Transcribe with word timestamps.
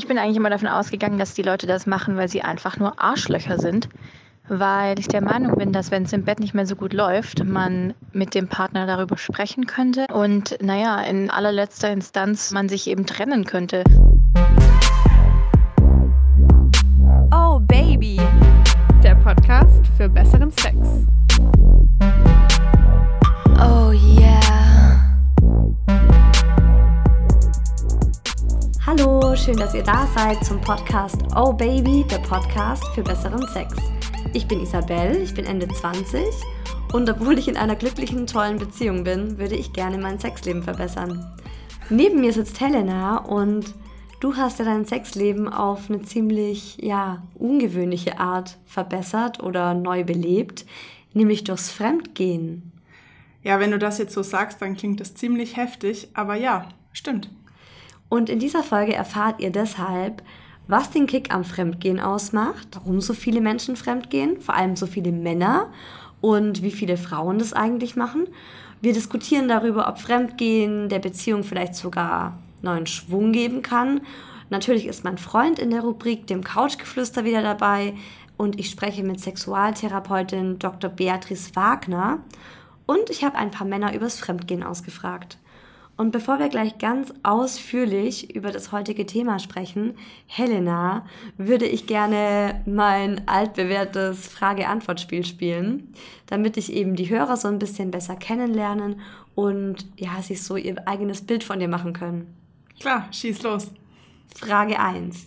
Ich 0.00 0.08
bin 0.08 0.16
eigentlich 0.16 0.38
immer 0.38 0.48
davon 0.48 0.68
ausgegangen, 0.68 1.18
dass 1.18 1.34
die 1.34 1.42
Leute 1.42 1.66
das 1.66 1.86
machen, 1.86 2.16
weil 2.16 2.26
sie 2.26 2.40
einfach 2.40 2.78
nur 2.78 2.98
Arschlöcher 2.98 3.58
sind. 3.58 3.90
Weil 4.48 4.98
ich 4.98 5.08
der 5.08 5.20
Meinung 5.20 5.58
bin, 5.58 5.74
dass 5.74 5.90
wenn 5.90 6.04
es 6.04 6.14
im 6.14 6.24
Bett 6.24 6.40
nicht 6.40 6.54
mehr 6.54 6.64
so 6.64 6.74
gut 6.74 6.94
läuft, 6.94 7.44
man 7.44 7.92
mit 8.14 8.34
dem 8.34 8.48
Partner 8.48 8.86
darüber 8.86 9.18
sprechen 9.18 9.66
könnte 9.66 10.06
und 10.10 10.56
naja, 10.62 11.02
in 11.02 11.28
allerletzter 11.28 11.92
Instanz 11.92 12.50
man 12.50 12.70
sich 12.70 12.86
eben 12.86 13.04
trennen 13.04 13.44
könnte. 13.44 13.84
Oh 17.30 17.60
Baby, 17.60 18.18
der 19.02 19.16
Podcast 19.16 19.86
für 19.98 20.08
besseren 20.08 20.50
Sex. 20.50 20.78
Oh 23.58 23.92
yeah. 23.92 24.29
Hallo, 28.92 29.36
schön, 29.36 29.56
dass 29.56 29.72
ihr 29.72 29.84
da 29.84 30.08
seid 30.16 30.44
zum 30.44 30.60
Podcast 30.60 31.22
Oh 31.36 31.52
Baby, 31.52 32.04
der 32.10 32.18
Podcast 32.18 32.84
für 32.92 33.04
besseren 33.04 33.46
Sex. 33.46 33.76
Ich 34.32 34.48
bin 34.48 34.60
Isabel, 34.60 35.22
ich 35.22 35.32
bin 35.32 35.46
Ende 35.46 35.68
20 35.68 36.24
und 36.92 37.08
obwohl 37.08 37.38
ich 37.38 37.46
in 37.46 37.56
einer 37.56 37.76
glücklichen, 37.76 38.26
tollen 38.26 38.58
Beziehung 38.58 39.04
bin, 39.04 39.38
würde 39.38 39.54
ich 39.54 39.72
gerne 39.72 39.96
mein 39.96 40.18
Sexleben 40.18 40.64
verbessern. 40.64 41.24
Neben 41.88 42.20
mir 42.20 42.32
sitzt 42.32 42.60
Helena 42.60 43.18
und 43.18 43.76
du 44.18 44.34
hast 44.34 44.58
ja 44.58 44.64
dein 44.64 44.84
Sexleben 44.84 45.48
auf 45.48 45.88
eine 45.88 46.02
ziemlich, 46.02 46.78
ja, 46.82 47.22
ungewöhnliche 47.36 48.18
Art 48.18 48.58
verbessert 48.64 49.40
oder 49.40 49.72
neu 49.72 50.02
belebt, 50.02 50.66
nämlich 51.14 51.44
durchs 51.44 51.70
Fremdgehen. 51.70 52.72
Ja, 53.44 53.60
wenn 53.60 53.70
du 53.70 53.78
das 53.78 53.98
jetzt 53.98 54.14
so 54.14 54.24
sagst, 54.24 54.60
dann 54.60 54.76
klingt 54.76 54.98
das 54.98 55.14
ziemlich 55.14 55.56
heftig, 55.56 56.08
aber 56.12 56.34
ja, 56.34 56.66
stimmt. 56.92 57.30
Und 58.10 58.28
in 58.28 58.40
dieser 58.40 58.62
Folge 58.62 58.92
erfahrt 58.92 59.40
ihr 59.40 59.50
deshalb, 59.50 60.22
was 60.66 60.90
den 60.90 61.06
Kick 61.06 61.32
am 61.32 61.44
Fremdgehen 61.44 62.00
ausmacht, 62.00 62.68
warum 62.74 63.00
so 63.00 63.14
viele 63.14 63.40
Menschen 63.40 63.76
fremdgehen, 63.76 64.40
vor 64.40 64.54
allem 64.54 64.76
so 64.76 64.86
viele 64.86 65.12
Männer 65.12 65.70
und 66.20 66.62
wie 66.62 66.72
viele 66.72 66.96
Frauen 66.96 67.38
das 67.38 67.52
eigentlich 67.52 67.96
machen. 67.96 68.26
Wir 68.82 68.92
diskutieren 68.92 69.48
darüber, 69.48 69.88
ob 69.88 69.98
Fremdgehen 69.98 70.88
der 70.88 70.98
Beziehung 70.98 71.44
vielleicht 71.44 71.76
sogar 71.76 72.36
neuen 72.62 72.86
Schwung 72.86 73.32
geben 73.32 73.62
kann. 73.62 74.00
Natürlich 74.48 74.86
ist 74.86 75.04
mein 75.04 75.18
Freund 75.18 75.60
in 75.60 75.70
der 75.70 75.82
Rubrik 75.82 76.26
dem 76.26 76.42
Couchgeflüster 76.42 77.24
wieder 77.24 77.42
dabei 77.42 77.94
und 78.36 78.58
ich 78.58 78.70
spreche 78.70 79.04
mit 79.04 79.20
Sexualtherapeutin 79.20 80.58
Dr. 80.58 80.90
Beatrice 80.90 81.54
Wagner 81.54 82.18
und 82.86 83.08
ich 83.08 83.22
habe 83.22 83.36
ein 83.36 83.52
paar 83.52 83.66
Männer 83.66 83.94
übers 83.94 84.18
Fremdgehen 84.18 84.64
ausgefragt. 84.64 85.38
Und 86.00 86.12
bevor 86.12 86.38
wir 86.38 86.48
gleich 86.48 86.78
ganz 86.78 87.12
ausführlich 87.22 88.34
über 88.34 88.52
das 88.52 88.72
heutige 88.72 89.04
Thema 89.04 89.38
sprechen, 89.38 89.98
Helena, 90.26 91.04
würde 91.36 91.66
ich 91.66 91.86
gerne 91.86 92.62
mein 92.64 93.28
altbewährtes 93.28 94.26
Frage-Antwort-Spiel 94.26 95.26
spielen, 95.26 95.92
damit 96.24 96.56
ich 96.56 96.72
eben 96.72 96.96
die 96.96 97.10
Hörer 97.10 97.36
so 97.36 97.48
ein 97.48 97.58
bisschen 97.58 97.90
besser 97.90 98.16
kennenlernen 98.16 99.02
und 99.34 99.84
ja, 99.98 100.22
sich 100.22 100.42
so 100.42 100.56
ihr 100.56 100.88
eigenes 100.88 101.20
Bild 101.20 101.44
von 101.44 101.58
dir 101.58 101.68
machen 101.68 101.92
können. 101.92 102.34
Klar, 102.80 103.06
schieß 103.12 103.42
los. 103.42 103.70
Frage 104.34 104.80
1. 104.80 105.26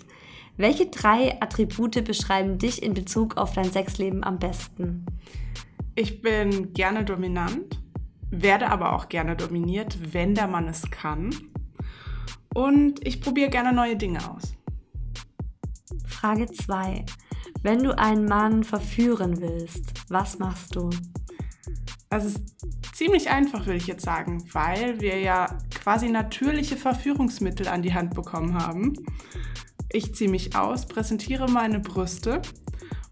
Welche 0.58 0.88
drei 0.88 1.40
Attribute 1.40 2.04
beschreiben 2.04 2.58
dich 2.58 2.82
in 2.82 2.96
Bezug 2.96 3.38
auf 3.38 3.54
dein 3.54 3.72
Sexleben 3.72 4.24
am 4.24 4.40
besten? 4.40 5.06
Ich 5.94 6.24
bin 6.24 6.74
gerne 6.74 7.06
dominant 7.06 7.83
werde 8.42 8.70
aber 8.70 8.94
auch 8.94 9.10
gerne 9.10 9.36
dominiert, 9.36 10.14
wenn 10.14 10.36
der 10.36 10.48
Mann 10.48 10.68
es 10.68 10.90
kann. 10.90 11.34
Und 12.54 13.06
ich 13.06 13.22
probiere 13.22 13.50
gerne 13.50 13.74
neue 13.74 13.96
Dinge 13.96 14.20
aus. 14.30 14.56
Frage 16.06 16.48
2. 16.48 17.06
Wenn 17.62 17.84
du 17.84 17.98
einen 17.98 18.26
Mann 18.26 18.64
verführen 18.64 19.40
willst, 19.40 19.94
was 20.10 20.40
machst 20.40 20.76
du? 20.76 20.90
Das 22.10 22.26
ist 22.26 22.42
ziemlich 22.94 23.30
einfach, 23.30 23.66
würde 23.66 23.78
ich 23.78 23.88
jetzt 23.88 24.04
sagen, 24.04 24.44
weil 24.54 25.00
wir 25.02 25.20
ja 25.20 25.58
quasi 25.74 26.10
natürliche 26.10 26.78
Verführungsmittel 26.78 27.68
an 27.68 27.82
die 27.82 27.94
Hand 27.94 28.14
bekommen 28.14 28.56
haben. 28.56 28.94
Ich 29.92 30.14
ziehe 30.14 30.30
mich 30.30 30.56
aus, 30.56 30.86
präsentiere 30.86 31.50
meine 31.50 31.80
Brüste 31.80 32.42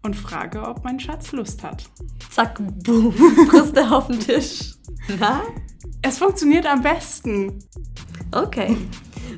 und 0.02 0.16
frage, 0.16 0.62
ob 0.62 0.84
mein 0.84 0.98
Schatz 0.98 1.32
Lust 1.32 1.62
hat. 1.62 1.84
Zack, 2.30 2.60
boom, 2.82 3.14
Brüste 3.48 3.90
auf 3.90 4.08
den 4.08 4.20
Tisch. 4.20 4.74
Na? 5.20 5.42
Es 6.02 6.18
funktioniert 6.18 6.66
am 6.66 6.82
besten. 6.82 7.58
Okay. 8.32 8.76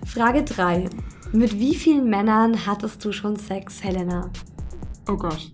Frage 0.06 0.42
3. 0.42 0.88
Mit 1.32 1.58
wie 1.58 1.74
vielen 1.74 2.08
Männern 2.08 2.66
hattest 2.66 3.04
du 3.04 3.12
schon 3.12 3.36
Sex, 3.36 3.82
Helena? 3.82 4.30
Oh 5.08 5.16
Gott. 5.16 5.50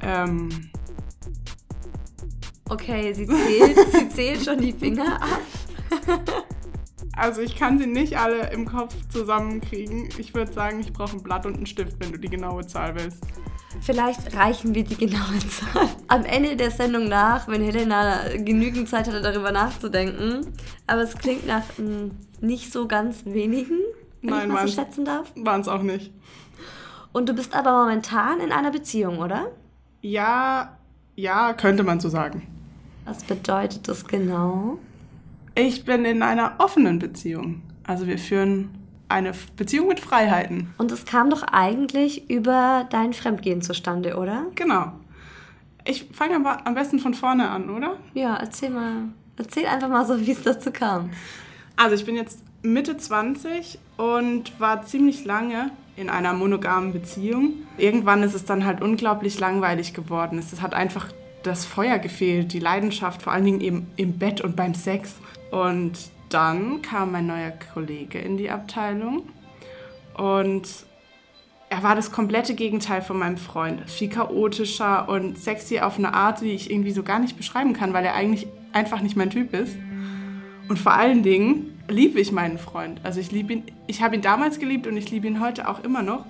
Ähm. 0.00 0.48
Okay, 2.68 3.12
sie 3.12 3.26
zählt, 3.26 3.78
sie 3.92 4.08
zählt 4.08 4.44
schon 4.44 4.60
die 4.60 4.72
Finger 4.72 5.20
ab. 5.20 5.40
Also 7.14 7.42
ich 7.42 7.56
kann 7.56 7.78
sie 7.78 7.86
nicht 7.86 8.18
alle 8.18 8.50
im 8.52 8.64
Kopf 8.64 8.94
zusammenkriegen. 9.10 10.08
Ich 10.16 10.34
würde 10.34 10.52
sagen, 10.52 10.80
ich 10.80 10.92
brauche 10.92 11.16
ein 11.16 11.22
Blatt 11.22 11.44
und 11.44 11.56
einen 11.56 11.66
Stift, 11.66 12.00
wenn 12.00 12.12
du 12.12 12.18
die 12.18 12.30
genaue 12.30 12.66
Zahl 12.66 12.94
willst. 12.94 13.26
Vielleicht 13.82 14.36
reichen 14.36 14.76
wir 14.76 14.84
die 14.84 14.96
genaue 14.96 15.38
Zahl 15.50 15.88
am 16.06 16.24
Ende 16.24 16.54
der 16.54 16.70
Sendung 16.70 17.08
nach, 17.08 17.48
wenn 17.48 17.62
Helena 17.62 18.28
genügend 18.36 18.88
Zeit 18.88 19.08
hatte, 19.08 19.20
darüber 19.20 19.50
nachzudenken. 19.50 20.46
Aber 20.86 21.02
es 21.02 21.16
klingt 21.18 21.46
nach 21.48 21.64
m, 21.78 22.12
nicht 22.40 22.72
so 22.72 22.86
ganz 22.86 23.24
wenigen, 23.24 23.78
wenn 24.20 24.30
Nein, 24.30 24.48
ich 24.48 24.54
mal 24.54 24.68
so 24.68 24.74
schätzen 24.74 25.04
darf. 25.04 25.32
Waren 25.34 25.62
es 25.62 25.68
auch 25.68 25.82
nicht. 25.82 26.12
Und 27.12 27.28
du 27.28 27.34
bist 27.34 27.54
aber 27.54 27.72
momentan 27.72 28.40
in 28.40 28.52
einer 28.52 28.70
Beziehung, 28.70 29.18
oder? 29.18 29.50
Ja, 30.00 30.78
ja, 31.16 31.52
könnte 31.52 31.82
man 31.82 31.98
so 31.98 32.08
sagen. 32.08 32.46
Was 33.04 33.24
bedeutet 33.24 33.88
das 33.88 34.06
genau? 34.06 34.78
Ich 35.56 35.84
bin 35.84 36.04
in 36.04 36.22
einer 36.22 36.54
offenen 36.58 37.00
Beziehung. 37.00 37.62
Also 37.84 38.06
wir 38.06 38.18
führen 38.18 38.70
eine 39.12 39.32
Beziehung 39.56 39.88
mit 39.88 40.00
Freiheiten. 40.00 40.72
Und 40.78 40.90
es 40.90 41.04
kam 41.04 41.30
doch 41.30 41.42
eigentlich 41.42 42.30
über 42.30 42.86
dein 42.90 43.12
Fremdgehen 43.12 43.62
zustande, 43.62 44.16
oder? 44.16 44.46
Genau. 44.54 44.92
Ich 45.84 46.06
fange 46.12 46.36
aber 46.36 46.66
am 46.66 46.74
besten 46.74 46.98
von 46.98 47.14
vorne 47.14 47.48
an, 47.50 47.70
oder? 47.70 47.96
Ja, 48.14 48.36
erzähl 48.36 48.70
mal. 48.70 49.08
Erzähl 49.36 49.66
einfach 49.66 49.88
mal 49.88 50.06
so, 50.06 50.20
wie 50.20 50.30
es 50.30 50.42
dazu 50.42 50.70
kam. 50.70 51.10
Also 51.76 51.94
ich 51.94 52.04
bin 52.04 52.16
jetzt 52.16 52.42
Mitte 52.62 52.96
20 52.96 53.78
und 53.96 54.58
war 54.60 54.84
ziemlich 54.84 55.24
lange 55.24 55.70
in 55.96 56.08
einer 56.08 56.32
monogamen 56.32 56.92
Beziehung. 56.92 57.54
Irgendwann 57.76 58.22
ist 58.22 58.34
es 58.34 58.44
dann 58.44 58.64
halt 58.64 58.80
unglaublich 58.82 59.38
langweilig 59.38 59.94
geworden. 59.94 60.38
Es 60.38 60.60
hat 60.60 60.74
einfach 60.74 61.08
das 61.42 61.64
Feuer 61.64 61.98
gefehlt, 61.98 62.52
die 62.52 62.60
Leidenschaft, 62.60 63.22
vor 63.22 63.32
allen 63.32 63.44
Dingen 63.44 63.60
eben 63.60 63.90
im 63.96 64.18
Bett 64.18 64.40
und 64.40 64.54
beim 64.54 64.74
Sex. 64.74 65.14
Und 65.50 65.92
dann 66.32 66.82
kam 66.82 67.12
mein 67.12 67.26
neuer 67.26 67.52
Kollege 67.72 68.18
in 68.18 68.36
die 68.36 68.50
Abteilung 68.50 69.28
und 70.16 70.68
er 71.68 71.82
war 71.82 71.94
das 71.94 72.12
komplette 72.12 72.54
Gegenteil 72.54 73.00
von 73.00 73.18
meinem 73.18 73.38
Freund. 73.38 73.88
Viel 73.90 74.10
chaotischer 74.10 75.08
und 75.08 75.38
sexy 75.38 75.80
auf 75.80 75.96
eine 75.96 76.12
Art, 76.12 76.42
die 76.42 76.52
ich 76.52 76.70
irgendwie 76.70 76.90
so 76.90 77.02
gar 77.02 77.18
nicht 77.18 77.38
beschreiben 77.38 77.72
kann, 77.72 77.94
weil 77.94 78.04
er 78.04 78.14
eigentlich 78.14 78.46
einfach 78.72 79.00
nicht 79.00 79.16
mein 79.16 79.30
Typ 79.30 79.54
ist. 79.54 79.76
Und 80.68 80.78
vor 80.78 80.92
allen 80.92 81.22
Dingen 81.22 81.78
liebe 81.88 82.20
ich 82.20 82.30
meinen 82.30 82.58
Freund. 82.58 83.00
Also 83.04 83.20
ich 83.20 83.32
liebe 83.32 83.54
ihn, 83.54 83.64
ich 83.86 84.02
habe 84.02 84.16
ihn 84.16 84.22
damals 84.22 84.58
geliebt 84.58 84.86
und 84.86 84.96
ich 84.98 85.10
liebe 85.10 85.26
ihn 85.26 85.40
heute 85.40 85.66
auch 85.66 85.82
immer 85.82 86.02
noch. 86.02 86.26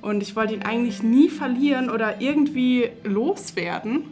Und 0.00 0.22
ich 0.22 0.36
wollte 0.36 0.54
ihn 0.54 0.62
eigentlich 0.62 1.02
nie 1.02 1.28
verlieren 1.28 1.90
oder 1.90 2.20
irgendwie 2.20 2.88
loswerden. 3.02 4.04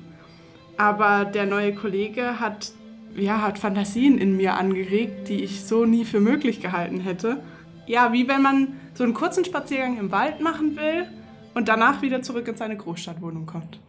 Aber 0.77 1.25
der 1.25 1.47
neue 1.47 1.75
Kollege 1.75 2.41
hat 2.41 2.73
ja, 3.17 3.43
hat 3.43 3.59
Fantasien 3.59 4.19
in 4.19 4.37
mir 4.37 4.55
angeregt, 4.55 5.29
die 5.29 5.43
ich 5.43 5.65
so 5.65 5.85
nie 5.85 6.05
für 6.05 6.21
möglich 6.21 6.61
gehalten 6.61 7.01
hätte. 7.01 7.43
Ja, 7.87 8.13
wie 8.13 8.29
wenn 8.29 8.43
man 8.43 8.75
so 8.95 9.05
einen 9.05 9.15
kurzen 9.15 9.45
Spaziergang 9.45 9.99
im 9.99 10.11
Wald 10.11 10.41
machen 10.41 10.77
will 10.77 11.09
und 11.55 11.69
danach 11.69 12.03
wieder 12.03 12.23
zurück 12.23 12.49
in 12.49 12.57
seine 12.57 12.77
Großstadtwohnung 12.77 13.47
kommt. 13.47 13.81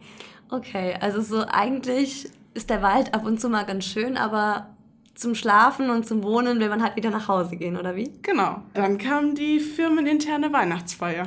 Okay, 0.50 0.94
also 1.00 1.20
so 1.20 1.44
eigentlich 1.46 2.30
ist 2.54 2.70
der 2.70 2.82
Wald 2.82 3.14
ab 3.14 3.26
und 3.26 3.40
zu 3.40 3.48
mal 3.48 3.64
ganz 3.64 3.84
schön, 3.84 4.16
aber 4.16 4.68
zum 5.14 5.34
Schlafen 5.34 5.90
und 5.90 6.06
zum 6.06 6.22
Wohnen 6.22 6.60
will 6.60 6.68
man 6.68 6.82
halt 6.82 6.96
wieder 6.96 7.10
nach 7.10 7.28
Hause 7.28 7.56
gehen, 7.56 7.76
oder 7.76 7.96
wie? 7.96 8.12
Genau. 8.22 8.62
Dann 8.74 8.98
kam 8.98 9.34
die 9.34 9.58
firmeninterne 9.58 10.52
Weihnachtsfeier. 10.52 11.26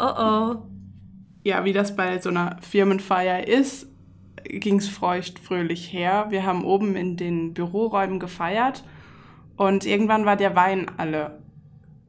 Oh 0.00 0.04
oh. 0.18 0.56
Ja, 1.44 1.64
wie 1.64 1.72
das 1.72 1.94
bei 1.94 2.18
so 2.20 2.30
einer 2.30 2.56
Firmenfeier 2.62 3.46
ist, 3.46 3.86
ging 4.44 4.76
es 4.76 4.88
feucht 4.88 5.38
fröhlich 5.38 5.92
her. 5.92 6.26
Wir 6.30 6.44
haben 6.44 6.64
oben 6.64 6.96
in 6.96 7.16
den 7.16 7.54
Büroräumen 7.54 8.18
gefeiert 8.18 8.84
und 9.56 9.84
irgendwann 9.84 10.24
war 10.24 10.36
der 10.36 10.54
Wein 10.54 10.86
alle. 10.96 11.42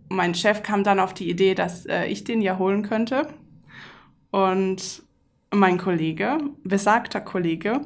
Mein 0.10 0.36
Chef 0.36 0.64
kam 0.64 0.84
dann 0.84 1.00
auf 1.00 1.14
die 1.14 1.30
Idee, 1.30 1.56
dass 1.56 1.86
äh, 1.86 2.06
ich 2.06 2.24
den 2.24 2.42
ja 2.42 2.58
holen 2.58 2.84
könnte. 2.84 3.28
Und 4.32 5.04
mein 5.52 5.78
Kollege, 5.78 6.38
besagter 6.64 7.22
Kollege, 7.22 7.82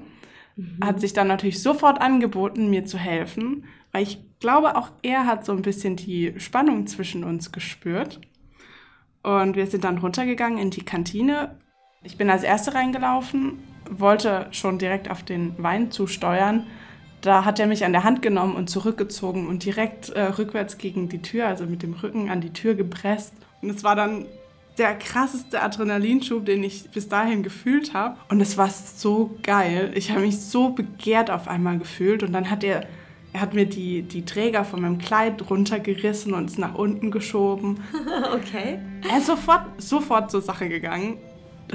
mhm. 0.55 0.79
hat 0.83 0.99
sich 0.99 1.13
dann 1.13 1.27
natürlich 1.27 1.61
sofort 1.61 2.01
angeboten, 2.01 2.69
mir 2.69 2.85
zu 2.85 2.97
helfen, 2.97 3.65
weil 3.91 4.03
ich 4.03 4.19
glaube, 4.39 4.75
auch 4.75 4.91
er 5.01 5.25
hat 5.25 5.45
so 5.45 5.53
ein 5.53 5.61
bisschen 5.61 5.95
die 5.95 6.33
Spannung 6.37 6.87
zwischen 6.87 7.23
uns 7.23 7.51
gespürt. 7.51 8.19
Und 9.21 9.55
wir 9.55 9.67
sind 9.67 9.85
dann 9.85 9.99
runtergegangen 9.99 10.59
in 10.59 10.69
die 10.69 10.83
Kantine. 10.83 11.57
Ich 12.03 12.17
bin 12.17 12.29
als 12.29 12.43
Erste 12.43 12.73
reingelaufen, 12.73 13.59
wollte 13.89 14.47
schon 14.51 14.77
direkt 14.77 15.09
auf 15.09 15.23
den 15.23 15.55
Wein 15.57 15.91
zusteuern. 15.91 16.65
Da 17.21 17.45
hat 17.45 17.59
er 17.59 17.67
mich 17.67 17.85
an 17.85 17.93
der 17.93 18.03
Hand 18.03 18.21
genommen 18.21 18.55
und 18.55 18.69
zurückgezogen 18.69 19.47
und 19.47 19.63
direkt 19.63 20.09
äh, 20.09 20.23
rückwärts 20.23 20.77
gegen 20.77 21.07
die 21.07 21.21
Tür, 21.21 21.47
also 21.47 21.65
mit 21.65 21.81
dem 21.81 21.93
Rücken 21.93 22.29
an 22.29 22.41
die 22.41 22.51
Tür 22.51 22.75
gepresst. 22.75 23.33
Und 23.61 23.69
es 23.69 23.83
war 23.83 23.95
dann 23.95 24.25
der 24.77 24.95
krasseste 24.95 25.61
Adrenalinschub, 25.61 26.45
den 26.45 26.63
ich 26.63 26.89
bis 26.89 27.07
dahin 27.07 27.43
gefühlt 27.43 27.93
habe. 27.93 28.17
Und 28.29 28.41
es 28.41 28.57
war 28.57 28.69
so 28.69 29.37
geil. 29.43 29.91
Ich 29.95 30.11
habe 30.11 30.21
mich 30.21 30.39
so 30.39 30.69
begehrt 30.69 31.29
auf 31.29 31.47
einmal 31.47 31.77
gefühlt. 31.77 32.23
Und 32.23 32.33
dann 32.33 32.49
hat 32.49 32.63
er, 32.63 32.87
er 33.33 33.41
hat 33.41 33.53
mir 33.53 33.65
die, 33.65 34.01
die 34.01 34.25
Träger 34.25 34.65
von 34.65 34.81
meinem 34.81 34.97
Kleid 34.97 35.49
runtergerissen 35.49 36.33
und 36.33 36.49
es 36.49 36.57
nach 36.57 36.75
unten 36.75 37.11
geschoben. 37.11 37.79
okay. 38.33 38.79
Er 39.09 39.19
ist 39.19 39.27
sofort, 39.27 39.81
sofort 39.81 40.31
zur 40.31 40.41
Sache 40.41 40.67
gegangen. 40.69 41.17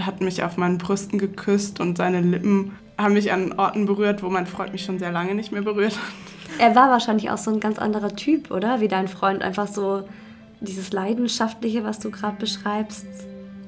Hat 0.00 0.20
mich 0.20 0.42
auf 0.42 0.56
meinen 0.56 0.78
Brüsten 0.78 1.18
geküsst 1.18 1.80
und 1.80 1.98
seine 1.98 2.20
Lippen 2.20 2.76
haben 2.96 3.14
mich 3.14 3.32
an 3.32 3.52
Orten 3.52 3.86
berührt, 3.86 4.22
wo 4.22 4.28
mein 4.28 4.46
Freund 4.46 4.72
mich 4.72 4.84
schon 4.84 4.98
sehr 4.98 5.12
lange 5.12 5.34
nicht 5.34 5.52
mehr 5.52 5.62
berührt 5.62 5.94
hat. 5.94 6.58
Er 6.58 6.74
war 6.74 6.90
wahrscheinlich 6.90 7.30
auch 7.30 7.38
so 7.38 7.52
ein 7.52 7.60
ganz 7.60 7.78
anderer 7.78 8.14
Typ, 8.16 8.50
oder? 8.50 8.80
Wie 8.80 8.88
dein 8.88 9.06
Freund, 9.06 9.42
einfach 9.42 9.68
so 9.68 10.08
dieses 10.60 10.92
Leidenschaftliche, 10.92 11.84
was 11.84 12.00
du 12.00 12.10
gerade 12.10 12.36
beschreibst, 12.36 13.06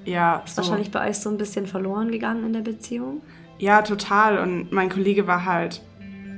ja, 0.04 0.42
ist 0.44 0.56
so. 0.56 0.62
wahrscheinlich 0.62 0.90
bei 0.90 1.08
euch 1.08 1.18
so 1.18 1.30
ein 1.30 1.36
bisschen 1.36 1.66
verloren 1.66 2.10
gegangen 2.10 2.44
in 2.44 2.52
der 2.52 2.60
Beziehung? 2.60 3.20
Ja, 3.58 3.82
total. 3.82 4.38
Und 4.38 4.72
mein 4.72 4.88
Kollege 4.88 5.26
war 5.26 5.44
halt 5.44 5.82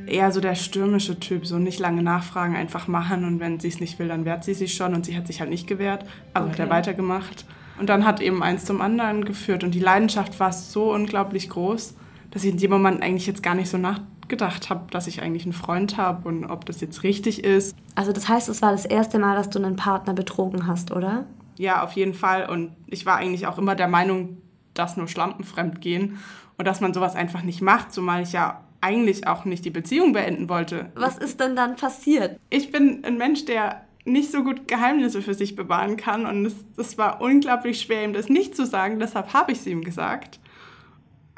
eher 0.06 0.32
so 0.32 0.40
der 0.40 0.56
stürmische 0.56 1.18
Typ, 1.20 1.46
so 1.46 1.58
nicht 1.58 1.78
lange 1.78 2.02
nachfragen, 2.02 2.56
einfach 2.56 2.88
machen 2.88 3.24
und 3.24 3.40
wenn 3.40 3.60
sie 3.60 3.68
es 3.68 3.80
nicht 3.80 3.98
will, 3.98 4.08
dann 4.08 4.24
wehrt 4.24 4.44
sie 4.44 4.54
sich 4.54 4.74
schon 4.74 4.94
und 4.94 5.06
sie 5.06 5.16
hat 5.16 5.28
sich 5.28 5.40
halt 5.40 5.48
nicht 5.48 5.68
gewehrt, 5.68 6.04
also 6.34 6.48
okay. 6.48 6.54
hat 6.54 6.68
er 6.68 6.70
weitergemacht. 6.70 7.44
Und 7.82 7.88
dann 7.88 8.06
hat 8.06 8.20
eben 8.20 8.44
eins 8.44 8.64
zum 8.64 8.80
anderen 8.80 9.24
geführt 9.24 9.64
und 9.64 9.74
die 9.74 9.80
Leidenschaft 9.80 10.38
war 10.38 10.52
so 10.52 10.92
unglaublich 10.92 11.48
groß, 11.48 11.96
dass 12.30 12.44
ich 12.44 12.52
in 12.52 12.56
dem 12.58 12.70
Moment 12.70 13.02
eigentlich 13.02 13.26
jetzt 13.26 13.42
gar 13.42 13.56
nicht 13.56 13.68
so 13.68 13.76
nach 13.76 13.98
gedacht 14.28 14.70
habe, 14.70 14.88
dass 14.92 15.08
ich 15.08 15.20
eigentlich 15.20 15.42
einen 15.42 15.52
Freund 15.52 15.96
habe 15.96 16.28
und 16.28 16.44
ob 16.44 16.64
das 16.64 16.80
jetzt 16.80 17.02
richtig 17.02 17.42
ist. 17.42 17.74
Also 17.96 18.12
das 18.12 18.28
heißt, 18.28 18.48
es 18.48 18.62
war 18.62 18.70
das 18.70 18.84
erste 18.84 19.18
Mal, 19.18 19.34
dass 19.34 19.50
du 19.50 19.58
einen 19.58 19.74
Partner 19.74 20.14
betrogen 20.14 20.68
hast, 20.68 20.92
oder? 20.92 21.26
Ja, 21.58 21.82
auf 21.82 21.94
jeden 21.94 22.14
Fall. 22.14 22.48
Und 22.48 22.70
ich 22.86 23.04
war 23.04 23.16
eigentlich 23.16 23.48
auch 23.48 23.58
immer 23.58 23.74
der 23.74 23.88
Meinung, 23.88 24.36
dass 24.74 24.96
nur 24.96 25.08
Schlampen 25.08 25.42
fremd 25.42 25.80
gehen 25.80 26.18
und 26.58 26.68
dass 26.68 26.80
man 26.80 26.94
sowas 26.94 27.16
einfach 27.16 27.42
nicht 27.42 27.62
macht, 27.62 27.92
zumal 27.92 28.22
ich 28.22 28.30
ja 28.30 28.60
eigentlich 28.80 29.26
auch 29.26 29.44
nicht 29.44 29.64
die 29.64 29.70
Beziehung 29.70 30.12
beenden 30.12 30.48
wollte. 30.48 30.92
Was 30.94 31.18
ist 31.18 31.40
denn 31.40 31.56
dann 31.56 31.74
passiert? 31.74 32.38
Ich 32.48 32.70
bin 32.70 33.04
ein 33.04 33.18
Mensch, 33.18 33.44
der 33.44 33.82
nicht 34.04 34.32
so 34.32 34.42
gut 34.42 34.66
Geheimnisse 34.66 35.22
für 35.22 35.34
sich 35.34 35.54
bewahren 35.54 35.96
kann 35.96 36.26
und 36.26 36.44
es, 36.44 36.54
es 36.76 36.98
war 36.98 37.20
unglaublich 37.20 37.80
schwer, 37.80 38.04
ihm 38.04 38.12
das 38.12 38.28
nicht 38.28 38.56
zu 38.56 38.66
sagen. 38.66 38.98
Deshalb 38.98 39.32
habe 39.32 39.52
ich 39.52 39.58
es 39.58 39.66
ihm 39.66 39.84
gesagt. 39.84 40.40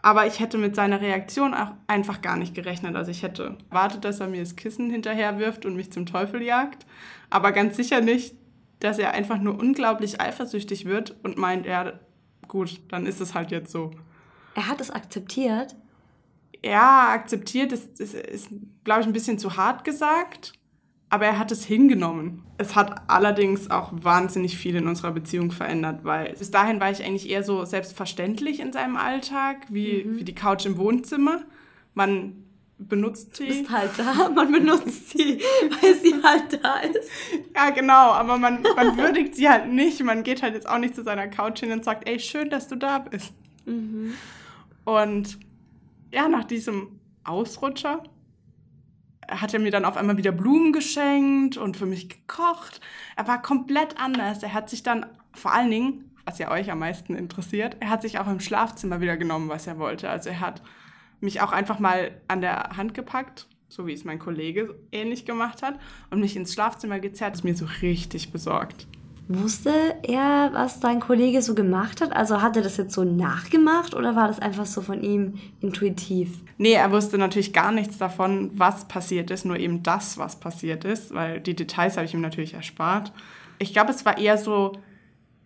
Aber 0.03 0.27
ich 0.27 0.41
hätte 0.41 0.59
mit 0.59 0.75
seiner 0.77 1.01
Reaktion 1.01 1.55
auch 1.55 1.73
einfach 1.87 2.21
gar 2.21 2.37
nicht 2.37 2.55
gerechnet. 2.55 2.95
Also 2.95 3.11
ich 3.11 3.23
hätte 3.23 3.57
erwartet, 3.71 4.05
dass 4.05 4.21
er 4.21 4.29
mir 4.29 4.41
das 4.41 4.57
Kissen 4.57 4.91
hinterher 4.91 5.39
wirft 5.39 5.65
und 5.65 5.77
mich 5.77 5.93
zum 5.93 6.05
Teufel 6.07 6.43
jagt. 6.43 6.87
Aber 7.31 7.53
ganz 7.53 7.77
sicher 7.77 8.01
nicht, 8.01 8.35
dass 8.81 8.99
er 8.99 9.13
einfach 9.13 9.39
nur 9.39 9.59
unglaublich 9.59 10.21
eifersüchtig 10.21 10.85
wird 10.85 11.17
und 11.23 11.39
meint, 11.39 11.65
ja, 11.65 11.95
gut, 12.49 12.81
dann 12.89 13.07
ist 13.07 13.21
es 13.21 13.35
halt 13.35 13.51
jetzt 13.51 13.73
so. 13.73 13.93
Er 14.55 14.69
hat 14.69 14.81
es 14.81 14.91
akzeptiert? 14.91 15.75
Ja, 16.63 17.09
akzeptiert 17.11 17.73
ist, 17.73 17.99
ist, 18.01 18.15
ist 18.15 18.49
glaube 18.85 19.03
ich, 19.03 19.07
ein 19.07 19.13
bisschen 19.13 19.39
zu 19.39 19.57
hart 19.57 19.85
gesagt 19.85 20.53
aber 21.15 21.27
er 21.27 21.39
hat 21.39 21.53
es 21.53 21.65
hingenommen. 21.65 22.43
Es 22.59 22.75
hat 22.75 23.03
allerdings 23.07 23.71
auch 23.71 23.93
wahnsinnig 23.93 24.59
viel 24.59 24.75
in 24.75 24.89
unserer 24.89 25.13
Beziehung 25.13 25.53
verändert, 25.53 26.01
weil 26.03 26.33
bis 26.33 26.51
dahin 26.51 26.81
war 26.81 26.91
ich 26.91 27.05
eigentlich 27.05 27.31
eher 27.31 27.45
so 27.45 27.65
selbstverständlich 27.65 28.59
in 28.59 28.73
seinem 28.73 28.97
Alltag, 28.97 29.59
wie, 29.69 30.03
mhm. 30.03 30.19
wie 30.19 30.25
die 30.25 30.35
Couch 30.35 30.67
im 30.67 30.77
Wohnzimmer. 30.77 31.45
Man 31.95 32.45
benutzt 32.79 33.37
sie. 33.37 33.47
Ist 33.47 33.71
halt 33.71 33.93
da, 33.97 34.29
man 34.35 34.51
benutzt 34.51 35.11
sie, 35.11 35.41
weil 35.81 35.95
sie 35.95 36.21
halt 36.21 36.65
da 36.65 36.79
ist. 36.81 37.09
Ja, 37.55 37.71
genau, 37.71 38.11
aber 38.11 38.37
man, 38.37 38.65
man 38.75 38.99
würdigt 38.99 39.37
sie 39.37 39.49
halt 39.49 39.69
nicht. 39.69 40.03
Man 40.03 40.25
geht 40.25 40.43
halt 40.43 40.55
jetzt 40.55 40.69
auch 40.69 40.79
nicht 40.79 40.97
zu 40.97 41.05
seiner 41.05 41.29
Couch 41.29 41.61
hin 41.61 41.71
und 41.71 41.85
sagt, 41.85 42.09
ey, 42.09 42.19
schön, 42.19 42.51
dass 42.51 42.67
du 42.67 42.75
da 42.75 42.99
bist. 42.99 43.33
Mhm. 43.67 44.15
Und 44.85 45.39
ja, 46.13 46.29
nach 46.29 46.43
diesem 46.43 46.99
Ausrutscher 47.23 48.03
hat 49.29 49.55
er 49.55 49.61
mir 49.61 49.71
dann 49.71 49.85
auf 49.85 49.97
einmal 49.97 50.17
wieder 50.17 50.33
Blumen 50.33 50.73
geschenkt 50.73 51.57
und 51.57 51.77
für 51.77 51.87
mich 51.87 52.09
gekocht. 52.09 52.81
Er 53.17 53.27
war 53.27 53.41
komplett 53.43 53.99
anders. 54.01 54.43
Er 54.43 54.55
hat 54.55 54.71
sich 54.71 54.83
dann 54.83 55.07
vor 55.33 55.53
allen 55.53 55.71
Dingen, 55.71 56.11
was 56.25 56.39
ja 56.39 56.51
euch 56.51 56.71
am 56.71 56.79
meisten 56.79 57.15
interessiert, 57.15 57.77
er 57.81 57.91
hat 57.91 58.03
sich 58.03 58.19
auch 58.19 58.29
im 58.29 58.41
Schlafzimmer 58.41 59.01
wieder 59.01 59.17
genommen, 59.17 59.49
was 59.49 59.67
er 59.67 59.79
wollte. 59.79 60.09
Also 60.09 60.31
er 60.31 60.41
hat 60.41 60.63
mich 61.21 61.41
auch 61.41 61.53
einfach 61.53 61.79
mal 61.79 62.13
an 62.29 62.41
der 62.41 62.77
Hand 62.77 62.95
gepackt, 62.95 63.47
so 63.69 63.87
wie 63.87 63.93
es 63.93 64.05
mein 64.05 64.19
Kollege 64.19 64.75
ähnlich 64.93 65.25
gemacht 65.25 65.63
hat, 65.63 65.79
und 66.11 66.21
mich 66.21 66.37
ins 66.37 66.53
Schlafzimmer 66.53 67.01
gezerrt. 67.01 67.33
Das 67.33 67.41
ist 67.41 67.45
mir 67.45 67.57
so 67.57 67.67
richtig 67.83 68.33
besorgt. 68.33 68.87
Wusste 69.27 69.73
er, 70.03 70.51
was 70.53 70.81
dein 70.81 71.01
Kollege 71.01 71.41
so 71.41 71.55
gemacht 71.55 72.03
hat? 72.03 72.15
Also 72.15 72.43
hat 72.43 72.57
er 72.57 72.63
das 72.63 72.77
jetzt 72.77 72.95
so 72.95 73.05
nachgemacht 73.05 73.95
oder 73.95 74.15
war 74.17 74.29
das 74.29 74.39
einfach 74.39 74.67
so 74.67 74.83
von 74.83 75.03
ihm 75.03 75.35
intuitiv? 75.61 76.43
Nee, 76.59 76.73
er 76.73 76.93
wusste 76.93 77.17
natürlich 77.17 77.53
gar 77.53 77.73
nichts 77.73 77.97
davon, 77.97 78.51
was 78.55 78.87
passiert 78.87 79.31
ist, 79.31 79.47
nur 79.47 79.59
eben 79.59 79.83
das, 79.83 80.19
was 80.19 80.39
passiert 80.41 80.85
ist, 80.85 81.15
weil 81.15 81.41
die 81.41 81.57
Details 81.57 81.97
habe 81.97 82.07
ich 82.07 82.15
ihm 82.15 82.21
natürlich 82.21 82.55
erspart. 82.55 83.13
Ich 83.59 83.73
glaube, 83.73 83.93
es 83.93 84.05
war 84.05 84.19
eher 84.19 84.37
so, 84.37 84.73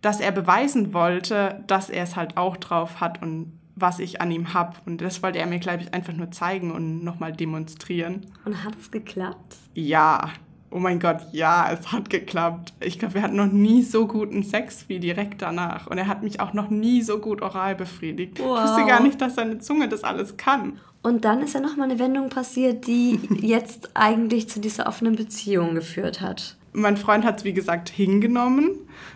dass 0.01 0.19
er 0.19 0.31
beweisen 0.31 0.93
wollte, 0.93 1.63
dass 1.67 1.89
er 1.89 2.03
es 2.03 2.15
halt 2.15 2.37
auch 2.37 2.57
drauf 2.57 2.99
hat 2.99 3.21
und 3.21 3.53
was 3.75 3.99
ich 3.99 4.19
an 4.19 4.29
ihm 4.31 4.53
habe. 4.53 4.75
Und 4.85 4.99
das 4.99 5.23
wollte 5.23 5.39
er 5.39 5.47
mir, 5.47 5.59
glaube 5.59 5.83
ich, 5.83 5.93
einfach 5.93 6.13
nur 6.13 6.31
zeigen 6.31 6.71
und 6.71 7.03
nochmal 7.03 7.31
demonstrieren. 7.31 8.25
Und 8.43 8.63
hat 8.63 8.75
es 8.79 8.91
geklappt? 8.91 9.55
Ja, 9.73 10.31
Oh 10.71 10.77
mein 10.77 10.99
Gott, 10.99 11.21
ja, 11.31 11.71
es 11.71 11.91
hat 11.91 12.11
geklappt. 12.11 12.73
Ich 12.79 12.99
glaube, 12.99 13.15
wir 13.15 13.21
hatten 13.23 13.35
noch 13.35 13.51
nie 13.51 13.81
so 13.81 14.05
guten 14.05 14.43
Sex 14.43 14.85
wie 14.87 14.99
direkt 14.99 15.41
danach. 15.41 15.87
Und 15.87 15.97
er 15.97 16.07
hat 16.07 16.21
mich 16.21 16.39
auch 16.39 16.53
noch 16.53 16.69
nie 16.69 17.01
so 17.01 17.17
gut 17.17 17.41
oral 17.41 17.75
befriedigt. 17.75 18.39
Wow. 18.39 18.57
Ich 18.57 18.69
wusste 18.69 18.85
gar 18.85 19.01
nicht, 19.01 19.19
dass 19.19 19.35
seine 19.35 19.57
Zunge 19.59 19.89
das 19.89 20.03
alles 20.03 20.37
kann. 20.37 20.79
Und 21.01 21.25
dann 21.25 21.41
ist 21.41 21.53
ja 21.53 21.59
nochmal 21.59 21.89
eine 21.89 21.97
Wendung 21.97 22.29
passiert, 22.29 22.85
die 22.85 23.19
jetzt 23.41 23.89
eigentlich 23.95 24.47
zu 24.47 24.59
dieser 24.59 24.85
offenen 24.85 25.15
Beziehung 25.15 25.73
geführt 25.73 26.21
hat. 26.21 26.55
Mein 26.71 26.97
Freund 26.97 27.25
hat 27.25 27.39
es, 27.39 27.43
wie 27.45 27.53
gesagt, 27.53 27.89
hingenommen. 27.89 28.69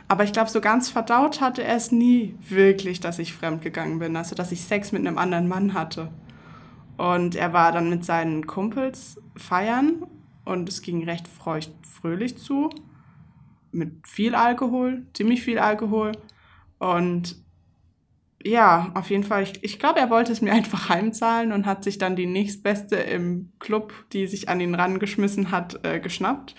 Aber 0.07 0.23
ich 0.23 0.33
glaube, 0.33 0.49
so 0.49 0.59
ganz 0.59 0.89
verdaut 0.89 1.39
hatte 1.39 1.63
er 1.63 1.75
es 1.75 1.91
nie 1.91 2.35
wirklich, 2.49 2.99
dass 2.99 3.19
ich 3.19 3.33
fremdgegangen 3.33 3.99
bin. 3.99 4.15
Also, 4.15 4.33
dass 4.33 4.51
ich 4.51 4.63
Sex 4.63 4.91
mit 4.91 5.05
einem 5.05 5.19
anderen 5.19 5.47
Mann 5.47 5.75
hatte. 5.75 6.07
Und 6.97 7.35
er 7.35 7.53
war 7.53 7.71
dann 7.71 7.91
mit 7.91 8.03
seinen 8.05 8.47
Kumpels 8.47 9.19
feiern 9.35 10.03
und 10.45 10.69
es 10.69 10.81
ging 10.81 11.03
recht 11.03 11.27
feucht, 11.27 11.71
fröhlich 11.83 12.37
zu, 12.37 12.69
mit 13.71 14.07
viel 14.07 14.35
Alkohol, 14.35 15.05
ziemlich 15.13 15.41
viel 15.41 15.59
Alkohol. 15.59 16.11
Und 16.79 17.37
ja, 18.43 18.91
auf 18.93 19.09
jeden 19.09 19.23
Fall, 19.23 19.43
ich, 19.43 19.63
ich 19.63 19.79
glaube, 19.79 19.99
er 19.99 20.09
wollte 20.09 20.31
es 20.31 20.41
mir 20.41 20.53
einfach 20.53 20.89
heimzahlen 20.89 21.51
und 21.51 21.65
hat 21.65 21.83
sich 21.83 21.97
dann 21.97 22.15
die 22.15 22.27
nächstbeste 22.27 22.95
im 22.95 23.51
Club, 23.59 23.93
die 24.13 24.27
sich 24.27 24.49
an 24.49 24.59
ihn 24.59 24.75
rangeschmissen 24.75 25.51
hat, 25.51 25.85
äh, 25.85 25.99
geschnappt 25.99 26.55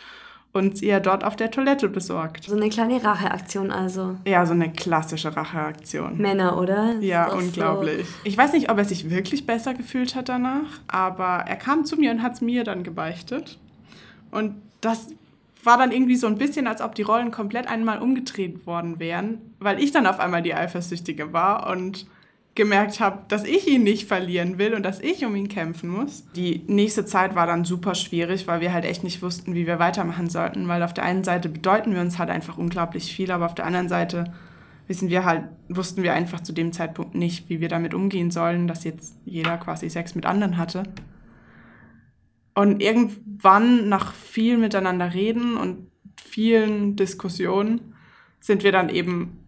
und 0.55 0.79
sie 0.79 0.87
ja 0.87 1.00
dort 1.00 1.25
auf 1.25 1.35
der 1.37 1.50
Toilette 1.50 1.88
besorgt. 1.88 2.45
So 2.45 2.55
eine 2.55 2.69
kleine 2.69 3.03
Racheaktion 3.03 3.73
also. 3.73 4.17
Ja, 4.25 4.47
so 4.47 4.53
eine 4.53 4.73
klassische 4.73 5.37
Racheaktion. 5.37 6.17
Männer, 6.17 6.59
oder? 6.59 6.95
Ja, 7.00 7.33
unglaublich. 7.33 8.07
So. 8.07 8.14
Ich 8.23 8.38
weiß 8.38 8.53
nicht, 8.53 8.71
ob 8.71 8.79
er 8.79 8.85
sich 8.85 9.11
wirklich 9.11 9.47
besser 9.47 9.75
gefühlt 9.75 10.14
hat 10.14 10.29
danach, 10.29 10.81
aber 10.87 11.45
er 11.47 11.57
kam 11.57 11.85
zu 11.85 11.97
mir 11.97 12.12
und 12.12 12.23
hat 12.23 12.35
es 12.35 12.41
mir 12.41 12.62
dann 12.62 12.85
gebeichtet. 12.85 13.59
Und 14.35 14.57
das 14.81 15.09
war 15.62 15.79
dann 15.79 15.93
irgendwie 15.93 16.17
so 16.17 16.26
ein 16.26 16.37
bisschen, 16.37 16.67
als 16.67 16.83
ob 16.83 16.95
die 16.95 17.03
Rollen 17.03 17.31
komplett 17.31 17.69
einmal 17.69 18.00
umgedreht 18.03 18.67
worden 18.67 18.99
wären, 18.99 19.38
weil 19.61 19.81
ich 19.83 19.93
dann 19.93 20.07
auf 20.07 20.21
einmal 20.21 20.43
die 20.43 20.55
Eifersüchtige 20.55 21.33
war 21.33 21.71
und 21.71 22.07
gemerkt 22.55 23.00
habe, 23.00 23.21
dass 23.29 23.45
ich 23.45 23.67
ihn 23.67 23.83
nicht 23.83 24.07
verlieren 24.07 24.59
will 24.59 24.75
und 24.75 24.85
dass 24.85 25.00
ich 25.00 25.25
um 25.25 25.35
ihn 25.35 25.49
kämpfen 25.49 25.88
muss. 25.88 26.25
Die 26.37 26.62
nächste 26.67 27.05
Zeit 27.05 27.35
war 27.35 27.47
dann 27.47 27.64
super 27.64 27.95
schwierig, 27.95 28.47
weil 28.47 28.61
wir 28.61 28.73
halt 28.73 28.85
echt 28.85 29.03
nicht 29.03 29.23
wussten, 29.23 29.55
wie 29.55 29.67
wir 29.67 29.79
weitermachen 29.79 30.29
sollten, 30.29 30.69
weil 30.69 30.83
auf 30.83 30.95
der 30.95 31.05
einen 31.05 31.25
Seite 31.25 31.49
bedeuten 31.49 31.95
wir 31.95 32.00
uns 32.00 32.19
halt 32.19 32.31
einfach 32.31 32.59
unglaublich 32.59 33.14
viel, 33.14 33.31
aber 33.31 33.47
auf 33.47 33.55
der 33.55 33.67
anderen 33.67 33.88
Seite 33.88 34.33
wissen 34.87 35.09
wir 35.09 35.25
halt, 35.25 35.45
wussten 35.69 36.03
wir 36.03 36.12
einfach 36.12 36.41
zu 36.41 36.53
dem 36.53 36.73
Zeitpunkt 36.73 37.14
nicht, 37.14 37.49
wie 37.49 37.61
wir 37.61 37.69
damit 37.69 37.95
umgehen 37.95 38.31
sollen, 38.31 38.69
dass 38.69 38.85
jetzt 38.85 39.17
jeder 39.25 39.57
quasi 39.57 39.88
Sex 39.91 40.14
mit 40.14 40.26
anderen 40.26 40.57
hatte. 40.57 40.85
Und 42.54 42.80
irgendwann, 42.80 43.88
nach 43.88 44.14
viel 44.14 44.58
miteinander 44.58 45.12
reden 45.12 45.56
und 45.56 45.90
vielen 46.16 46.96
Diskussionen, 46.96 47.94
sind 48.40 48.62
wir 48.62 48.73
dann 48.73 48.88
eben 48.88 49.44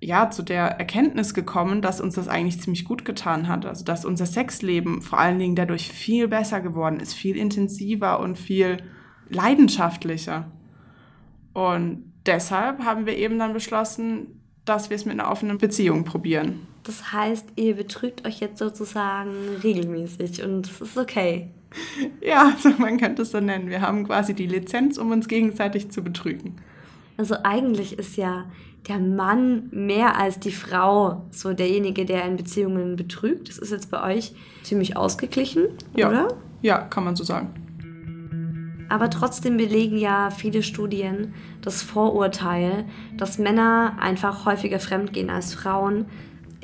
ja 0.00 0.30
zu 0.30 0.42
der 0.42 0.78
Erkenntnis 0.78 1.34
gekommen, 1.34 1.80
dass 1.80 2.00
uns 2.00 2.14
das 2.14 2.28
eigentlich 2.28 2.60
ziemlich 2.60 2.84
gut 2.84 3.04
getan 3.04 3.48
hat. 3.48 3.66
Also 3.66 3.84
dass 3.84 4.04
unser 4.04 4.26
Sexleben 4.26 5.02
vor 5.02 5.18
allen 5.18 5.38
Dingen 5.38 5.56
dadurch 5.56 5.90
viel 5.90 6.28
besser 6.28 6.60
geworden 6.60 7.00
ist, 7.00 7.14
viel 7.14 7.36
intensiver 7.36 8.20
und 8.20 8.38
viel 8.38 8.78
leidenschaftlicher. 9.28 10.50
Und 11.54 12.12
deshalb 12.26 12.84
haben 12.84 13.06
wir 13.06 13.16
eben 13.16 13.38
dann 13.38 13.52
beschlossen, 13.52 14.40
dass 14.64 14.90
wir 14.90 14.96
es 14.96 15.04
mit 15.04 15.18
einer 15.18 15.30
offenen 15.30 15.58
Beziehung 15.58 16.04
probieren. 16.04 16.66
Das 16.84 17.12
heißt, 17.12 17.46
ihr 17.56 17.74
betrügt 17.76 18.26
euch 18.26 18.40
jetzt 18.40 18.58
sozusagen 18.58 19.32
regelmäßig 19.62 20.42
und 20.44 20.66
es 20.70 20.80
ist 20.80 20.98
okay. 20.98 21.48
Ja, 22.20 22.52
also 22.54 22.70
man 22.78 22.98
könnte 22.98 23.22
es 23.22 23.30
so 23.30 23.40
nennen. 23.40 23.68
Wir 23.68 23.80
haben 23.80 24.06
quasi 24.06 24.34
die 24.34 24.46
Lizenz, 24.46 24.98
um 24.98 25.10
uns 25.10 25.26
gegenseitig 25.26 25.90
zu 25.90 26.02
betrügen. 26.02 26.56
Also 27.16 27.36
eigentlich 27.42 27.98
ist 27.98 28.16
ja 28.16 28.46
der 28.88 28.98
Mann 28.98 29.68
mehr 29.70 30.18
als 30.18 30.38
die 30.40 30.52
Frau 30.52 31.24
so 31.30 31.54
derjenige, 31.54 32.04
der 32.04 32.24
in 32.26 32.36
Beziehungen 32.36 32.96
betrügt. 32.96 33.48
Das 33.48 33.58
ist 33.58 33.70
jetzt 33.70 33.90
bei 33.90 34.02
euch 34.02 34.34
ziemlich 34.62 34.96
ausgeglichen, 34.96 35.68
ja. 35.96 36.08
oder? 36.08 36.28
Ja, 36.60 36.78
kann 36.78 37.04
man 37.04 37.16
so 37.16 37.24
sagen. 37.24 37.54
Aber 38.88 39.08
trotzdem 39.10 39.56
belegen 39.56 39.96
ja 39.96 40.30
viele 40.30 40.62
Studien 40.62 41.34
das 41.62 41.82
Vorurteil, 41.82 42.84
dass 43.16 43.38
Männer 43.38 43.96
einfach 43.98 44.44
häufiger 44.44 44.78
fremdgehen 44.78 45.30
als 45.30 45.54
Frauen. 45.54 46.06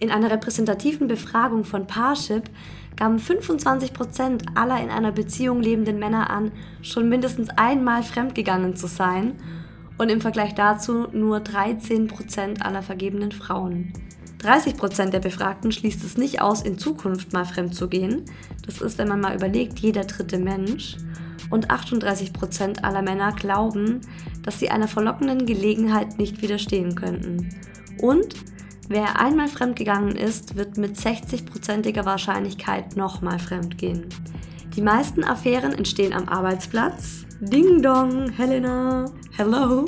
In 0.00 0.10
einer 0.10 0.30
repräsentativen 0.30 1.08
Befragung 1.08 1.64
von 1.64 1.86
Parship 1.86 2.44
gaben 2.96 3.18
25 3.18 3.92
Prozent 3.92 4.44
aller 4.54 4.82
in 4.82 4.88
einer 4.88 5.12
Beziehung 5.12 5.60
lebenden 5.60 5.98
Männer 5.98 6.30
an, 6.30 6.52
schon 6.80 7.10
mindestens 7.10 7.50
einmal 7.50 8.02
fremdgegangen 8.02 8.76
zu 8.76 8.86
sein. 8.86 9.34
Und 9.98 10.10
im 10.10 10.22
Vergleich 10.22 10.54
dazu 10.54 11.06
nur 11.12 11.40
13 11.40 12.08
Prozent 12.08 12.64
aller 12.64 12.82
vergebenen 12.82 13.30
Frauen. 13.30 13.92
30 14.38 14.78
Prozent 14.78 15.12
der 15.12 15.20
Befragten 15.20 15.70
schließt 15.70 16.02
es 16.02 16.16
nicht 16.16 16.40
aus, 16.40 16.62
in 16.62 16.78
Zukunft 16.78 17.34
mal 17.34 17.44
fremd 17.44 17.74
zu 17.74 17.86
gehen. 17.86 18.24
Das 18.64 18.80
ist, 18.80 18.96
wenn 18.96 19.08
man 19.08 19.20
mal 19.20 19.34
überlegt, 19.34 19.80
jeder 19.80 20.04
dritte 20.04 20.38
Mensch 20.38 20.96
und 21.50 21.68
38 21.68 22.32
Prozent 22.32 22.84
aller 22.84 23.02
Männer 23.02 23.32
glauben, 23.32 24.00
dass 24.42 24.58
sie 24.58 24.70
einer 24.70 24.88
verlockenden 24.88 25.44
Gelegenheit 25.44 26.18
nicht 26.18 26.40
widerstehen 26.40 26.94
könnten. 26.94 27.54
Und 28.00 28.34
wer 28.90 29.20
einmal 29.20 29.48
fremdgegangen 29.48 30.16
ist, 30.16 30.56
wird 30.56 30.76
mit 30.76 30.96
60-prozentiger 30.96 32.04
Wahrscheinlichkeit 32.04 32.96
nochmal 32.96 33.38
fremdgehen. 33.38 34.06
Die 34.76 34.82
meisten 34.82 35.24
Affären 35.24 35.72
entstehen 35.72 36.12
am 36.12 36.28
Arbeitsplatz. 36.28 37.24
Ding 37.40 37.80
dong, 37.80 38.30
Helena, 38.30 39.06
hello. 39.36 39.86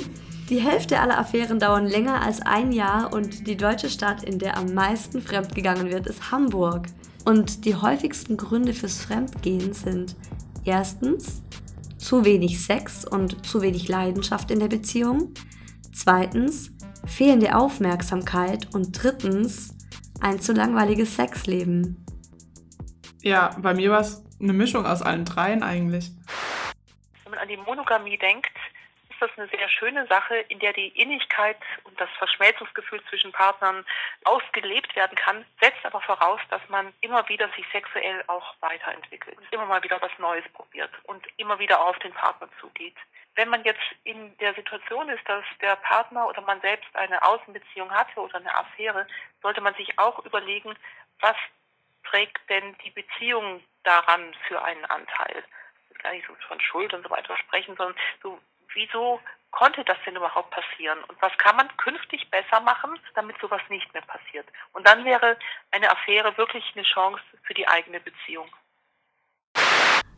Die 0.49 0.59
Hälfte 0.59 0.99
aller 0.99 1.19
Affären 1.19 1.59
dauern 1.59 1.85
länger 1.85 2.21
als 2.21 2.41
ein 2.41 2.71
Jahr 2.71 3.13
und 3.13 3.45
die 3.47 3.57
deutsche 3.57 3.89
Stadt, 3.89 4.23
in 4.23 4.39
der 4.39 4.57
am 4.57 4.73
meisten 4.73 5.21
fremdgegangen 5.21 5.91
wird, 5.91 6.07
ist 6.07 6.31
Hamburg. 6.31 6.87
Und 7.25 7.65
die 7.65 7.75
häufigsten 7.75 8.37
Gründe 8.37 8.73
fürs 8.73 9.01
Fremdgehen 9.01 9.73
sind 9.73 10.15
erstens 10.65 11.43
zu 11.97 12.25
wenig 12.25 12.63
Sex 12.63 13.05
und 13.05 13.45
zu 13.45 13.61
wenig 13.61 13.87
Leidenschaft 13.87 14.51
in 14.51 14.59
der 14.59 14.67
Beziehung. 14.67 15.33
Zweitens, 15.93 16.71
fehlende 17.05 17.55
Aufmerksamkeit. 17.55 18.67
Und 18.73 18.91
drittens, 18.91 19.77
ein 20.21 20.39
zu 20.39 20.53
langweiliges 20.53 21.15
Sexleben. 21.15 22.05
Ja, 23.21 23.55
bei 23.57 23.73
mir 23.73 23.91
war 23.91 24.01
es 24.01 24.23
eine 24.41 24.53
Mischung 24.53 24.85
aus 24.85 25.01
allen 25.01 25.25
dreien 25.25 25.63
eigentlich. 25.63 26.11
Wenn 27.23 27.31
man 27.31 27.39
an 27.39 27.47
die 27.47 27.57
Monogamie 27.57 28.17
denkt, 28.17 28.51
das 29.23 29.31
eine 29.37 29.47
sehr 29.47 29.69
schöne 29.69 30.05
Sache, 30.07 30.35
in 30.49 30.59
der 30.59 30.73
die 30.73 30.89
Innigkeit 30.89 31.57
und 31.85 31.99
das 31.99 32.09
Verschmelzungsgefühl 32.17 33.01
zwischen 33.09 33.31
Partnern 33.31 33.85
ausgelebt 34.25 34.95
werden 34.95 35.15
kann, 35.15 35.45
setzt 35.61 35.83
aber 35.85 36.01
voraus, 36.01 36.41
dass 36.49 36.61
man 36.67 36.93
immer 36.99 37.27
wieder 37.29 37.49
sich 37.55 37.65
sexuell 37.71 38.23
auch 38.27 38.53
weiterentwickelt 38.59 39.37
und 39.37 39.47
immer 39.51 39.65
mal 39.65 39.81
wieder 39.83 40.01
was 40.01 40.11
Neues 40.19 40.43
probiert 40.53 40.91
und 41.03 41.25
immer 41.37 41.57
wieder 41.59 41.81
auf 41.81 41.97
den 41.99 42.11
Partner 42.11 42.49
zugeht. 42.59 42.95
Wenn 43.35 43.49
man 43.49 43.63
jetzt 43.63 43.81
in 44.03 44.37
der 44.37 44.53
Situation 44.53 45.09
ist, 45.09 45.27
dass 45.27 45.43
der 45.61 45.75
Partner 45.77 46.27
oder 46.27 46.41
man 46.41 46.61
selbst 46.61 46.95
eine 46.95 47.21
Außenbeziehung 47.23 47.91
hatte 47.91 48.19
oder 48.19 48.35
eine 48.35 48.55
Affäre, 48.55 49.07
sollte 49.41 49.61
man 49.61 49.73
sich 49.75 49.97
auch 49.97 50.23
überlegen, 50.25 50.75
was 51.19 51.35
trägt 52.03 52.47
denn 52.49 52.75
die 52.85 52.91
Beziehung 52.91 53.63
daran 53.83 54.33
für 54.47 54.63
einen 54.63 54.85
Anteil? 54.85 55.43
gar 56.03 56.13
nicht 56.13 56.27
so 56.27 56.33
von 56.47 56.59
Schuld 56.59 56.93
und 56.93 57.03
so 57.03 57.09
weiter 57.09 57.35
sprechen, 57.37 57.75
sondern 57.77 57.95
so, 58.21 58.37
wieso 58.73 59.19
konnte 59.51 59.83
das 59.85 59.97
denn 60.05 60.15
überhaupt 60.15 60.51
passieren? 60.51 60.99
Und 61.07 61.19
was 61.21 61.31
kann 61.37 61.55
man 61.55 61.75
künftig 61.77 62.29
besser 62.29 62.59
machen, 62.59 62.99
damit 63.15 63.37
sowas 63.41 63.61
nicht 63.69 63.91
mehr 63.93 64.03
passiert? 64.03 64.45
Und 64.73 64.87
dann 64.87 65.05
wäre 65.05 65.37
eine 65.71 65.89
Affäre 65.89 66.37
wirklich 66.37 66.63
eine 66.75 66.83
Chance 66.83 67.23
für 67.43 67.53
die 67.53 67.67
eigene 67.67 67.99
Beziehung. 67.99 68.47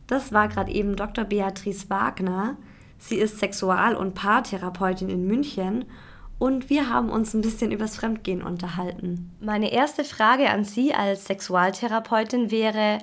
Das 0.08 0.32
war 0.32 0.48
gerade 0.48 0.70
eben 0.70 0.96
Dr. 0.96 1.24
Beatrice 1.24 1.88
Wagner. 1.90 2.56
Sie 2.98 3.18
ist 3.18 3.38
Sexual- 3.38 3.96
und 3.96 4.14
Paartherapeutin 4.14 5.08
in 5.08 5.26
München 5.26 5.90
und 6.38 6.70
wir 6.70 6.90
haben 6.90 7.10
uns 7.10 7.34
ein 7.34 7.42
bisschen 7.42 7.72
übers 7.72 7.96
Fremdgehen 7.96 8.42
unterhalten. 8.42 9.36
Meine 9.40 9.72
erste 9.72 10.04
Frage 10.04 10.50
an 10.50 10.64
Sie 10.64 10.94
als 10.94 11.26
Sexualtherapeutin 11.26 12.50
wäre, 12.50 12.98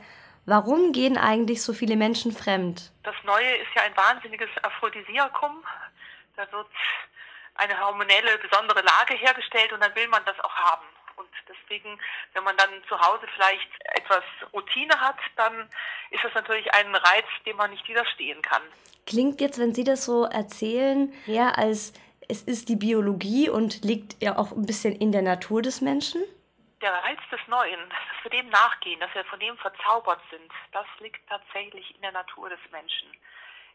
Warum 0.45 0.91
gehen 0.91 1.17
eigentlich 1.17 1.63
so 1.63 1.71
viele 1.71 1.95
Menschen 1.95 2.33
fremd? 2.33 2.91
Das 3.03 3.15
Neue 3.23 3.55
ist 3.55 3.69
ja 3.75 3.83
ein 3.83 3.95
wahnsinniges 3.95 4.49
Aphrodisiakum. 4.61 5.63
Da 6.35 6.51
wird 6.51 6.67
eine 7.55 7.79
hormonelle 7.79 8.37
besondere 8.39 8.81
Lage 8.81 9.13
hergestellt 9.13 9.71
und 9.71 9.81
dann 9.81 9.95
will 9.95 10.07
man 10.09 10.23
das 10.25 10.37
auch 10.41 10.55
haben. 10.55 10.85
Und 11.15 11.29
deswegen, 11.47 11.99
wenn 12.33 12.43
man 12.43 12.57
dann 12.57 12.69
zu 12.87 12.99
Hause 12.99 13.27
vielleicht 13.33 13.69
etwas 13.95 14.23
Routine 14.53 14.99
hat, 14.99 15.17
dann 15.35 15.69
ist 16.11 16.23
das 16.23 16.33
natürlich 16.33 16.73
ein 16.73 16.93
Reiz, 16.95 17.25
dem 17.45 17.57
man 17.57 17.71
nicht 17.71 17.87
widerstehen 17.87 18.41
kann. 18.41 18.61
Klingt 19.05 19.41
jetzt, 19.41 19.59
wenn 19.59 19.73
Sie 19.73 19.83
das 19.83 20.05
so 20.05 20.25
erzählen, 20.25 21.13
eher 21.27 21.57
als 21.57 21.93
es 22.29 22.41
ist 22.41 22.69
die 22.69 22.77
Biologie 22.77 23.49
und 23.49 23.83
liegt 23.83 24.21
ja 24.23 24.37
auch 24.37 24.53
ein 24.53 24.65
bisschen 24.65 24.95
in 24.95 25.11
der 25.11 25.21
Natur 25.21 25.61
des 25.61 25.81
Menschen? 25.81 26.23
der 26.83 26.93
Reiz 27.01 27.19
des 27.31 27.39
Neuen, 27.47 27.89
dass 27.89 28.23
wir 28.23 28.31
dem 28.31 28.49
nachgehen, 28.49 28.99
dass 28.99 29.13
wir 29.15 29.23
von 29.25 29.39
dem 29.39 29.57
verzaubert 29.57 30.19
sind, 30.29 30.51
das 30.73 30.85
liegt 30.99 31.27
tatsächlich 31.29 31.95
in 31.95 32.01
der 32.01 32.11
Natur 32.11 32.49
des 32.49 32.59
Menschen. 32.71 33.07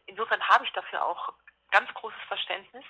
Insofern 0.05 0.41
habe 0.47 0.63
ich 0.63 0.71
dafür 0.73 1.03
auch 1.03 1.33
ganz 1.71 1.91
großes 1.95 2.21
Verständnis. 2.27 2.85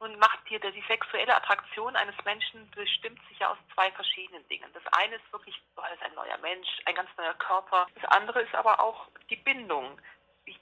Nun 0.00 0.18
macht 0.18 0.38
dir 0.48 0.60
die 0.60 0.84
sexuelle 0.86 1.34
Attraktion 1.34 1.96
eines 1.96 2.14
Menschen 2.24 2.70
bestimmt 2.70 3.18
sich 3.28 3.38
ja 3.38 3.50
aus 3.50 3.58
zwei 3.74 3.90
verschiedenen 3.92 4.46
Dingen. 4.48 4.68
Das 4.74 4.82
eine 4.92 5.16
ist 5.16 5.32
wirklich, 5.32 5.60
oh, 5.76 5.82
das 5.82 5.98
ist 5.98 6.04
ein 6.04 6.14
neuer 6.14 6.36
Mensch, 6.42 6.68
ein 6.84 6.94
ganz 6.94 7.08
neuer 7.16 7.34
Körper. 7.34 7.86
Das 7.94 8.10
andere 8.10 8.42
ist 8.42 8.54
aber 8.54 8.80
auch 8.80 9.08
die 9.30 9.36
Bindung, 9.36 9.98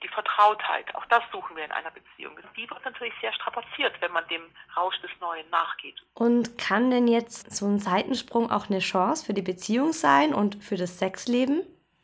die 0.05 0.07
Vertrautheit, 0.07 0.93
auch 0.95 1.05
das 1.07 1.23
suchen 1.31 1.55
wir 1.55 1.65
in 1.65 1.71
einer 1.71 1.91
Beziehung. 1.91 2.37
Die 2.55 2.69
wird 2.69 2.85
natürlich 2.85 3.13
sehr 3.21 3.33
strapaziert, 3.33 3.93
wenn 4.01 4.11
man 4.11 4.27
dem 4.27 4.43
Rausch 4.75 4.99
des 5.01 5.11
Neuen 5.19 5.49
nachgeht. 5.49 6.01
Und 6.13 6.57
kann 6.57 6.91
denn 6.91 7.07
jetzt 7.07 7.55
so 7.55 7.65
ein 7.65 7.79
Seitensprung 7.79 8.51
auch 8.51 8.69
eine 8.69 8.79
Chance 8.79 9.25
für 9.25 9.33
die 9.33 9.41
Beziehung 9.41 9.93
sein 9.93 10.33
und 10.33 10.63
für 10.63 10.75
das 10.75 10.99
Sexleben? 10.99 11.61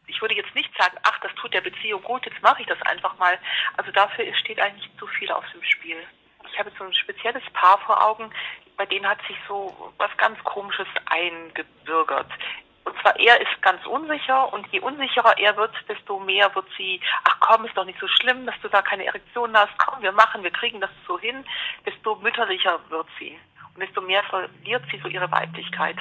Ich 0.07 0.21
würde 0.21 0.35
jetzt 0.35 0.53
nicht 0.55 0.69
sagen, 0.77 0.97
ach, 1.03 1.19
das 1.21 1.33
tut 1.35 1.53
der 1.53 1.61
Beziehung 1.61 2.03
gut, 2.03 2.25
jetzt 2.25 2.41
mache 2.41 2.61
ich 2.61 2.67
das 2.67 2.81
einfach 2.83 3.17
mal. 3.17 3.37
Also 3.77 3.91
dafür 3.91 4.25
steht 4.35 4.59
eigentlich 4.59 4.89
zu 4.97 5.07
viel 5.07 5.31
auf 5.31 5.45
dem 5.53 5.63
Spiel. 5.63 5.97
Ich 6.51 6.59
habe 6.59 6.71
so 6.77 6.83
ein 6.83 6.93
spezielles 6.93 7.43
Paar 7.53 7.77
vor 7.79 8.03
Augen, 8.03 8.29
bei 8.77 8.85
denen 8.85 9.07
hat 9.07 9.19
sich 9.27 9.37
so 9.47 9.93
was 9.97 10.09
ganz 10.17 10.41
Komisches 10.43 10.87
eingebürgert. 11.05 12.27
Und 12.83 12.99
zwar 13.01 13.17
er 13.19 13.39
ist 13.39 13.61
ganz 13.61 13.85
unsicher 13.85 14.51
und 14.51 14.65
je 14.71 14.79
unsicherer 14.79 15.37
er 15.37 15.55
wird, 15.55 15.73
desto 15.87 16.19
mehr 16.19 16.53
wird 16.55 16.65
sie, 16.77 16.99
ach 17.25 17.37
komm, 17.39 17.65
ist 17.65 17.77
doch 17.77 17.85
nicht 17.85 17.99
so 17.99 18.07
schlimm, 18.07 18.45
dass 18.45 18.59
du 18.61 18.69
da 18.69 18.81
keine 18.81 19.05
Erektion 19.05 19.55
hast, 19.55 19.77
komm, 19.77 20.01
wir 20.01 20.11
machen, 20.11 20.43
wir 20.43 20.51
kriegen 20.51 20.81
das 20.81 20.89
so 21.07 21.19
hin, 21.19 21.45
desto 21.85 22.15
mütterlicher 22.15 22.79
wird 22.89 23.07
sie 23.19 23.39
und 23.73 23.81
desto 23.81 24.01
mehr 24.01 24.23
verliert 24.23 24.83
sie 24.91 24.99
so 24.99 25.07
ihre 25.07 25.31
Weiblichkeit. 25.31 25.97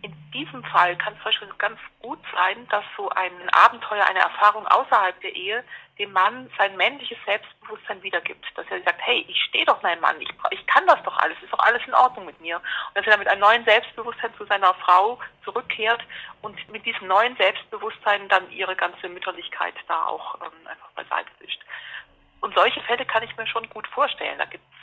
In 0.00 0.14
diesem 0.32 0.62
Fall 0.64 0.96
kann 0.96 1.14
es 1.14 1.18
zum 1.18 1.24
Beispiel 1.24 1.48
ganz 1.58 1.80
gut 2.00 2.20
sein, 2.32 2.68
dass 2.68 2.84
so 2.96 3.08
ein 3.10 3.32
Abenteuer, 3.50 4.04
eine 4.04 4.20
Erfahrung 4.20 4.66
außerhalb 4.68 5.20
der 5.20 5.34
Ehe 5.34 5.64
dem 5.98 6.12
Mann 6.12 6.48
sein 6.56 6.76
männliches 6.76 7.18
Selbstbewusstsein 7.26 8.00
wiedergibt. 8.02 8.46
Dass 8.54 8.66
er 8.70 8.80
sagt, 8.82 9.00
hey, 9.00 9.24
ich 9.28 9.42
stehe 9.44 9.64
doch 9.64 9.82
mein 9.82 9.98
Mann, 10.00 10.20
ich, 10.20 10.28
ich 10.50 10.66
kann 10.68 10.86
das 10.86 11.02
doch 11.02 11.16
alles, 11.18 11.36
ist 11.42 11.52
doch 11.52 11.58
alles 11.58 11.82
in 11.86 11.94
Ordnung 11.94 12.26
mit 12.26 12.40
mir. 12.40 12.56
Und 12.58 12.96
dass 12.96 13.06
er 13.06 13.10
dann 13.10 13.18
mit 13.18 13.28
einem 13.28 13.40
neuen 13.40 13.64
Selbstbewusstsein 13.64 14.32
zu 14.36 14.44
seiner 14.46 14.72
Frau 14.74 15.18
zurückkehrt 15.44 16.02
und 16.42 16.56
mit 16.70 16.86
diesem 16.86 17.08
neuen 17.08 17.36
Selbstbewusstsein 17.36 18.28
dann 18.28 18.48
ihre 18.52 18.76
ganze 18.76 19.08
Mütterlichkeit 19.08 19.74
da 19.88 20.06
auch 20.06 20.36
ähm, 20.40 20.66
einfach 20.66 20.90
beiseite 20.92 21.30
wischt. 21.40 21.60
Und 22.40 22.54
solche 22.54 22.80
Fälle 22.82 23.04
kann 23.04 23.24
ich 23.24 23.36
mir 23.36 23.46
schon 23.46 23.68
gut 23.70 23.86
vorstellen. 23.88 24.38
Da 24.38 24.44
gibt 24.44 24.62
es 24.70 24.77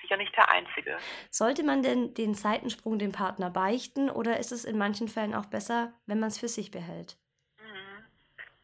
sicher 0.00 0.16
nicht 0.16 0.34
der 0.36 0.50
einzige. 0.50 0.98
Sollte 1.30 1.62
man 1.62 1.82
denn 1.82 2.14
den 2.14 2.34
Seitensprung 2.34 2.98
dem 2.98 3.12
Partner 3.12 3.50
beichten 3.50 4.10
oder 4.10 4.38
ist 4.38 4.52
es 4.52 4.64
in 4.64 4.78
manchen 4.78 5.08
Fällen 5.08 5.34
auch 5.34 5.46
besser, 5.46 5.92
wenn 6.06 6.20
man 6.20 6.28
es 6.28 6.38
für 6.38 6.48
sich 6.48 6.70
behält? 6.70 7.16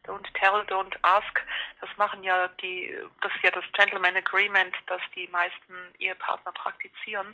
Don't 0.05 0.27
tell, 0.33 0.65
don't 0.67 0.97
ask. 1.01 1.41
Das 1.79 1.89
machen 1.97 2.23
ja 2.23 2.49
die, 2.61 2.93
das 3.21 3.33
ist 3.35 3.43
ja 3.43 3.51
das 3.51 3.63
Gentleman 3.71 4.15
Agreement, 4.17 4.75
das 4.87 5.01
die 5.15 5.27
meisten 5.29 5.73
Ehepartner 5.97 6.51
praktizieren. 6.51 7.33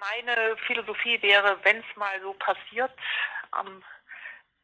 Meine 0.00 0.56
Philosophie 0.66 1.20
wäre, 1.22 1.58
wenn 1.62 1.78
es 1.78 1.96
mal 1.96 2.20
so 2.20 2.32
passiert, 2.34 2.90
am 3.52 3.82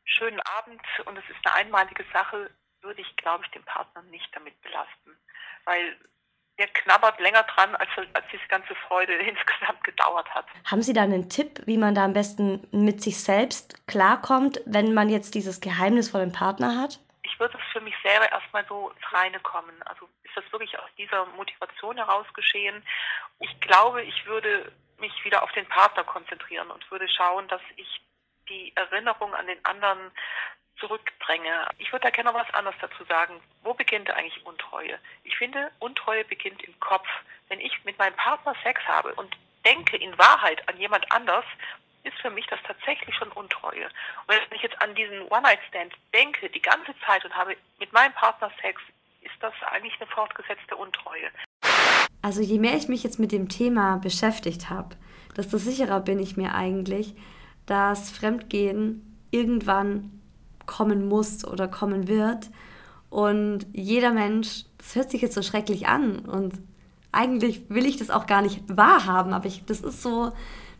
schönen 0.04 0.40
Abend 0.40 0.82
und 1.04 1.16
es 1.16 1.24
ist 1.28 1.46
eine 1.46 1.54
einmalige 1.54 2.04
Sache, 2.12 2.50
würde 2.80 3.00
ich, 3.00 3.16
glaube 3.16 3.44
ich, 3.44 3.50
den 3.52 3.64
Partner 3.64 4.02
nicht 4.02 4.34
damit 4.34 4.60
belasten. 4.62 5.16
weil 5.64 5.96
der 6.62 6.68
knabbert 6.68 7.18
länger 7.18 7.42
dran, 7.42 7.74
als, 7.74 7.88
als 8.12 8.24
diese 8.32 8.46
ganze 8.46 8.74
Freude 8.86 9.14
insgesamt 9.30 9.82
gedauert 9.82 10.32
hat. 10.32 10.46
Haben 10.64 10.82
Sie 10.82 10.92
da 10.92 11.02
einen 11.02 11.28
Tipp, 11.28 11.60
wie 11.66 11.76
man 11.76 11.94
da 11.94 12.04
am 12.04 12.12
besten 12.12 12.66
mit 12.70 13.02
sich 13.02 13.20
selbst 13.20 13.84
klarkommt, 13.88 14.60
wenn 14.64 14.94
man 14.94 15.08
jetzt 15.08 15.34
dieses 15.34 15.60
geheimnisvolle 15.60 16.28
Partner 16.28 16.80
hat? 16.80 17.00
Ich 17.24 17.38
würde 17.40 17.58
es 17.58 17.72
für 17.72 17.80
mich 17.80 17.94
selber 18.04 18.30
erstmal 18.30 18.64
so 18.68 18.90
ins 18.90 19.12
Reine 19.12 19.40
kommen. 19.40 19.74
Also 19.86 20.08
ist 20.22 20.36
das 20.36 20.44
wirklich 20.52 20.78
aus 20.78 20.90
dieser 20.96 21.26
Motivation 21.36 21.96
heraus 21.96 22.26
geschehen? 22.34 22.84
Ich 23.40 23.60
glaube, 23.60 24.02
ich 24.02 24.24
würde 24.26 24.70
mich 24.98 25.12
wieder 25.24 25.42
auf 25.42 25.50
den 25.52 25.66
Partner 25.66 26.04
konzentrieren 26.04 26.70
und 26.70 26.88
würde 26.92 27.08
schauen, 27.08 27.48
dass 27.48 27.62
ich 27.76 28.00
die 28.48 28.72
Erinnerung 28.76 29.34
an 29.34 29.46
den 29.46 29.64
anderen 29.64 30.12
zurückdränge. 30.78 31.68
Ich 31.78 31.92
würde 31.92 32.04
da 32.04 32.10
gerne 32.10 32.32
noch 32.32 32.38
was 32.38 32.52
anderes 32.54 32.76
dazu 32.80 33.04
sagen. 33.04 33.40
Wo 33.62 33.74
beginnt 33.74 34.10
eigentlich 34.10 34.44
Untreue? 34.44 34.98
Ich 35.24 35.36
finde, 35.36 35.70
Untreue 35.78 36.24
beginnt 36.24 36.62
im 36.62 36.78
Kopf. 36.80 37.06
Wenn 37.48 37.60
ich 37.60 37.84
mit 37.84 37.98
meinem 37.98 38.16
Partner 38.16 38.54
Sex 38.62 38.80
habe 38.86 39.14
und 39.14 39.36
denke 39.64 39.96
in 39.96 40.16
Wahrheit 40.18 40.68
an 40.68 40.78
jemand 40.78 41.10
anders, 41.12 41.44
ist 42.04 42.18
für 42.20 42.30
mich 42.30 42.46
das 42.46 42.58
tatsächlich 42.66 43.14
schon 43.14 43.30
Untreue. 43.32 43.84
Und 43.86 44.28
wenn 44.28 44.56
ich 44.56 44.62
jetzt 44.62 44.80
an 44.82 44.94
diesen 44.94 45.22
One-Night-Stand 45.28 45.94
denke, 46.12 46.48
die 46.50 46.62
ganze 46.62 46.94
Zeit 47.06 47.24
und 47.24 47.34
habe 47.36 47.56
mit 47.78 47.92
meinem 47.92 48.12
Partner 48.14 48.50
Sex, 48.60 48.80
ist 49.20 49.34
das 49.40 49.54
eigentlich 49.70 49.94
eine 50.00 50.10
fortgesetzte 50.10 50.76
Untreue. 50.76 51.30
Also 52.22 52.40
je 52.40 52.58
mehr 52.58 52.74
ich 52.74 52.88
mich 52.88 53.02
jetzt 53.02 53.18
mit 53.18 53.32
dem 53.32 53.48
Thema 53.48 53.98
beschäftigt 53.98 54.70
habe, 54.70 54.96
desto 55.36 55.58
sicherer 55.58 56.00
bin 56.00 56.18
ich 56.18 56.36
mir 56.36 56.54
eigentlich, 56.54 57.14
dass 57.66 58.10
Fremdgehen 58.10 59.26
irgendwann 59.30 60.21
kommen 60.66 61.08
muss 61.08 61.44
oder 61.44 61.68
kommen 61.68 62.08
wird. 62.08 62.50
Und 63.10 63.66
jeder 63.72 64.12
Mensch, 64.12 64.64
das 64.78 64.94
hört 64.94 65.10
sich 65.10 65.20
jetzt 65.20 65.34
so 65.34 65.42
schrecklich 65.42 65.86
an 65.86 66.20
und 66.20 66.54
eigentlich 67.12 67.68
will 67.68 67.84
ich 67.84 67.98
das 67.98 68.10
auch 68.10 68.26
gar 68.26 68.40
nicht 68.40 68.62
wahrhaben, 68.74 69.34
aber 69.34 69.46
ich, 69.46 69.64
das 69.66 69.80
ist 69.80 70.02
so, 70.02 70.32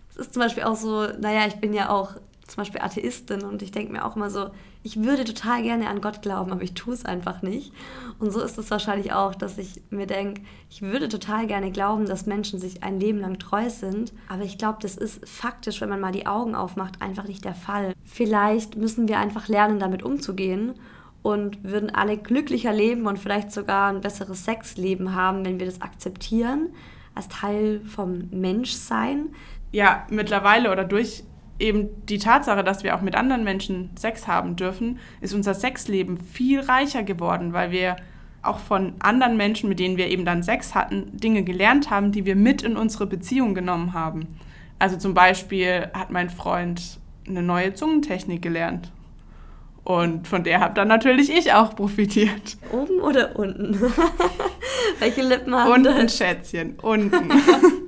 das 0.08 0.26
ist 0.26 0.34
zum 0.34 0.42
Beispiel 0.42 0.62
auch 0.62 0.76
so, 0.76 1.06
naja, 1.20 1.46
ich 1.46 1.56
bin 1.56 1.74
ja 1.74 1.90
auch 1.90 2.14
zum 2.46 2.56
Beispiel 2.56 2.80
Atheistin 2.80 3.42
und 3.42 3.62
ich 3.62 3.70
denke 3.70 3.92
mir 3.92 4.04
auch 4.04 4.16
immer 4.16 4.30
so, 4.30 4.50
ich 4.82 5.02
würde 5.02 5.24
total 5.24 5.62
gerne 5.62 5.88
an 5.88 6.00
Gott 6.00 6.22
glauben, 6.22 6.52
aber 6.52 6.62
ich 6.62 6.74
tue 6.74 6.94
es 6.94 7.04
einfach 7.04 7.42
nicht. 7.42 7.72
Und 8.18 8.32
so 8.32 8.40
ist 8.40 8.58
es 8.58 8.70
wahrscheinlich 8.70 9.12
auch, 9.12 9.34
dass 9.34 9.58
ich 9.58 9.82
mir 9.90 10.06
denke, 10.06 10.42
ich 10.70 10.82
würde 10.82 11.08
total 11.08 11.46
gerne 11.46 11.70
glauben, 11.70 12.06
dass 12.06 12.26
Menschen 12.26 12.58
sich 12.58 12.82
ein 12.82 12.98
Leben 12.98 13.20
lang 13.20 13.38
treu 13.38 13.70
sind, 13.70 14.12
aber 14.28 14.42
ich 14.42 14.58
glaube, 14.58 14.78
das 14.82 14.96
ist 14.96 15.28
faktisch, 15.28 15.80
wenn 15.80 15.88
man 15.88 16.00
mal 16.00 16.12
die 16.12 16.26
Augen 16.26 16.54
aufmacht, 16.54 17.00
einfach 17.00 17.28
nicht 17.28 17.44
der 17.44 17.54
Fall. 17.54 17.94
Vielleicht 18.04 18.76
müssen 18.76 19.08
wir 19.08 19.18
einfach 19.18 19.48
lernen, 19.48 19.78
damit 19.78 20.02
umzugehen 20.02 20.74
und 21.22 21.62
würden 21.62 21.94
alle 21.94 22.18
glücklicher 22.18 22.72
leben 22.72 23.06
und 23.06 23.18
vielleicht 23.18 23.52
sogar 23.52 23.90
ein 23.90 24.00
besseres 24.00 24.44
Sexleben 24.44 25.14
haben, 25.14 25.44
wenn 25.44 25.60
wir 25.60 25.66
das 25.66 25.80
akzeptieren 25.80 26.70
als 27.14 27.28
Teil 27.28 27.82
vom 27.84 28.28
Menschsein. 28.30 29.28
Ja, 29.70 30.06
mittlerweile 30.10 30.72
oder 30.72 30.84
durch 30.84 31.24
eben 31.62 32.04
die 32.06 32.18
Tatsache, 32.18 32.64
dass 32.64 32.82
wir 32.82 32.96
auch 32.96 33.00
mit 33.00 33.14
anderen 33.14 33.44
Menschen 33.44 33.90
Sex 33.96 34.26
haben 34.26 34.56
dürfen, 34.56 34.98
ist 35.20 35.32
unser 35.32 35.54
Sexleben 35.54 36.18
viel 36.18 36.60
reicher 36.60 37.02
geworden, 37.02 37.52
weil 37.52 37.70
wir 37.70 37.96
auch 38.42 38.58
von 38.58 38.94
anderen 38.98 39.36
Menschen, 39.36 39.68
mit 39.68 39.78
denen 39.78 39.96
wir 39.96 40.08
eben 40.08 40.24
dann 40.24 40.42
Sex 40.42 40.74
hatten, 40.74 41.16
Dinge 41.16 41.44
gelernt 41.44 41.90
haben, 41.90 42.10
die 42.10 42.26
wir 42.26 42.34
mit 42.34 42.62
in 42.62 42.76
unsere 42.76 43.06
Beziehung 43.06 43.54
genommen 43.54 43.92
haben. 43.92 44.26
Also 44.78 44.96
zum 44.96 45.14
Beispiel 45.14 45.88
hat 45.94 46.10
mein 46.10 46.28
Freund 46.28 46.98
eine 47.28 47.42
neue 47.42 47.72
Zungentechnik 47.72 48.42
gelernt. 48.42 48.90
Und 49.84 50.28
von 50.28 50.44
der 50.44 50.60
habe 50.60 50.74
dann 50.74 50.88
natürlich 50.88 51.30
ich 51.30 51.52
auch 51.52 51.74
profitiert. 51.74 52.56
Oben 52.72 53.00
oder 53.00 53.36
unten? 53.36 53.80
Welche 54.98 55.22
Lippen 55.22 55.54
haben 55.54 55.70
Unten, 55.70 56.08
Schätzchen, 56.08 56.78
unten. 56.80 57.30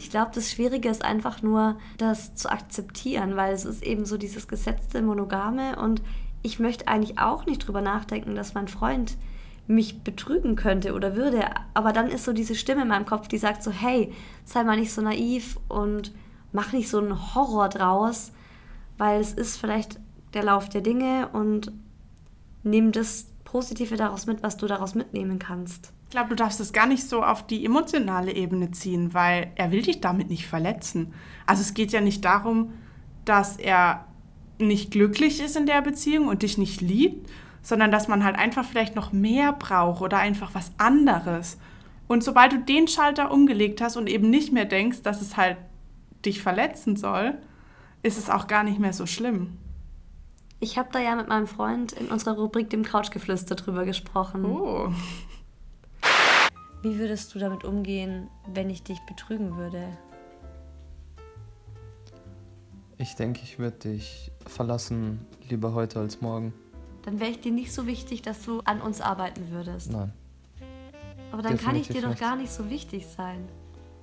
Ich 0.00 0.08
glaube, 0.08 0.30
das 0.34 0.50
Schwierige 0.50 0.88
ist 0.88 1.04
einfach 1.04 1.42
nur, 1.42 1.76
das 1.98 2.34
zu 2.34 2.50
akzeptieren, 2.50 3.36
weil 3.36 3.52
es 3.52 3.66
ist 3.66 3.82
eben 3.82 4.06
so 4.06 4.16
dieses 4.16 4.48
gesetzte 4.48 5.02
Monogame 5.02 5.78
und 5.78 6.00
ich 6.40 6.58
möchte 6.58 6.88
eigentlich 6.88 7.18
auch 7.18 7.44
nicht 7.44 7.58
drüber 7.58 7.82
nachdenken, 7.82 8.34
dass 8.34 8.54
mein 8.54 8.66
Freund 8.66 9.18
mich 9.66 10.02
betrügen 10.02 10.56
könnte 10.56 10.94
oder 10.94 11.16
würde. 11.16 11.44
Aber 11.74 11.92
dann 11.92 12.08
ist 12.08 12.24
so 12.24 12.32
diese 12.32 12.54
Stimme 12.54 12.80
in 12.80 12.88
meinem 12.88 13.04
Kopf, 13.04 13.28
die 13.28 13.36
sagt 13.36 13.62
so, 13.62 13.70
hey, 13.70 14.10
sei 14.46 14.64
mal 14.64 14.78
nicht 14.78 14.90
so 14.90 15.02
naiv 15.02 15.58
und 15.68 16.14
mach 16.50 16.72
nicht 16.72 16.88
so 16.88 16.98
einen 16.98 17.34
Horror 17.34 17.68
draus, 17.68 18.32
weil 18.96 19.20
es 19.20 19.34
ist 19.34 19.58
vielleicht 19.58 20.00
der 20.32 20.44
Lauf 20.44 20.70
der 20.70 20.80
Dinge 20.80 21.28
und 21.34 21.72
nimm 22.62 22.90
das 22.90 23.26
Positive 23.44 23.98
daraus 23.98 24.24
mit, 24.24 24.42
was 24.42 24.56
du 24.56 24.66
daraus 24.66 24.94
mitnehmen 24.94 25.38
kannst. 25.38 25.92
Ich 26.10 26.12
glaube, 26.12 26.30
du 26.30 26.34
darfst 26.34 26.58
es 26.58 26.72
gar 26.72 26.86
nicht 26.86 27.08
so 27.08 27.22
auf 27.22 27.46
die 27.46 27.64
emotionale 27.64 28.34
Ebene 28.34 28.72
ziehen, 28.72 29.14
weil 29.14 29.52
er 29.54 29.70
will 29.70 29.82
dich 29.82 30.00
damit 30.00 30.28
nicht 30.28 30.44
verletzen. 30.44 31.14
Also 31.46 31.62
es 31.62 31.72
geht 31.72 31.92
ja 31.92 32.00
nicht 32.00 32.24
darum, 32.24 32.72
dass 33.24 33.56
er 33.58 34.06
nicht 34.58 34.90
glücklich 34.90 35.40
ist 35.40 35.54
in 35.54 35.66
der 35.66 35.82
Beziehung 35.82 36.26
und 36.26 36.42
dich 36.42 36.58
nicht 36.58 36.80
liebt, 36.80 37.30
sondern 37.62 37.92
dass 37.92 38.08
man 38.08 38.24
halt 38.24 38.36
einfach 38.36 38.64
vielleicht 38.64 38.96
noch 38.96 39.12
mehr 39.12 39.52
braucht 39.52 40.02
oder 40.02 40.18
einfach 40.18 40.52
was 40.52 40.72
anderes. 40.78 41.58
Und 42.08 42.24
sobald 42.24 42.54
du 42.54 42.58
den 42.58 42.88
Schalter 42.88 43.30
umgelegt 43.30 43.80
hast 43.80 43.96
und 43.96 44.08
eben 44.08 44.30
nicht 44.30 44.52
mehr 44.52 44.64
denkst, 44.64 45.02
dass 45.02 45.22
es 45.22 45.36
halt 45.36 45.58
dich 46.26 46.42
verletzen 46.42 46.96
soll, 46.96 47.38
ist 48.02 48.18
es 48.18 48.30
auch 48.30 48.48
gar 48.48 48.64
nicht 48.64 48.80
mehr 48.80 48.92
so 48.92 49.06
schlimm. 49.06 49.58
Ich 50.58 50.76
habe 50.76 50.88
da 50.90 50.98
ja 50.98 51.14
mit 51.14 51.28
meinem 51.28 51.46
Freund 51.46 51.92
in 51.92 52.08
unserer 52.08 52.34
Rubrik 52.34 52.68
dem 52.68 52.82
Couchgeflüster 52.82 53.54
drüber 53.54 53.84
gesprochen. 53.84 54.44
Oh. 54.44 54.92
Wie 56.82 56.98
würdest 56.98 57.34
du 57.34 57.38
damit 57.38 57.64
umgehen, 57.64 58.28
wenn 58.46 58.70
ich 58.70 58.82
dich 58.82 59.00
betrügen 59.00 59.56
würde? 59.58 59.86
Ich 62.96 63.14
denke, 63.16 63.40
ich 63.42 63.58
würde 63.58 63.76
dich 63.78 64.32
verlassen, 64.46 65.26
lieber 65.48 65.74
heute 65.74 66.00
als 66.00 66.20
morgen. 66.20 66.54
Dann 67.02 67.20
wäre 67.20 67.30
ich 67.30 67.40
dir 67.40 67.52
nicht 67.52 67.72
so 67.72 67.86
wichtig, 67.86 68.22
dass 68.22 68.42
du 68.44 68.60
an 68.60 68.80
uns 68.80 69.00
arbeiten 69.00 69.50
würdest. 69.50 69.90
Nein. 69.92 70.12
Aber 71.32 71.42
dann 71.42 71.58
kann 71.58 71.76
ich 71.76 71.88
dir 71.88 72.02
doch 72.02 72.16
gar 72.16 72.36
nicht 72.36 72.50
so 72.50 72.68
wichtig 72.70 73.06
sein. 73.06 73.46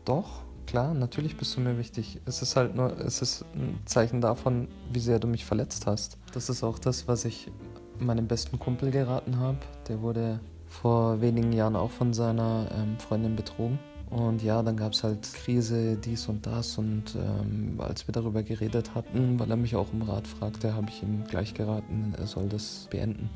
Doch, 0.06 0.44
klar, 0.66 0.94
natürlich 0.94 1.36
bist 1.36 1.56
du 1.58 1.62
mir 1.62 1.78
wichtig. 1.78 2.22
Es 2.26 2.42
ist 2.42 2.56
halt 2.56 2.76
nur, 2.76 2.98
es 3.00 3.22
ist 3.22 3.44
ein 3.54 3.80
Zeichen 3.86 4.22
davon, 4.22 4.68
wie 4.92 5.00
sehr 5.00 5.20
du 5.20 5.28
mich 5.28 5.46
verletzt 5.46 5.88
hast. 5.88 6.18
Das 6.34 6.50
ist 6.50 6.64
auch 6.64 6.80
das, 6.80 7.08
was 7.08 7.26
ich 7.26 7.52
meinem 8.00 8.28
besten 8.28 8.60
Kumpel 8.60 8.92
geraten 8.92 9.40
habe. 9.40 9.58
Der 9.88 10.02
wurde 10.02 10.40
vor 10.68 11.22
wenigen 11.22 11.54
Jahren 11.54 11.76
auch 11.76 11.92
von 11.92 12.14
seiner 12.14 12.68
ähm, 12.76 12.98
Freundin 13.00 13.36
betrogen. 13.36 13.80
Und 14.10 14.42
ja, 14.42 14.64
dann 14.64 14.78
gab 14.78 14.94
es 14.94 15.04
halt 15.04 15.34
Krise, 15.34 15.98
dies 15.98 16.28
und 16.28 16.46
das. 16.46 16.78
Und 16.78 17.16
ähm, 17.16 17.76
als 17.80 18.08
wir 18.08 18.14
darüber 18.14 18.42
geredet 18.42 18.96
hatten, 18.96 19.40
weil 19.40 19.50
er 19.50 19.58
mich 19.58 19.76
auch 19.76 19.92
um 19.92 20.02
Rat 20.02 20.28
fragte, 20.28 20.74
habe 20.74 20.88
ich 20.90 21.04
ihm 21.04 21.26
gleich 21.30 21.54
geraten, 21.54 22.14
er 22.18 22.26
soll 22.26 22.48
das 22.48 22.88
beenden. 22.90 23.30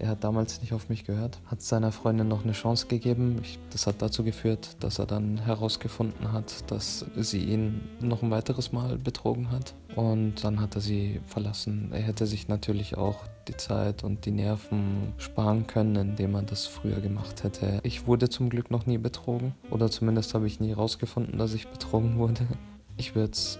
Er 0.00 0.08
hat 0.08 0.24
damals 0.24 0.62
nicht 0.62 0.72
auf 0.72 0.88
mich 0.88 1.04
gehört, 1.04 1.38
hat 1.44 1.60
seiner 1.60 1.92
Freundin 1.92 2.26
noch 2.26 2.42
eine 2.42 2.52
Chance 2.52 2.86
gegeben. 2.86 3.38
Ich, 3.42 3.58
das 3.70 3.86
hat 3.86 4.00
dazu 4.00 4.24
geführt, 4.24 4.76
dass 4.80 4.98
er 4.98 5.04
dann 5.04 5.36
herausgefunden 5.36 6.32
hat, 6.32 6.70
dass 6.70 7.04
sie 7.16 7.44
ihn 7.44 7.82
noch 8.00 8.22
ein 8.22 8.30
weiteres 8.30 8.72
Mal 8.72 8.96
betrogen 8.96 9.50
hat. 9.50 9.74
Und 9.96 10.42
dann 10.42 10.60
hat 10.60 10.74
er 10.74 10.80
sie 10.80 11.20
verlassen. 11.26 11.90
Er 11.92 12.00
hätte 12.00 12.26
sich 12.26 12.48
natürlich 12.48 12.96
auch 12.96 13.26
die 13.46 13.56
Zeit 13.56 14.02
und 14.02 14.24
die 14.24 14.30
Nerven 14.30 15.12
sparen 15.18 15.66
können, 15.66 15.96
indem 15.96 16.34
er 16.34 16.42
das 16.42 16.66
früher 16.66 17.00
gemacht 17.00 17.44
hätte. 17.44 17.80
Ich 17.82 18.06
wurde 18.06 18.30
zum 18.30 18.48
Glück 18.48 18.70
noch 18.70 18.86
nie 18.86 18.98
betrogen. 18.98 19.54
Oder 19.70 19.90
zumindest 19.90 20.32
habe 20.32 20.46
ich 20.46 20.60
nie 20.60 20.70
herausgefunden, 20.70 21.38
dass 21.38 21.52
ich 21.52 21.68
betrogen 21.68 22.16
wurde. 22.16 22.46
Ich 22.96 23.14
würde 23.14 23.32
es 23.32 23.58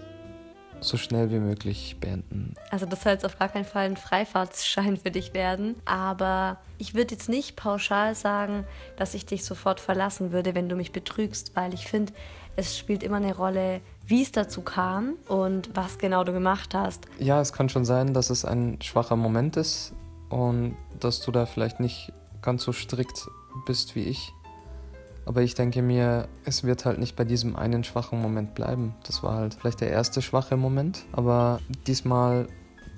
so 0.81 0.97
schnell 0.97 1.31
wie 1.31 1.39
möglich 1.39 1.97
beenden. 1.99 2.55
Also 2.71 2.85
das 2.85 3.03
soll 3.03 3.13
jetzt 3.13 3.25
auf 3.25 3.37
gar 3.37 3.49
keinen 3.49 3.65
Fall 3.65 3.85
ein 3.85 3.97
Freifahrtsschein 3.97 4.97
für 4.97 5.11
dich 5.11 5.33
werden. 5.33 5.75
Aber 5.85 6.57
ich 6.77 6.95
würde 6.95 7.13
jetzt 7.13 7.29
nicht 7.29 7.55
pauschal 7.55 8.15
sagen, 8.15 8.65
dass 8.97 9.13
ich 9.13 9.25
dich 9.25 9.45
sofort 9.45 9.79
verlassen 9.79 10.31
würde, 10.31 10.55
wenn 10.55 10.67
du 10.67 10.75
mich 10.75 10.91
betrügst, 10.91 11.55
weil 11.55 11.73
ich 11.73 11.87
finde, 11.87 12.13
es 12.55 12.77
spielt 12.77 13.03
immer 13.03 13.17
eine 13.17 13.35
Rolle, 13.35 13.81
wie 14.05 14.23
es 14.23 14.31
dazu 14.31 14.61
kam 14.61 15.13
und 15.27 15.69
was 15.73 15.99
genau 15.99 16.23
du 16.23 16.33
gemacht 16.33 16.73
hast. 16.73 17.05
Ja, 17.19 17.39
es 17.39 17.53
kann 17.53 17.69
schon 17.69 17.85
sein, 17.85 18.13
dass 18.13 18.29
es 18.29 18.43
ein 18.43 18.81
schwacher 18.81 19.15
Moment 19.15 19.55
ist 19.57 19.93
und 20.29 20.75
dass 20.99 21.21
du 21.21 21.31
da 21.31 21.45
vielleicht 21.45 21.79
nicht 21.79 22.11
ganz 22.41 22.63
so 22.63 22.73
strikt 22.73 23.29
bist 23.65 23.95
wie 23.95 24.03
ich. 24.03 24.33
Aber 25.25 25.41
ich 25.41 25.53
denke 25.53 25.81
mir, 25.81 26.27
es 26.45 26.63
wird 26.63 26.85
halt 26.85 26.99
nicht 26.99 27.15
bei 27.15 27.23
diesem 27.23 27.55
einen 27.55 27.83
schwachen 27.83 28.21
Moment 28.21 28.55
bleiben. 28.55 28.95
Das 29.05 29.23
war 29.23 29.35
halt 29.35 29.53
vielleicht 29.55 29.81
der 29.81 29.91
erste 29.91 30.21
schwache 30.21 30.57
Moment. 30.57 31.05
Aber 31.11 31.59
diesmal 31.85 32.47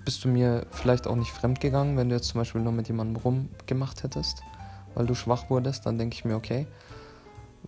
bist 0.05 0.23
du 0.23 0.29
mir 0.29 0.65
vielleicht 0.71 1.07
auch 1.07 1.15
nicht 1.15 1.31
fremd 1.31 1.59
gegangen, 1.59 1.97
wenn 1.97 2.09
du 2.09 2.15
jetzt 2.15 2.29
zum 2.29 2.39
Beispiel 2.39 2.61
nur 2.61 2.71
mit 2.71 2.87
jemandem 2.87 3.21
rumgemacht 3.21 4.03
hättest, 4.03 4.41
weil 4.95 5.05
du 5.05 5.15
schwach 5.15 5.49
wurdest. 5.49 5.85
Dann 5.85 5.97
denke 5.97 6.15
ich 6.15 6.25
mir, 6.25 6.35
okay, 6.35 6.65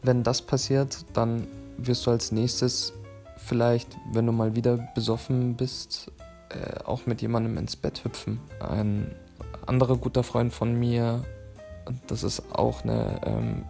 wenn 0.03 0.23
das 0.23 0.41
passiert, 0.41 1.05
dann 1.13 1.47
wirst 1.77 2.05
du 2.05 2.11
als 2.11 2.31
nächstes 2.31 2.93
vielleicht, 3.37 3.97
wenn 4.13 4.25
du 4.25 4.31
mal 4.31 4.55
wieder 4.55 4.77
besoffen 4.95 5.55
bist, 5.55 6.11
äh, 6.49 6.83
auch 6.83 7.05
mit 7.05 7.21
jemandem 7.21 7.57
ins 7.57 7.75
Bett 7.75 8.03
hüpfen. 8.03 8.39
Ein 8.59 9.13
anderer 9.65 9.97
guter 9.97 10.23
Freund 10.23 10.53
von 10.53 10.73
mir, 10.77 11.23
das 12.07 12.23
ist 12.23 12.53
auch 12.53 12.83
eine 12.83 13.21
ähm, 13.25 13.65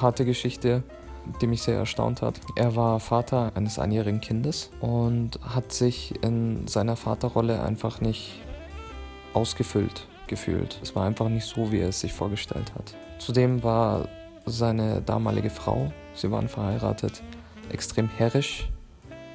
harte 0.00 0.24
Geschichte, 0.24 0.82
die 1.40 1.46
mich 1.46 1.62
sehr 1.62 1.78
erstaunt 1.78 2.22
hat. 2.22 2.40
Er 2.56 2.76
war 2.76 3.00
Vater 3.00 3.52
eines 3.54 3.78
einjährigen 3.78 4.20
Kindes 4.20 4.70
und 4.80 5.38
hat 5.42 5.72
sich 5.72 6.14
in 6.22 6.66
seiner 6.66 6.96
Vaterrolle 6.96 7.62
einfach 7.62 8.00
nicht 8.00 8.40
ausgefüllt 9.32 10.06
gefühlt. 10.26 10.78
Es 10.82 10.94
war 10.94 11.06
einfach 11.06 11.28
nicht 11.28 11.46
so, 11.46 11.70
wie 11.70 11.80
er 11.80 11.88
es 11.88 12.00
sich 12.00 12.12
vorgestellt 12.12 12.72
hat. 12.74 12.94
Zudem 13.18 13.62
war 13.62 14.08
seine 14.46 15.00
damalige 15.00 15.50
Frau, 15.50 15.92
sie 16.14 16.30
waren 16.30 16.48
verheiratet, 16.48 17.22
extrem 17.70 18.08
herrisch 18.08 18.68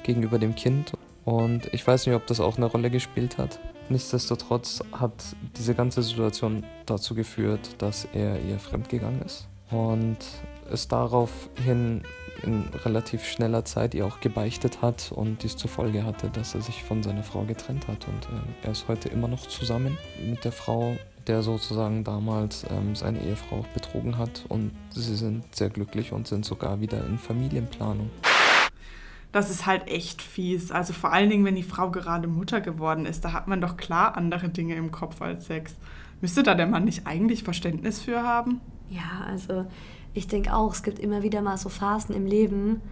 gegenüber 0.02 0.38
dem 0.38 0.54
Kind. 0.54 0.92
Und 1.24 1.72
ich 1.72 1.86
weiß 1.86 2.06
nicht, 2.06 2.16
ob 2.16 2.26
das 2.26 2.40
auch 2.40 2.56
eine 2.56 2.66
Rolle 2.66 2.90
gespielt 2.90 3.38
hat. 3.38 3.60
Nichtsdestotrotz 3.88 4.82
hat 4.92 5.12
diese 5.56 5.74
ganze 5.74 6.02
Situation 6.02 6.64
dazu 6.86 7.14
geführt, 7.14 7.76
dass 7.78 8.06
er 8.12 8.40
ihr 8.40 8.58
fremdgegangen 8.58 9.22
ist. 9.22 9.49
Und 9.70 10.18
es 10.70 10.88
daraufhin 10.88 12.02
in 12.42 12.64
relativ 12.84 13.24
schneller 13.24 13.64
Zeit 13.64 13.94
ihr 13.94 14.06
auch 14.06 14.20
gebeichtet 14.20 14.82
hat 14.82 15.12
und 15.14 15.42
dies 15.42 15.56
zur 15.56 15.70
Folge 15.70 16.04
hatte, 16.04 16.30
dass 16.30 16.54
er 16.54 16.62
sich 16.62 16.82
von 16.82 17.02
seiner 17.02 17.22
Frau 17.22 17.42
getrennt 17.44 17.86
hat. 17.88 18.06
Und 18.08 18.26
äh, 18.26 18.66
er 18.66 18.72
ist 18.72 18.88
heute 18.88 19.08
immer 19.08 19.28
noch 19.28 19.46
zusammen 19.46 19.98
mit 20.24 20.44
der 20.44 20.52
Frau, 20.52 20.96
der 21.26 21.42
sozusagen 21.42 22.02
damals 22.04 22.64
ähm, 22.70 22.94
seine 22.94 23.20
Ehefrau 23.20 23.64
betrogen 23.74 24.16
hat. 24.16 24.44
Und 24.48 24.72
sie 24.90 25.16
sind 25.16 25.54
sehr 25.54 25.70
glücklich 25.70 26.12
und 26.12 26.26
sind 26.26 26.44
sogar 26.44 26.80
wieder 26.80 27.04
in 27.06 27.18
Familienplanung. 27.18 28.10
Das 29.32 29.48
ist 29.50 29.66
halt 29.66 29.86
echt 29.86 30.22
fies. 30.22 30.72
Also 30.72 30.92
vor 30.92 31.12
allen 31.12 31.30
Dingen, 31.30 31.44
wenn 31.44 31.54
die 31.54 31.62
Frau 31.62 31.90
gerade 31.90 32.26
Mutter 32.26 32.60
geworden 32.60 33.06
ist, 33.06 33.24
da 33.24 33.32
hat 33.32 33.46
man 33.46 33.60
doch 33.60 33.76
klar 33.76 34.16
andere 34.16 34.48
Dinge 34.48 34.74
im 34.74 34.90
Kopf 34.90 35.22
als 35.22 35.46
Sex. 35.46 35.76
Müsste 36.20 36.42
da 36.42 36.54
der 36.54 36.66
Mann 36.66 36.84
nicht 36.84 37.06
eigentlich 37.06 37.44
Verständnis 37.44 38.00
für 38.00 38.22
haben? 38.22 38.60
Ja, 38.90 39.24
also 39.26 39.66
ich 40.12 40.26
denke 40.26 40.54
auch, 40.54 40.74
es 40.74 40.82
gibt 40.82 40.98
immer 40.98 41.22
wieder 41.22 41.40
mal 41.40 41.56
so 41.56 41.68
Phasen 41.68 42.14
im 42.14 42.26
Leben, 42.26 42.82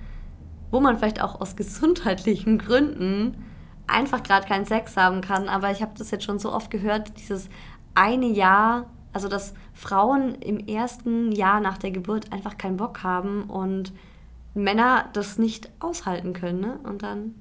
wo 0.71 0.81
man 0.81 0.97
vielleicht 0.97 1.21
auch 1.21 1.41
aus 1.41 1.57
gesundheitlichen 1.57 2.59
Gründen 2.59 3.45
einfach 3.87 4.23
gerade 4.23 4.47
keinen 4.47 4.65
Sex 4.65 4.97
haben 4.97 5.21
kann. 5.21 5.49
Aber 5.49 5.71
ich 5.71 5.83
habe 5.83 5.93
das 5.99 6.11
jetzt 6.11 6.25
schon 6.25 6.39
so 6.39 6.53
oft 6.53 6.71
gehört, 6.71 7.19
dieses 7.19 7.49
eine 7.95 8.27
Jahr, 8.27 8.89
also 9.13 9.29
dass 9.29 9.55
Frauen 9.75 10.37
im 10.37 10.59
ersten 10.59 11.33
Jahr 11.33 11.61
nach 11.61 11.79
der 11.79 11.91
Geburt 11.91 12.33
einfach 12.33 12.57
keinen 12.57 12.77
Bock 12.77 13.03
haben 13.03 13.45
und 13.45 13.93
Männer 14.55 15.09
das 15.13 15.39
nicht 15.39 15.71
aushalten 15.81 16.33
können. 16.33 16.61
Ne? 16.61 16.79
Und 16.85 17.03
dann 17.03 17.35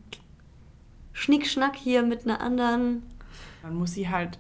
Schnickschnack 1.14 1.76
hier 1.76 2.02
mit 2.02 2.26
einer 2.26 2.42
anderen. 2.42 3.04
Dann 3.62 3.76
muss 3.76 3.94
sie 3.94 4.10
halt 4.10 4.40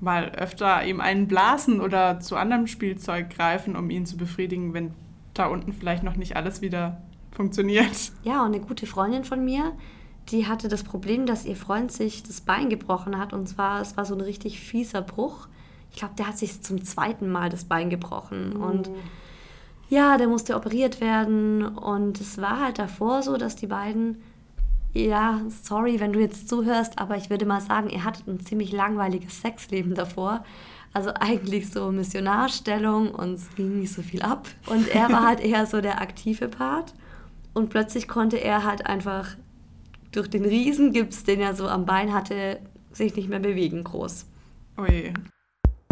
mal 0.00 0.30
öfter 0.30 0.84
ihm 0.84 1.00
einen 1.00 1.28
blasen 1.28 1.80
oder 1.80 2.20
zu 2.20 2.36
anderem 2.36 2.66
Spielzeug 2.66 3.30
greifen, 3.30 3.76
um 3.76 3.90
ihn 3.90 4.06
zu 4.06 4.16
befriedigen, 4.16 4.72
wenn 4.74 4.94
da 5.34 5.46
unten 5.46 5.72
vielleicht 5.72 6.02
noch 6.02 6.16
nicht 6.16 6.36
alles 6.36 6.60
wieder 6.60 7.02
funktioniert. 7.30 8.12
Ja, 8.22 8.40
und 8.40 8.54
eine 8.54 8.60
gute 8.60 8.86
Freundin 8.86 9.24
von 9.24 9.44
mir, 9.44 9.72
die 10.30 10.46
hatte 10.46 10.68
das 10.68 10.82
Problem, 10.84 11.26
dass 11.26 11.44
ihr 11.44 11.56
Freund 11.56 11.92
sich 11.92 12.22
das 12.22 12.40
Bein 12.40 12.68
gebrochen 12.68 13.18
hat. 13.18 13.32
Und 13.32 13.48
zwar, 13.48 13.80
es 13.80 13.96
war 13.96 14.04
so 14.04 14.14
ein 14.14 14.20
richtig 14.20 14.60
fieser 14.60 15.02
Bruch. 15.02 15.48
Ich 15.90 15.98
glaube, 15.98 16.14
der 16.16 16.28
hat 16.28 16.38
sich 16.38 16.62
zum 16.62 16.84
zweiten 16.84 17.30
Mal 17.30 17.48
das 17.48 17.64
Bein 17.64 17.90
gebrochen. 17.90 18.56
Oh. 18.56 18.64
Und 18.64 18.90
ja, 19.88 20.18
der 20.18 20.28
musste 20.28 20.54
operiert 20.54 21.00
werden. 21.00 21.66
Und 21.66 22.20
es 22.20 22.40
war 22.40 22.60
halt 22.60 22.78
davor 22.78 23.22
so, 23.22 23.36
dass 23.36 23.56
die 23.56 23.66
beiden 23.66 24.22
ja, 24.92 25.40
sorry, 25.62 26.00
wenn 26.00 26.12
du 26.12 26.20
jetzt 26.20 26.48
zuhörst, 26.48 26.98
aber 26.98 27.16
ich 27.16 27.30
würde 27.30 27.46
mal 27.46 27.60
sagen, 27.60 27.90
ihr 27.90 28.04
hattet 28.04 28.26
ein 28.26 28.40
ziemlich 28.40 28.72
langweiliges 28.72 29.40
Sexleben 29.40 29.94
davor. 29.94 30.44
Also 30.92 31.10
eigentlich 31.14 31.70
so 31.70 31.92
Missionarstellung 31.92 33.14
und 33.14 33.34
es 33.34 33.54
ging 33.54 33.78
nicht 33.78 33.92
so 33.92 34.02
viel 34.02 34.22
ab. 34.22 34.48
Und 34.66 34.88
er 34.88 35.08
war 35.10 35.26
halt 35.26 35.40
eher 35.40 35.64
so 35.66 35.80
der 35.80 36.00
aktive 36.00 36.48
Part. 36.48 36.94
Und 37.54 37.70
plötzlich 37.70 38.08
konnte 38.08 38.38
er 38.38 38.64
halt 38.64 38.86
einfach 38.86 39.36
durch 40.10 40.28
den 40.28 40.44
Riesengips, 40.44 41.22
den 41.22 41.40
er 41.40 41.54
so 41.54 41.68
am 41.68 41.86
Bein 41.86 42.12
hatte, 42.12 42.58
sich 42.92 43.14
nicht 43.14 43.28
mehr 43.28 43.38
bewegen 43.38 43.84
groß. 43.84 44.26
Ui. 44.78 45.12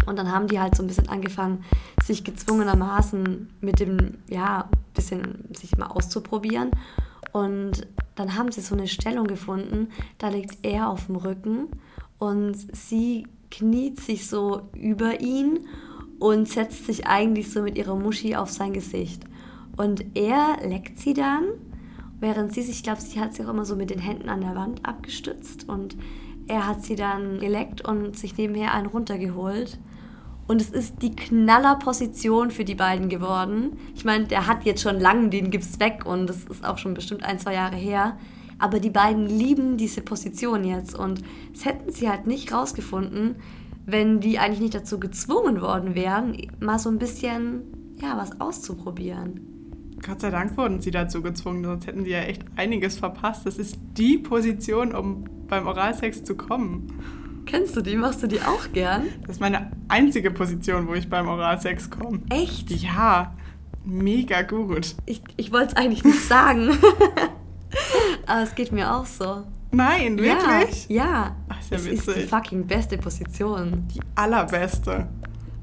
Und 0.05 0.17
dann 0.17 0.31
haben 0.31 0.47
die 0.47 0.59
halt 0.59 0.75
so 0.75 0.83
ein 0.83 0.87
bisschen 0.87 1.07
angefangen, 1.07 1.63
sich 2.03 2.23
gezwungenermaßen 2.23 3.49
mit 3.61 3.79
dem, 3.79 4.17
ja, 4.27 4.69
bisschen 4.93 5.47
sich 5.53 5.77
mal 5.77 5.87
auszuprobieren. 5.87 6.71
Und 7.31 7.87
dann 8.15 8.35
haben 8.35 8.51
sie 8.51 8.61
so 8.61 8.75
eine 8.75 8.87
Stellung 8.87 9.27
gefunden, 9.27 9.89
da 10.17 10.29
liegt 10.29 10.65
er 10.65 10.89
auf 10.89 11.05
dem 11.05 11.15
Rücken 11.15 11.67
und 12.17 12.55
sie 12.75 13.27
kniet 13.51 13.99
sich 13.99 14.27
so 14.27 14.69
über 14.73 15.21
ihn 15.21 15.59
und 16.19 16.47
setzt 16.47 16.85
sich 16.85 17.07
eigentlich 17.07 17.51
so 17.51 17.61
mit 17.61 17.77
ihrer 17.77 17.95
Muschi 17.95 18.35
auf 18.35 18.49
sein 18.49 18.73
Gesicht. 18.73 19.23
Und 19.77 20.05
er 20.17 20.57
leckt 20.67 20.99
sie 20.99 21.13
dann, 21.13 21.45
während 22.19 22.53
sie 22.53 22.61
sich, 22.61 22.77
ich 22.77 22.83
glaube, 22.83 23.01
sie 23.01 23.19
hat 23.19 23.33
sich 23.33 23.45
auch 23.45 23.49
immer 23.49 23.65
so 23.65 23.75
mit 23.75 23.89
den 23.89 23.99
Händen 23.99 24.29
an 24.29 24.41
der 24.41 24.55
Wand 24.55 24.85
abgestützt 24.85 25.69
und 25.69 25.95
er 26.47 26.67
hat 26.67 26.83
sie 26.83 26.95
dann 26.95 27.39
geleckt 27.39 27.87
und 27.87 28.17
sich 28.17 28.35
nebenher 28.35 28.73
einen 28.73 28.87
runtergeholt. 28.87 29.79
Und 30.49 30.61
es 30.61 30.71
ist 30.71 31.03
die 31.03 31.15
Knallerposition 31.15 32.49
für 32.49 32.65
die 32.65 32.73
beiden 32.73 33.07
geworden. 33.07 33.77
Ich 33.93 34.03
meine, 34.03 34.25
der 34.25 34.47
hat 34.47 34.65
jetzt 34.65 34.81
schon 34.81 34.99
lange 34.99 35.29
den 35.29 35.51
Gips 35.51 35.79
weg 35.79 36.07
und 36.07 36.25
das 36.25 36.45
ist 36.45 36.65
auch 36.65 36.79
schon 36.79 36.95
bestimmt 36.95 37.23
ein, 37.23 37.37
zwei 37.37 37.53
Jahre 37.53 37.75
her. 37.75 38.17
Aber 38.57 38.79
die 38.79 38.89
beiden 38.89 39.27
lieben 39.27 39.77
diese 39.77 40.01
Position 40.01 40.63
jetzt 40.63 40.97
und 40.97 41.21
das 41.53 41.65
hätten 41.65 41.91
sie 41.91 42.09
halt 42.09 42.25
nicht 42.25 42.51
rausgefunden, 42.51 43.35
wenn 43.85 44.21
die 44.21 44.39
eigentlich 44.39 44.61
nicht 44.61 44.73
dazu 44.73 44.99
gezwungen 44.99 45.61
worden 45.61 45.93
wären, 45.93 46.35
mal 46.59 46.79
so 46.79 46.89
ein 46.89 46.97
bisschen, 46.97 47.61
ja, 48.01 48.17
was 48.17 48.41
auszuprobieren. 48.41 49.41
Gott 50.03 50.21
sei 50.21 50.31
Dank 50.31 50.57
wurden 50.57 50.81
sie 50.81 50.89
dazu 50.89 51.21
gezwungen, 51.21 51.63
sonst 51.63 51.85
hätten 51.85 52.05
sie 52.05 52.11
ja 52.11 52.21
echt 52.21 52.43
einiges 52.55 52.97
verpasst. 52.97 53.45
Das 53.45 53.59
ist 53.59 53.77
die 53.95 54.17
Position, 54.17 54.95
um 54.95 55.25
beim 55.47 55.67
Oralsex 55.67 56.23
zu 56.23 56.35
kommen. 56.35 56.87
Kennst 57.49 57.75
du 57.75 57.81
die? 57.81 57.95
Machst 57.95 58.21
du 58.21 58.27
die 58.27 58.41
auch 58.41 58.71
gern? 58.73 59.07
Das 59.21 59.37
ist 59.37 59.39
meine 59.39 59.71
einzige 59.87 60.29
Position, 60.29 60.87
wo 60.87 60.93
ich 60.93 61.09
beim 61.09 61.27
Oralsex 61.27 61.89
komme. 61.89 62.19
Echt? 62.29 62.69
Ja, 62.69 63.33
mega 63.83 64.43
gut. 64.43 64.95
Ich, 65.07 65.23
ich 65.35 65.51
wollte 65.51 65.69
es 65.69 65.75
eigentlich 65.75 66.03
nicht 66.03 66.21
sagen. 66.21 66.69
Aber 68.27 68.43
es 68.43 68.53
geht 68.53 68.71
mir 68.71 68.93
auch 68.93 69.07
so. 69.07 69.45
Nein, 69.71 70.19
wirklich? 70.19 70.87
Ja. 70.89 71.03
ja. 71.03 71.35
Ach, 71.49 71.59
ist 71.59 71.71
ja 71.71 71.77
es 71.77 71.85
witzig. 71.85 72.07
ist 72.07 72.17
die 72.17 72.27
fucking 72.27 72.67
beste 72.67 72.99
Position. 72.99 73.87
Die 73.95 73.99
allerbeste. 74.13 75.07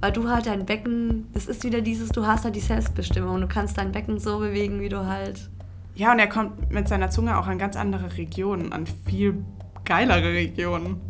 Weil 0.01 0.11
du 0.11 0.29
halt 0.29 0.46
dein 0.46 0.66
Becken, 0.66 1.29
es 1.35 1.46
ist 1.46 1.62
wieder 1.62 1.83
dieses, 1.83 2.09
du 2.09 2.27
hast 2.27 2.44
halt 2.44 2.57
die 2.57 2.61
Selbstbestimmung. 2.61 3.40
Du 3.40 3.46
kannst 3.46 3.79
dein 3.79 3.92
Becken 3.92 4.18
so 4.18 4.40
bewegen, 4.40 4.81
wie 4.81 4.88
du 4.88 5.07
halt. 5.07 5.51
Ja, 5.94 6.11
und 6.11 6.18
er 6.18 6.29
kommt 6.29 6.72
mit 6.72 6.88
seiner 6.88 7.11
Zunge 7.11 7.38
auch 7.38 7.46
an 7.46 7.59
ganz 7.59 7.77
andere 7.77 8.16
Regionen, 8.16 8.72
an 8.72 8.87
viel 9.07 9.44
geilere 9.87 10.33
Regionen. 10.33 11.01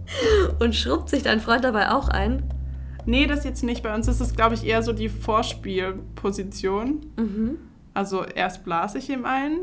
Und 0.60 0.76
schrubbt 0.76 1.08
sich 1.08 1.24
dein 1.24 1.40
Freund 1.40 1.64
dabei 1.64 1.90
auch 1.90 2.08
ein? 2.08 2.44
Nee, 3.06 3.26
das 3.26 3.44
jetzt 3.44 3.64
nicht. 3.64 3.82
Bei 3.82 3.94
uns 3.94 4.06
ist 4.06 4.20
es, 4.20 4.34
glaube 4.34 4.54
ich, 4.54 4.64
eher 4.64 4.82
so 4.82 4.92
die 4.92 5.08
Vorspielposition. 5.08 7.06
Mhm. 7.16 7.58
Also 7.94 8.24
erst 8.24 8.64
blase 8.64 8.98
ich 8.98 9.08
ihm 9.08 9.24
ein, 9.24 9.60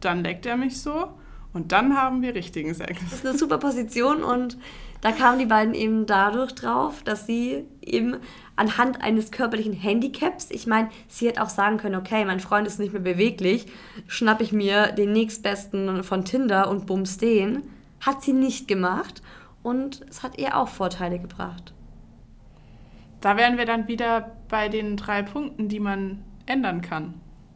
dann 0.00 0.22
leckt 0.22 0.46
er 0.46 0.56
mich 0.56 0.80
so 0.80 1.08
und 1.52 1.72
dann 1.72 1.96
haben 1.96 2.22
wir 2.22 2.34
richtigen 2.34 2.74
Sex. 2.74 3.00
Das 3.10 3.18
ist 3.18 3.26
eine 3.26 3.36
super 3.36 3.58
Position 3.58 4.22
und 4.22 4.56
da 5.00 5.10
kamen 5.10 5.40
die 5.40 5.46
beiden 5.46 5.74
eben 5.74 6.06
dadurch 6.06 6.54
drauf, 6.54 7.02
dass 7.02 7.26
sie 7.26 7.64
eben 7.80 8.18
anhand 8.54 9.02
eines 9.02 9.32
körperlichen 9.32 9.72
Handicaps, 9.72 10.50
ich 10.50 10.68
meine, 10.68 10.90
sie 11.08 11.26
hätte 11.26 11.42
auch 11.42 11.48
sagen 11.48 11.78
können, 11.78 11.96
okay, 11.96 12.24
mein 12.24 12.38
Freund 12.38 12.68
ist 12.68 12.78
nicht 12.78 12.92
mehr 12.92 13.02
beweglich, 13.02 13.66
schnapp 14.06 14.40
ich 14.40 14.52
mir 14.52 14.92
den 14.92 15.12
nächstbesten 15.12 16.04
von 16.04 16.24
Tinder 16.24 16.70
und 16.70 16.86
bums 16.86 17.18
den. 17.18 17.62
Hat 18.02 18.22
sie 18.22 18.34
nicht 18.34 18.68
gemacht 18.68 19.22
und 19.62 20.04
es 20.10 20.22
hat 20.22 20.38
ihr 20.38 20.56
auch 20.56 20.68
Vorteile 20.68 21.18
gebracht. 21.18 21.72
Da 23.20 23.36
wären 23.36 23.56
wir 23.56 23.64
dann 23.64 23.88
wieder 23.88 24.36
bei 24.48 24.68
den 24.68 24.96
drei 24.96 25.22
Punkten, 25.22 25.68
die 25.68 25.80
man 25.80 26.22
ändern 26.46 26.82
kann. 26.82 27.14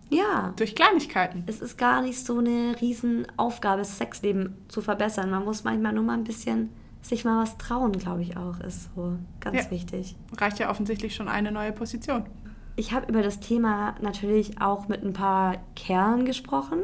Ja. 0.08 0.54
Durch 0.56 0.74
Kleinigkeiten. 0.74 1.42
Es 1.46 1.60
ist 1.60 1.76
gar 1.76 2.00
nicht 2.00 2.24
so 2.24 2.38
eine 2.38 2.76
Riesenaufgabe, 2.80 3.78
das 3.78 3.98
Sexleben 3.98 4.56
zu 4.68 4.80
verbessern. 4.80 5.30
Man 5.30 5.44
muss 5.44 5.64
manchmal 5.64 5.92
nur 5.92 6.04
mal 6.04 6.14
ein 6.14 6.24
bisschen 6.24 6.70
sich 7.02 7.24
mal 7.24 7.42
was 7.42 7.56
trauen, 7.58 7.92
glaube 7.92 8.22
ich 8.22 8.36
auch, 8.36 8.60
ist 8.60 8.90
so 8.94 9.16
ganz 9.40 9.64
ja. 9.64 9.70
wichtig. 9.70 10.16
Reicht 10.36 10.58
ja 10.58 10.70
offensichtlich 10.70 11.14
schon 11.14 11.28
eine 11.28 11.52
neue 11.52 11.72
Position. 11.72 12.26
Ich 12.74 12.92
habe 12.92 13.06
über 13.06 13.22
das 13.22 13.40
Thema 13.40 13.94
natürlich 14.00 14.60
auch 14.60 14.88
mit 14.88 15.02
ein 15.02 15.12
paar 15.12 15.56
Kerlen 15.74 16.24
gesprochen, 16.24 16.80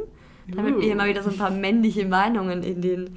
damit 0.48 0.76
uh. 0.76 0.80
wir 0.80 0.92
immer 0.92 1.06
wieder 1.06 1.22
so 1.22 1.30
ein 1.30 1.38
paar 1.38 1.50
männliche 1.50 2.06
Meinungen 2.06 2.62
in 2.62 2.80
den 2.80 3.16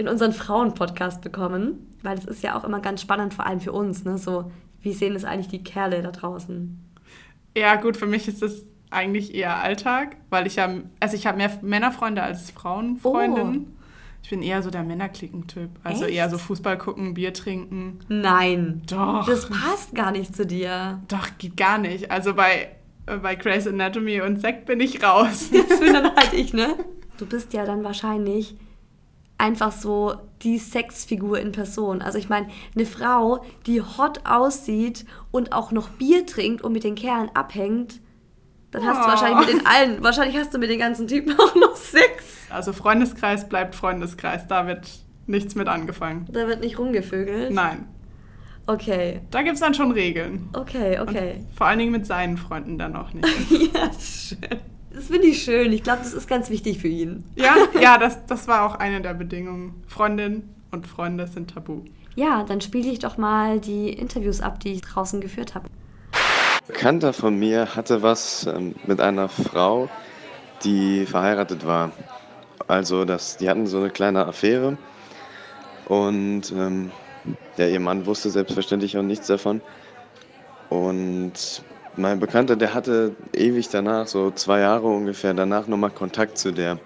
in 0.00 0.08
unseren 0.08 0.32
Frauen-Podcast 0.32 1.20
bekommen, 1.20 1.94
weil 2.02 2.16
es 2.16 2.24
ist 2.24 2.42
ja 2.42 2.58
auch 2.58 2.64
immer 2.64 2.80
ganz 2.80 3.02
spannend, 3.02 3.34
vor 3.34 3.46
allem 3.46 3.60
für 3.60 3.72
uns, 3.72 4.04
ne? 4.04 4.18
So, 4.18 4.50
wie 4.80 4.92
sehen 4.92 5.14
es 5.14 5.24
eigentlich 5.24 5.48
die 5.48 5.62
Kerle 5.62 6.02
da 6.02 6.10
draußen? 6.10 6.82
Ja, 7.56 7.76
gut, 7.76 7.96
für 7.96 8.06
mich 8.06 8.26
ist 8.26 8.42
das 8.42 8.64
eigentlich 8.90 9.34
eher 9.34 9.62
Alltag, 9.62 10.16
weil 10.30 10.46
ich 10.46 10.56
ja, 10.56 10.70
also 10.98 11.16
ich 11.16 11.26
habe 11.26 11.36
mehr 11.36 11.50
Männerfreunde 11.62 12.22
als 12.22 12.50
Frauenfreundinnen. 12.50 13.66
Oh. 13.68 13.76
Ich 14.22 14.30
bin 14.30 14.42
eher 14.42 14.62
so 14.62 14.70
der 14.70 14.82
Männerklicken-Typ. 14.82 15.70
Also 15.84 16.04
Echt? 16.04 16.14
eher 16.14 16.28
so 16.30 16.38
Fußball 16.38 16.78
gucken, 16.78 17.14
Bier 17.14 17.32
trinken. 17.32 18.00
Nein. 18.08 18.82
Doch. 18.88 19.26
Das 19.26 19.48
passt 19.48 19.94
gar 19.94 20.12
nicht 20.12 20.34
zu 20.34 20.46
dir. 20.46 21.00
Doch, 21.08 21.28
geht 21.38 21.56
gar 21.56 21.78
nicht. 21.78 22.10
Also 22.10 22.34
bei 22.34 22.68
äh, 23.06 23.16
bei 23.16 23.34
Grey's 23.34 23.66
Anatomy 23.66 24.20
und 24.20 24.40
Sekt 24.40 24.66
bin 24.66 24.80
ich 24.80 25.02
raus. 25.02 25.50
Das 25.68 25.80
bin 25.80 25.92
dann 25.92 26.14
halt 26.16 26.32
ich, 26.32 26.52
ne? 26.52 26.76
Du 27.18 27.26
bist 27.26 27.52
ja 27.52 27.64
dann 27.64 27.84
wahrscheinlich 27.84 28.56
einfach 29.40 29.72
so 29.72 30.14
die 30.42 30.58
Sexfigur 30.58 31.38
in 31.38 31.52
Person. 31.52 32.02
Also 32.02 32.18
ich 32.18 32.28
meine, 32.28 32.48
eine 32.74 32.86
Frau, 32.86 33.44
die 33.66 33.80
hot 33.80 34.20
aussieht 34.24 35.04
und 35.30 35.52
auch 35.52 35.72
noch 35.72 35.88
Bier 35.88 36.26
trinkt 36.26 36.62
und 36.62 36.72
mit 36.72 36.84
den 36.84 36.94
Kerlen 36.94 37.30
abhängt, 37.34 38.00
dann 38.70 38.84
hast 38.84 39.02
du 39.02 39.08
wahrscheinlich 39.08 39.46
mit 39.46 39.56
den 39.56 39.66
allen, 39.66 40.02
wahrscheinlich 40.02 40.36
hast 40.36 40.54
du 40.54 40.58
mit 40.58 40.70
den 40.70 40.78
ganzen 40.78 41.08
Typen 41.08 41.34
auch 41.38 41.54
noch 41.56 41.74
Sex. 41.74 42.24
Also 42.50 42.72
Freundeskreis 42.72 43.48
bleibt 43.48 43.74
Freundeskreis, 43.74 44.46
da 44.46 44.66
wird 44.66 44.88
nichts 45.26 45.54
mit 45.54 45.68
angefangen. 45.68 46.26
Da 46.30 46.46
wird 46.46 46.60
nicht 46.60 46.78
rumgevögelt. 46.78 47.50
Nein. 47.50 47.88
Okay. 48.66 49.20
Da 49.30 49.42
gibt 49.42 49.54
es 49.54 49.60
dann 49.60 49.74
schon 49.74 49.90
Regeln. 49.90 50.48
Okay, 50.52 51.00
okay. 51.00 51.34
Und 51.38 51.56
vor 51.56 51.66
allen 51.66 51.78
Dingen 51.80 51.92
mit 51.92 52.06
seinen 52.06 52.36
Freunden 52.36 52.78
dann 52.78 52.94
auch 52.94 53.12
nicht. 53.12 53.26
ja, 53.74 53.90
schön. 53.98 54.60
Das 54.92 55.06
finde 55.06 55.28
ich 55.28 55.42
schön. 55.42 55.72
Ich 55.72 55.82
glaube, 55.82 56.00
das 56.02 56.12
ist 56.12 56.28
ganz 56.28 56.50
wichtig 56.50 56.78
für 56.78 56.88
ihn. 56.88 57.24
Ja, 57.36 57.54
ja, 57.80 57.98
das, 57.98 58.26
das 58.26 58.48
war 58.48 58.64
auch 58.64 58.74
eine 58.74 59.00
der 59.00 59.14
Bedingungen. 59.14 59.82
Freundin 59.86 60.48
und 60.70 60.86
Freunde 60.86 61.26
sind 61.26 61.54
tabu. 61.54 61.82
Ja, 62.16 62.42
dann 62.42 62.60
spiele 62.60 62.90
ich 62.90 62.98
doch 62.98 63.16
mal 63.16 63.60
die 63.60 63.90
Interviews 63.90 64.40
ab, 64.40 64.60
die 64.60 64.72
ich 64.72 64.82
draußen 64.82 65.20
geführt 65.20 65.54
habe. 65.54 65.68
Bekannter 66.66 67.12
von 67.12 67.38
mir 67.38 67.74
hatte 67.74 68.02
was 68.02 68.46
ähm, 68.46 68.74
mit 68.86 69.00
einer 69.00 69.28
Frau, 69.28 69.88
die 70.64 71.06
verheiratet 71.06 71.66
war. 71.66 71.92
Also 72.68 73.04
das, 73.04 73.36
die 73.36 73.48
hatten 73.48 73.66
so 73.66 73.78
eine 73.78 73.90
kleine 73.90 74.26
Affäre 74.26 74.76
und 75.86 76.52
ähm, 76.52 76.92
ja, 77.56 77.66
ihr 77.66 77.80
Mann 77.80 78.06
wusste 78.06 78.30
selbstverständlich 78.30 78.96
auch 78.96 79.02
nichts 79.02 79.26
davon. 79.26 79.60
Und 80.68 81.62
mein 81.96 82.20
Bekannter, 82.20 82.56
der 82.56 82.74
hatte 82.74 83.14
ewig 83.32 83.68
danach, 83.68 84.06
so 84.06 84.30
zwei 84.30 84.60
Jahre 84.60 84.86
ungefähr, 84.86 85.34
danach 85.34 85.66
nochmal 85.66 85.90
Kontakt 85.90 86.38
zu 86.38 86.52
der. 86.52 86.78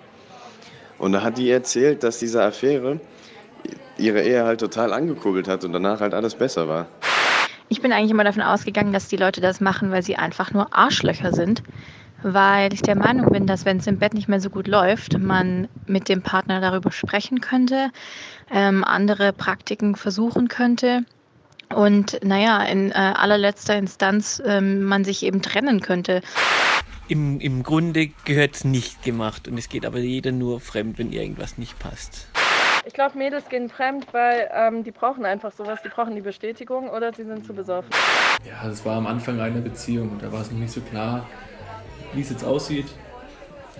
Und 0.98 1.12
da 1.12 1.22
hat 1.22 1.38
die 1.38 1.50
erzählt, 1.50 2.02
dass 2.02 2.18
diese 2.18 2.42
Affäre 2.42 3.00
ihre 3.98 4.22
Ehe 4.22 4.44
halt 4.44 4.60
total 4.60 4.92
angekurbelt 4.92 5.48
hat 5.48 5.64
und 5.64 5.72
danach 5.72 6.00
halt 6.00 6.14
alles 6.14 6.34
besser 6.34 6.68
war. 6.68 6.86
Ich 7.68 7.80
bin 7.80 7.92
eigentlich 7.92 8.10
immer 8.10 8.24
davon 8.24 8.42
ausgegangen, 8.42 8.92
dass 8.92 9.08
die 9.08 9.16
Leute 9.16 9.40
das 9.40 9.60
machen, 9.60 9.90
weil 9.90 10.02
sie 10.02 10.16
einfach 10.16 10.52
nur 10.52 10.74
Arschlöcher 10.76 11.32
sind. 11.32 11.62
Weil 12.22 12.72
ich 12.72 12.80
der 12.80 12.96
Meinung 12.96 13.30
bin, 13.30 13.46
dass 13.46 13.66
wenn 13.66 13.78
es 13.78 13.86
im 13.86 13.98
Bett 13.98 14.14
nicht 14.14 14.28
mehr 14.28 14.40
so 14.40 14.48
gut 14.48 14.66
läuft, 14.66 15.18
man 15.18 15.68
mit 15.86 16.08
dem 16.08 16.22
Partner 16.22 16.60
darüber 16.60 16.90
sprechen 16.90 17.42
könnte, 17.42 17.90
ähm, 18.50 18.82
andere 18.82 19.34
Praktiken 19.34 19.94
versuchen 19.94 20.48
könnte 20.48 21.04
und 21.74 22.18
naja, 22.22 22.62
in 22.64 22.90
äh, 22.90 22.94
allerletzter 22.94 23.76
Instanz 23.76 24.42
ähm, 24.44 24.82
man 24.82 25.04
sich 25.04 25.22
eben 25.22 25.42
trennen 25.42 25.80
könnte. 25.80 26.22
Im, 27.08 27.38
Im 27.40 27.62
Grunde 27.62 28.08
gehört 28.24 28.56
es 28.56 28.64
nicht 28.64 29.02
gemacht 29.02 29.46
und 29.46 29.58
es 29.58 29.68
geht 29.68 29.84
aber 29.84 29.98
jeder 29.98 30.32
nur 30.32 30.60
fremd, 30.60 30.98
wenn 30.98 31.12
irgendwas 31.12 31.58
nicht 31.58 31.78
passt. 31.78 32.28
Ich 32.86 32.92
glaube, 32.92 33.16
Mädels 33.16 33.48
gehen 33.48 33.68
fremd, 33.68 34.06
weil 34.12 34.50
ähm, 34.52 34.84
die 34.84 34.90
brauchen 34.90 35.24
einfach 35.24 35.52
sowas, 35.52 35.80
die 35.82 35.88
brauchen 35.88 36.14
die 36.14 36.20
Bestätigung 36.20 36.88
oder 36.90 37.12
sie 37.12 37.24
sind 37.24 37.46
zu 37.46 37.54
besoffen. 37.54 37.90
Ja, 38.46 38.68
das 38.68 38.84
war 38.84 38.96
am 38.96 39.06
Anfang 39.06 39.40
einer 39.40 39.60
Beziehung, 39.60 40.18
da 40.20 40.30
war 40.30 40.42
es 40.42 40.50
noch 40.50 40.58
nicht 40.58 40.72
so 40.72 40.80
klar, 40.82 41.26
wie 42.12 42.20
es 42.20 42.30
jetzt 42.30 42.44
aussieht. 42.44 42.86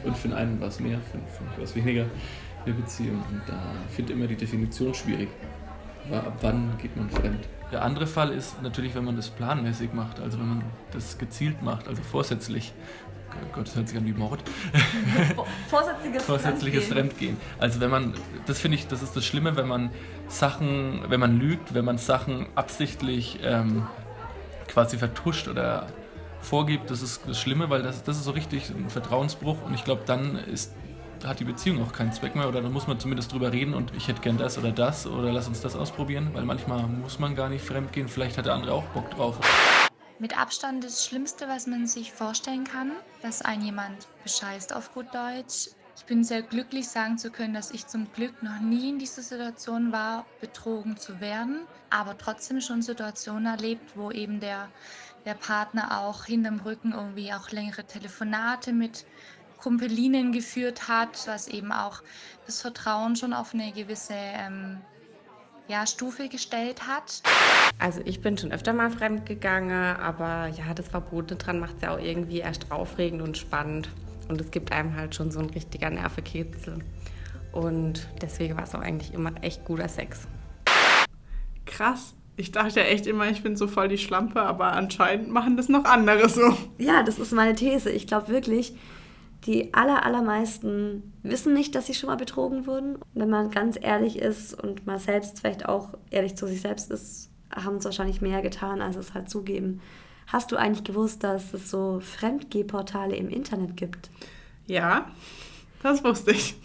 Und 0.05 0.17
für 0.17 0.29
den 0.29 0.37
einen 0.37 0.61
war 0.61 0.69
es 0.69 0.81
mehr, 0.81 0.99
für, 1.11 1.19
für 1.19 1.45
mich 1.45 1.57
war 1.57 1.65
es 1.65 1.77
weniger 1.77 2.07
eine 2.65 2.75
Beziehung. 2.75 3.23
Und 3.31 3.43
da 3.47 3.59
finde 3.95 4.13
ich 4.13 4.19
immer 4.19 4.27
die 4.27 4.37
Definition 4.37 4.95
schwierig. 4.95 5.29
Aber 6.09 6.27
ab 6.27 6.37
wann 6.43 6.77
geht 6.81 6.97
man 6.97 7.09
fremd? 7.11 7.49
Der 7.75 7.83
andere 7.83 8.07
Fall 8.07 8.31
ist 8.31 8.63
natürlich, 8.63 8.95
wenn 8.95 9.05
man 9.05 9.17
das 9.17 9.31
planmäßig 9.31 9.93
macht, 9.95 10.21
also 10.21 10.39
wenn 10.39 10.47
man 10.47 10.63
das 10.93 11.19
gezielt 11.19 11.61
macht, 11.61 11.89
also 11.89 12.05
vorsätzlich. 12.05 12.73
Gott, 13.53 13.67
das 13.67 13.75
hört 13.75 13.89
sich 13.89 13.99
an 13.99 14.07
wie 14.07 14.13
Mord. 14.13 14.45
Vorsätzliches, 15.69 16.23
Vorsätzliches 16.27 16.87
Fremdgehen. 16.87 17.37
Also 17.59 17.81
wenn 17.81 17.91
man, 17.91 18.15
das 18.47 18.61
finde 18.61 18.77
ich, 18.77 18.87
das 18.87 19.03
ist 19.03 19.17
das 19.17 19.27
Schlimme, 19.27 19.57
wenn 19.57 19.67
man 19.67 19.91
Sachen, 20.29 21.01
wenn 21.09 21.19
man 21.19 21.37
lügt, 21.41 21.75
wenn 21.75 21.85
man 21.85 21.99
Sachen 21.99 22.47
absichtlich 22.55 23.41
ähm, 23.43 23.89
quasi 24.69 24.97
vertuscht 24.97 25.49
oder 25.49 25.89
vorgibt, 26.43 26.93
das 26.93 27.03
ist 27.03 27.23
das 27.27 27.41
Schlimme, 27.41 27.71
weil 27.71 27.83
das, 27.83 28.05
das 28.05 28.19
ist 28.19 28.25
so 28.25 28.31
richtig 28.31 28.71
ein 28.71 28.89
Vertrauensbruch 28.89 29.63
und 29.63 29.75
ich 29.75 29.83
glaube, 29.83 30.03
dann 30.07 30.37
ist 30.37 30.73
hat 31.25 31.41
die 31.41 31.45
Beziehung 31.45 31.83
auch 31.83 31.93
keinen 31.93 32.13
Zweck 32.13 32.35
mehr 32.35 32.49
oder 32.49 32.63
dann 32.63 32.73
muss 32.73 32.87
man 32.87 32.99
zumindest 32.99 33.33
drüber 33.33 33.53
reden 33.53 33.75
und 33.75 33.95
ich 33.95 34.09
hätte 34.09 34.21
gern 34.21 34.39
das 34.39 34.59
oder 34.59 34.73
das 34.73 35.07
oder 35.07 35.33
lass 35.33 35.49
uns 35.49 35.61
das 35.61 35.77
ausprobieren, 35.77 36.31
weil 36.33 36.45
manchmal 36.45 36.87
muss 36.87 37.19
man 37.19 37.35
gar 37.35 37.49
nicht 37.49 37.65
fremd 37.65 37.93
gehen, 37.93 38.09
vielleicht 38.09 38.39
hat 38.39 38.47
der 38.47 38.55
andere 38.55 38.73
auch 38.73 38.85
Bock 38.87 39.11
drauf. 39.11 39.39
Mit 40.19 40.39
Abstand 40.39 40.85
das 40.85 41.05
Schlimmste, 41.05 41.49
was 41.49 41.67
man 41.67 41.87
sich 41.87 42.13
vorstellen 42.13 42.65
kann, 42.65 42.93
dass 43.23 43.43
ein 43.43 43.61
jemand 43.63 44.07
bescheißt 44.23 44.75
auf 44.75 44.95
gut 44.95 45.07
Deutsch. 45.13 45.71
Ich 45.97 46.05
bin 46.07 46.25
sehr 46.25 46.43
glücklich, 46.43 46.89
sagen 46.89 47.19
zu 47.19 47.31
können, 47.31 47.55
dass 47.55 47.71
ich 47.71 47.87
zum 47.87 48.13
Glück 48.13 48.43
noch 48.43 48.61
nie 48.61 48.91
in 48.91 48.99
dieser 48.99 49.23
Situation 49.23 49.93
war, 49.93 50.27
betrogen 50.41 50.97
zu 50.97 51.21
werden, 51.21 51.67
aber 51.91 52.19
trotzdem 52.19 52.61
schon 52.61 52.83
Situationen 52.83 53.47
erlebt, 53.47 53.97
wo 53.97 54.11
eben 54.11 54.41
der, 54.41 54.69
der 55.25 55.35
Partner 55.35 56.01
auch 56.01 56.25
hinterm 56.25 56.61
Rücken 56.61 56.93
irgendwie 56.93 57.33
auch 57.33 57.51
längere 57.51 57.85
Telefonate 57.85 58.73
mit 58.73 59.07
Kumpelinen 59.65 60.33
geführt 60.33 60.89
hat, 60.89 61.27
was 61.27 61.49
eben 61.49 61.73
auch 61.73 62.03
das 62.45 62.61
Vertrauen 62.61 63.17
schon 63.17 63.33
auf 63.33 63.55
eine 63.55 63.73
gewisse 63.73 64.13
ähm, 64.13 64.77
ja, 65.69 65.87
Stufe 65.87 66.29
gestellt 66.29 66.87
hat. 66.87 67.23
Also 67.79 68.03
ich 68.05 68.21
bin 68.21 68.37
schon 68.37 68.53
öfter 68.53 68.75
mal 68.75 68.91
fremd 68.91 69.25
gegangen, 69.25 69.97
aber 69.97 70.49
ja, 70.49 70.75
das 70.75 70.89
Verbotene 70.89 71.39
dran 71.39 71.61
macht 71.61 71.77
es 71.77 71.83
ja 71.83 71.95
auch 71.95 71.99
irgendwie 71.99 72.41
erst 72.41 72.71
aufregend 72.71 73.23
und 73.23 73.39
spannend. 73.39 73.89
Und 74.29 74.39
es 74.39 74.51
gibt 74.51 74.71
einem 74.71 74.95
halt 74.97 75.15
schon 75.15 75.31
so 75.31 75.41
ein 75.41 75.49
richtiger 75.49 75.89
Nervekitzel. 75.89 76.81
Und 77.53 78.07
deswegen 78.21 78.59
war 78.59 78.65
es 78.65 78.75
auch 78.75 78.83
eigentlich 78.83 79.15
immer 79.15 79.33
echt 79.41 79.65
guter 79.65 79.89
Sex. 79.89 80.29
Krass. 81.65 82.13
Ich 82.37 82.53
dachte 82.53 82.81
ja 82.81 82.87
echt 82.87 83.07
immer, 83.07 83.31
ich 83.31 83.43
bin 83.43 83.57
so 83.57 83.67
voll 83.67 83.89
die 83.89 83.97
Schlampe, 83.97 84.43
aber 84.43 84.73
anscheinend 84.73 85.31
machen 85.31 85.57
das 85.57 85.71
noch 85.71 85.85
andere 85.85 86.29
so. 86.29 86.55
Ja, 86.77 87.03
das 87.03 87.19
ist 87.19 87.33
meine 87.33 87.55
These. 87.55 87.91
Ich 87.91 88.07
glaube 88.07 88.29
wirklich, 88.29 88.75
die 89.47 89.75
aller, 89.75 90.05
allermeisten 90.05 91.13
wissen 91.23 91.53
nicht, 91.53 91.75
dass 91.75 91.87
sie 91.87 91.95
schon 91.95 92.09
mal 92.09 92.17
betrogen 92.17 92.67
wurden. 92.67 92.99
Wenn 93.13 93.29
man 93.29 93.51
ganz 93.51 93.79
ehrlich 93.81 94.19
ist 94.19 94.55
und 94.55 94.87
mal 94.87 94.99
selbst 94.99 95.41
vielleicht 95.41 95.69
auch 95.69 95.91
ehrlich 96.11 96.37
zu 96.37 96.47
sich 96.47 96.63
selbst 96.63 96.91
ist, 96.91 97.31
haben 97.55 97.77
es 97.77 97.85
wahrscheinlich 97.85 98.21
mehr 98.21 98.43
getan, 98.43 98.81
als 98.81 98.97
es 98.97 99.15
halt 99.15 99.29
zugeben. 99.29 99.81
Hast 100.27 100.51
du 100.51 100.57
eigentlich 100.57 100.85
gewusst, 100.85 101.23
dass 101.23 101.53
es 101.53 101.71
so 101.71 102.01
Fremdgehportale 102.01 103.15
im 103.15 103.29
Internet 103.29 103.77
gibt? 103.77 104.11
Ja, 104.67 105.11
das 105.83 106.03
wusste 106.03 106.31
ich. 106.31 106.57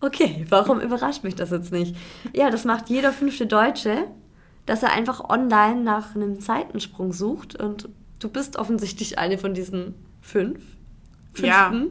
Okay, 0.00 0.44
warum 0.50 0.80
überrascht 0.80 1.24
mich 1.24 1.34
das 1.34 1.50
jetzt 1.50 1.72
nicht? 1.72 1.96
Ja, 2.34 2.50
das 2.50 2.66
macht 2.66 2.90
jeder 2.90 3.12
fünfte 3.12 3.46
Deutsche, 3.46 4.04
dass 4.66 4.82
er 4.82 4.92
einfach 4.92 5.28
online 5.30 5.80
nach 5.80 6.14
einem 6.14 6.38
Seitensprung 6.38 7.14
sucht 7.14 7.58
und 7.58 7.88
du 8.18 8.28
bist 8.28 8.56
offensichtlich 8.56 9.18
eine 9.18 9.38
von 9.38 9.54
diesen 9.54 9.94
fünf. 10.20 10.60
Fünften. 11.32 11.44
Ja. 11.46 11.86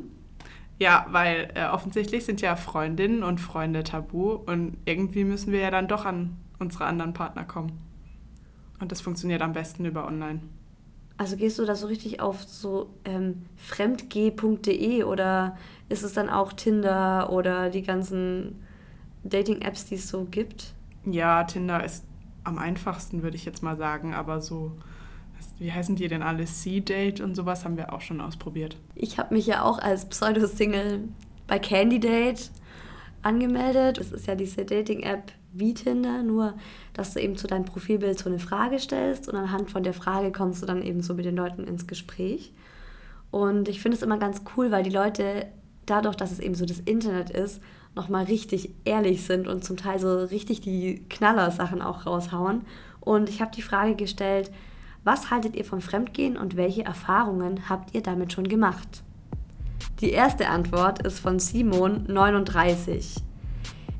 Ja, 0.78 1.06
weil 1.10 1.52
äh, 1.56 1.68
offensichtlich 1.68 2.26
sind 2.26 2.42
ja 2.42 2.56
Freundinnen 2.56 3.24
und 3.24 3.40
Freunde 3.40 3.84
tabu 3.84 4.34
und 4.34 4.78
irgendwie 4.86 5.24
müssen 5.24 5.52
wir 5.54 5.60
ja 5.60 5.72
dann 5.72 5.88
doch 5.88 6.06
an 6.06 6.36
unsere 6.60 6.86
anderen 6.86 7.14
Partner 7.14 7.46
kommen. 7.46 7.80
Und 8.80 8.92
das 8.92 9.02
funktioniert 9.02 9.42
am 9.42 9.54
besten 9.54 9.86
über 9.86 10.06
online. 10.06 10.42
Also 11.18 11.38
gehst 11.38 11.58
du 11.60 11.66
da 11.66 11.76
so 11.76 11.88
richtig 11.88 12.20
auf 12.20 12.44
so 12.44 12.90
ähm, 13.06 13.44
fremdgeh.de 13.56 15.04
oder 15.04 15.58
ist 15.88 16.04
es 16.04 16.14
dann 16.14 16.30
auch 16.30 16.52
Tinder 16.52 17.30
oder 17.30 17.70
die 17.70 17.84
ganzen 17.84 18.62
Dating-Apps, 19.24 19.86
die 19.86 19.96
es 19.96 20.10
so 20.10 20.26
gibt? 20.26 20.74
Ja, 21.06 21.46
Tinder 21.46 21.84
ist 21.86 22.04
am 22.44 22.58
einfachsten, 22.58 23.24
würde 23.24 23.38
ich 23.38 23.46
jetzt 23.46 23.64
mal 23.64 23.78
sagen, 23.78 24.14
aber 24.14 24.42
so 24.42 24.74
wie 25.58 25.72
heißen 25.72 25.96
die 25.96 26.08
denn 26.08 26.22
alle? 26.22 26.46
C-Date 26.46 27.22
und 27.22 27.36
sowas 27.36 27.66
haben 27.66 27.78
wir 27.78 27.94
auch 27.94 28.02
schon 28.02 28.22
ausprobiert. 28.22 28.78
Ich 28.96 29.18
habe 29.18 29.34
mich 29.34 29.48
ja 29.48 29.64
auch 29.64 29.80
als 29.80 30.08
Pseudo-Single 30.08 31.08
bei 31.48 31.60
Candidate 31.60 32.42
angemeldet. 33.22 34.00
Das 34.00 34.12
ist 34.12 34.28
ja 34.28 34.36
diese 34.36 34.66
Dating-App 34.66 35.32
wie 35.54 35.74
Tinder, 35.74 36.22
nur 36.22 36.54
dass 36.94 37.14
du 37.14 37.22
eben 37.22 37.38
zu 37.38 37.48
deinem 37.48 37.66
Profilbild 37.66 38.20
so 38.20 38.30
eine 38.30 38.40
Frage 38.40 38.80
stellst 38.80 39.30
und 39.30 39.36
anhand 39.36 39.72
von 39.72 39.84
der 39.84 39.94
Frage 39.94 40.32
kommst 40.32 40.62
du 40.62 40.66
dann 40.66 40.82
eben 40.82 41.02
so 41.02 41.14
mit 41.14 41.26
den 41.26 41.36
Leuten 41.36 41.64
ins 41.64 41.88
Gespräch. 41.88 42.54
Und 43.32 43.70
ich 43.70 43.82
finde 43.82 43.98
es 43.98 44.04
immer 44.04 44.18
ganz 44.18 44.44
cool, 44.56 44.72
weil 44.72 44.84
die 44.84 44.90
Leute 44.90 45.48
dadurch, 45.86 46.16
dass 46.16 46.32
es 46.32 46.40
eben 46.40 46.56
so 46.56 46.66
das 46.66 46.80
Internet 46.80 47.30
ist, 47.30 47.62
nochmal 47.96 48.26
richtig 48.26 48.72
ehrlich 48.84 49.24
sind 49.24 49.48
und 49.48 49.64
zum 49.64 49.78
Teil 49.78 50.00
so 50.00 50.24
richtig 50.26 50.62
die 50.62 51.04
Knaller-Sachen 51.10 51.82
auch 51.82 52.06
raushauen. 52.06 52.62
Und 53.00 53.30
ich 53.30 53.42
habe 53.42 53.52
die 53.56 53.62
Frage 53.62 53.96
gestellt, 53.96 54.52
was 55.06 55.30
haltet 55.30 55.56
ihr 55.56 55.63
vom 55.63 55.82
Fremdgehen 55.82 56.36
und 56.36 56.58
welche 56.58 56.84
Erfahrungen 56.84 57.70
habt 57.70 57.94
ihr 57.94 58.02
damit 58.02 58.34
schon 58.34 58.50
gemacht? 58.50 59.04
Die 60.02 60.10
erste 60.10 60.50
Antwort 60.50 61.06
ist 61.06 61.20
von 61.20 61.39
Simon 61.39 62.06
39. 62.08 63.15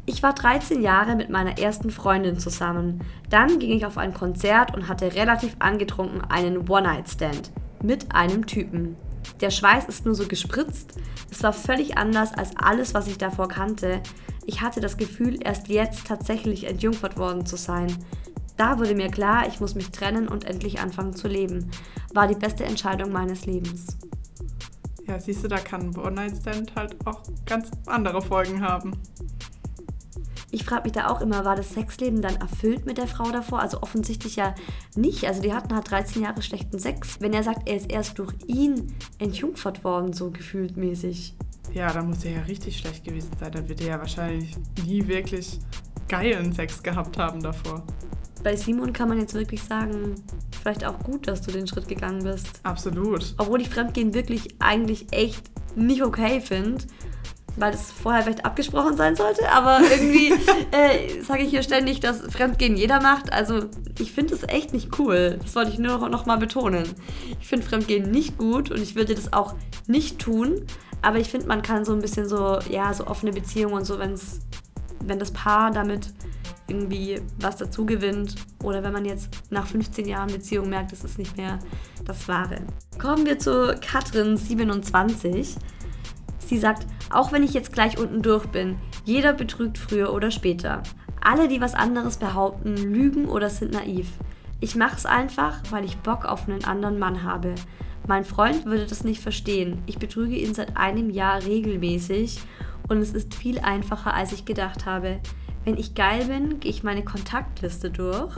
Ich 0.08 0.24
war 0.24 0.34
13 0.34 0.82
Jahre 0.82 1.16
mit 1.16 1.30
meiner 1.30 1.60
ersten 1.60 1.92
Freundin 1.92 2.40
zusammen. 2.40 3.02
Dann 3.30 3.60
ging 3.60 3.72
ich 3.72 3.86
auf 3.86 3.98
ein 3.98 4.14
Konzert 4.14 4.76
und 4.76 4.88
hatte 4.88 5.14
relativ 5.14 5.56
angetrunken 5.60 6.22
einen 6.22 6.68
One-Night-Stand 6.68 7.52
mit 7.84 8.14
einem 8.14 8.48
Typen. 8.48 8.98
Der 9.42 9.52
Schweiß 9.52 9.86
ist 9.86 10.06
nur 10.06 10.16
so 10.16 10.28
gespritzt. 10.28 11.00
Es 11.32 11.44
war 11.44 11.54
völlig 11.54 11.98
anders 11.98 12.34
als 12.34 12.58
alles, 12.58 12.96
was 12.96 13.08
ich 13.08 13.20
davor 13.20 13.48
kannte. 13.48 14.02
Ich 14.46 14.62
hatte 14.62 14.82
das 14.82 14.98
Gefühl, 14.98 15.38
erst 15.44 15.68
jetzt 15.68 16.08
tatsächlich 16.08 16.66
entjungfert 16.66 17.18
worden 17.18 17.46
zu 17.46 17.58
sein. 17.58 17.96
Da 18.58 18.80
wurde 18.80 18.96
mir 18.96 19.10
klar, 19.10 19.48
ich 19.48 19.60
muss 19.60 19.76
mich 19.76 19.92
trennen 19.92 20.28
und 20.28 20.46
endlich 20.46 20.80
anfangen 20.80 21.16
zu 21.16 21.28
leben. 21.28 21.70
War 22.14 22.28
die 22.28 22.36
beste 22.36 22.64
Entscheidung 22.64 23.12
meines 23.12 23.46
Lebens. 23.46 23.98
Ja, 25.08 25.20
siehst 25.20 25.44
du, 25.44 25.48
da 25.48 25.58
kann 25.58 25.82
ein 25.82 25.98
One-Night-Stand 25.98 26.76
halt 26.76 26.96
auch 27.06 27.22
ganz 27.46 27.70
andere 27.86 28.22
Folgen 28.22 28.62
haben. 28.62 28.94
Ich 30.52 30.64
frage 30.64 30.84
mich 30.84 30.94
da 30.94 31.08
auch 31.08 31.20
immer, 31.20 31.44
war 31.44 31.58
das 31.58 31.74
Sexleben 31.74 32.22
dann 32.22 32.38
erfüllt 32.38 32.86
mit 32.86 32.98
der 32.98 33.08
Frau 33.08 33.30
davor? 33.30 33.60
Also 33.60 33.82
offensichtlich 33.82 34.38
ja 34.38 34.56
nicht. 34.96 35.26
Also 35.26 35.42
die 35.42 35.54
hatten 35.54 35.76
halt 35.76 35.92
13 35.92 36.24
Jahre 36.24 36.42
schlechten 36.42 36.80
Sex. 36.80 37.18
Wenn 37.20 37.34
er 37.34 37.44
sagt, 37.44 37.68
er 37.68 37.76
ist 37.76 37.92
erst 37.92 38.18
durch 38.20 38.34
ihn 38.48 38.94
entjungfert 39.20 39.84
worden, 39.84 40.14
so 40.14 40.32
gefühlt 40.32 40.78
mäßig. 40.78 41.36
Ja, 41.74 41.92
dann 41.92 42.08
muss 42.08 42.24
er 42.24 42.32
ja 42.32 42.42
richtig 42.44 42.78
schlecht 42.78 43.04
gewesen 43.04 43.32
sein. 43.38 43.52
Dann 43.52 43.68
wird 43.68 43.82
er 43.82 43.88
ja 43.88 44.00
wahrscheinlich 44.00 44.56
nie 44.86 45.06
wirklich 45.06 45.60
geilen 46.08 46.54
Sex 46.54 46.82
gehabt 46.82 47.18
haben 47.18 47.44
davor. 47.44 47.84
Bei 48.46 48.56
Simon 48.56 48.94
kann 48.94 49.10
man 49.10 49.20
jetzt 49.20 49.34
wirklich 49.34 49.64
sagen, 49.64 50.14
vielleicht 50.62 50.86
auch 50.86 51.00
gut, 51.00 51.28
dass 51.28 51.42
du 51.42 51.52
den 51.52 51.66
Schritt 51.66 51.88
gegangen 51.88 52.24
bist. 52.24 52.48
Absolut. 52.62 53.34
Obwohl 53.40 53.60
ich 53.60 53.70
Fremdgehen 53.70 54.14
wirklich 54.14 54.54
eigentlich 54.60 55.08
echt 55.12 55.42
nicht 55.76 56.04
okay 56.04 56.40
finde, 56.42 56.86
weil 57.56 57.72
das 57.72 57.92
vorher 57.92 58.22
vielleicht 58.22 58.46
abgesprochen 58.46 58.98
sein 58.98 59.16
sollte, 59.16 59.52
aber 59.52 59.80
irgendwie 59.90 60.32
äh, 60.72 61.24
sage 61.24 61.42
ich 61.42 61.50
hier 61.50 61.64
ständig, 61.64 62.02
dass 62.02 62.22
Fremdgehen 62.22 62.78
jeder 62.78 63.02
macht. 63.02 63.34
Also 63.34 63.62
ich 63.98 64.12
finde 64.12 64.36
es 64.36 64.44
echt 64.44 64.74
nicht 64.74 65.00
cool. 65.00 65.40
Das 65.42 65.56
wollte 65.56 65.72
ich 65.72 65.80
nur 65.80 65.98
noch, 65.98 66.08
noch 66.08 66.28
mal 66.28 66.38
betonen. 66.38 66.88
Ich 67.42 67.48
finde 67.48 67.66
Fremdgehen 67.66 68.12
nicht 68.12 68.38
gut 68.38 68.70
und 68.70 68.80
ich 68.80 68.96
würde 68.96 69.16
das 69.16 69.34
auch 69.34 69.56
nicht 69.88 70.20
tun. 70.20 70.68
Aber 71.02 71.18
ich 71.18 71.30
finde, 71.30 71.48
man 71.48 71.64
kann 71.64 71.84
so 71.84 71.94
ein 71.94 72.00
bisschen 72.00 72.30
so, 72.30 72.60
ja, 72.70 72.94
so 72.94 73.08
offene 73.08 73.32
Beziehungen 73.32 73.74
und 73.74 73.86
so, 73.86 73.98
wenn's, 73.98 74.42
wenn 75.08 75.20
das 75.20 75.32
Paar 75.32 75.72
damit 75.72 76.14
irgendwie 76.68 77.22
was 77.40 77.58
dazu 77.58 77.86
gewinnt 77.86 78.36
oder 78.64 78.84
wenn 78.84 78.94
man 78.94 79.06
jetzt 79.06 79.30
nach 79.52 79.68
15 79.68 80.08
Jahren 80.08 80.32
Beziehung 80.32 80.70
merkt, 80.70 80.92
es 80.94 81.04
ist 81.04 81.20
nicht 81.20 81.38
mehr 81.38 81.60
das 82.06 82.28
Wahre. 82.28 82.58
Kommen 83.00 83.26
wir 83.26 83.38
zu 83.38 83.76
Katrin 83.82 84.38
27. 84.38 85.56
Sie 86.40 86.58
sagt, 86.58 86.86
auch 87.10 87.32
wenn 87.32 87.44
ich 87.44 87.54
jetzt 87.54 87.74
gleich 87.74 87.98
unten 87.98 88.22
durch 88.22 88.46
bin, 88.48 88.78
jeder 89.04 89.34
betrügt 89.34 89.78
früher 89.78 90.14
oder 90.14 90.32
später. 90.32 90.82
Alle, 91.22 91.48
die 91.48 91.62
was 91.62 91.74
anderes 91.74 92.18
behaupten, 92.18 92.76
lügen 92.78 93.26
oder 93.26 93.50
sind 93.50 93.74
naiv. 93.74 94.08
Ich 94.60 94.76
mache 94.76 94.96
es 94.96 95.06
einfach, 95.06 95.62
weil 95.72 95.84
ich 95.86 95.98
Bock 95.98 96.26
auf 96.26 96.48
einen 96.48 96.64
anderen 96.64 97.00
Mann 97.00 97.24
habe. 97.24 97.56
Mein 98.08 98.24
Freund 98.24 98.66
würde 98.66 98.86
das 98.86 99.04
nicht 99.04 99.22
verstehen. 99.22 99.82
Ich 99.88 99.98
betrüge 99.98 100.36
ihn 100.36 100.54
seit 100.54 100.78
einem 100.78 101.10
Jahr 101.10 101.44
regelmäßig 101.44 102.40
und 102.88 102.98
es 102.98 103.14
ist 103.14 103.34
viel 103.34 103.60
einfacher, 103.60 104.14
als 104.14 104.32
ich 104.32 104.46
gedacht 104.46 104.86
habe. 104.86 105.20
Wenn 105.64 105.78
ich 105.78 105.96
geil 105.96 106.26
bin, 106.26 106.60
gehe 106.60 106.72
ich 106.72 106.84
meine 106.84 107.04
Kontaktliste 107.04 107.90
durch. 107.90 108.36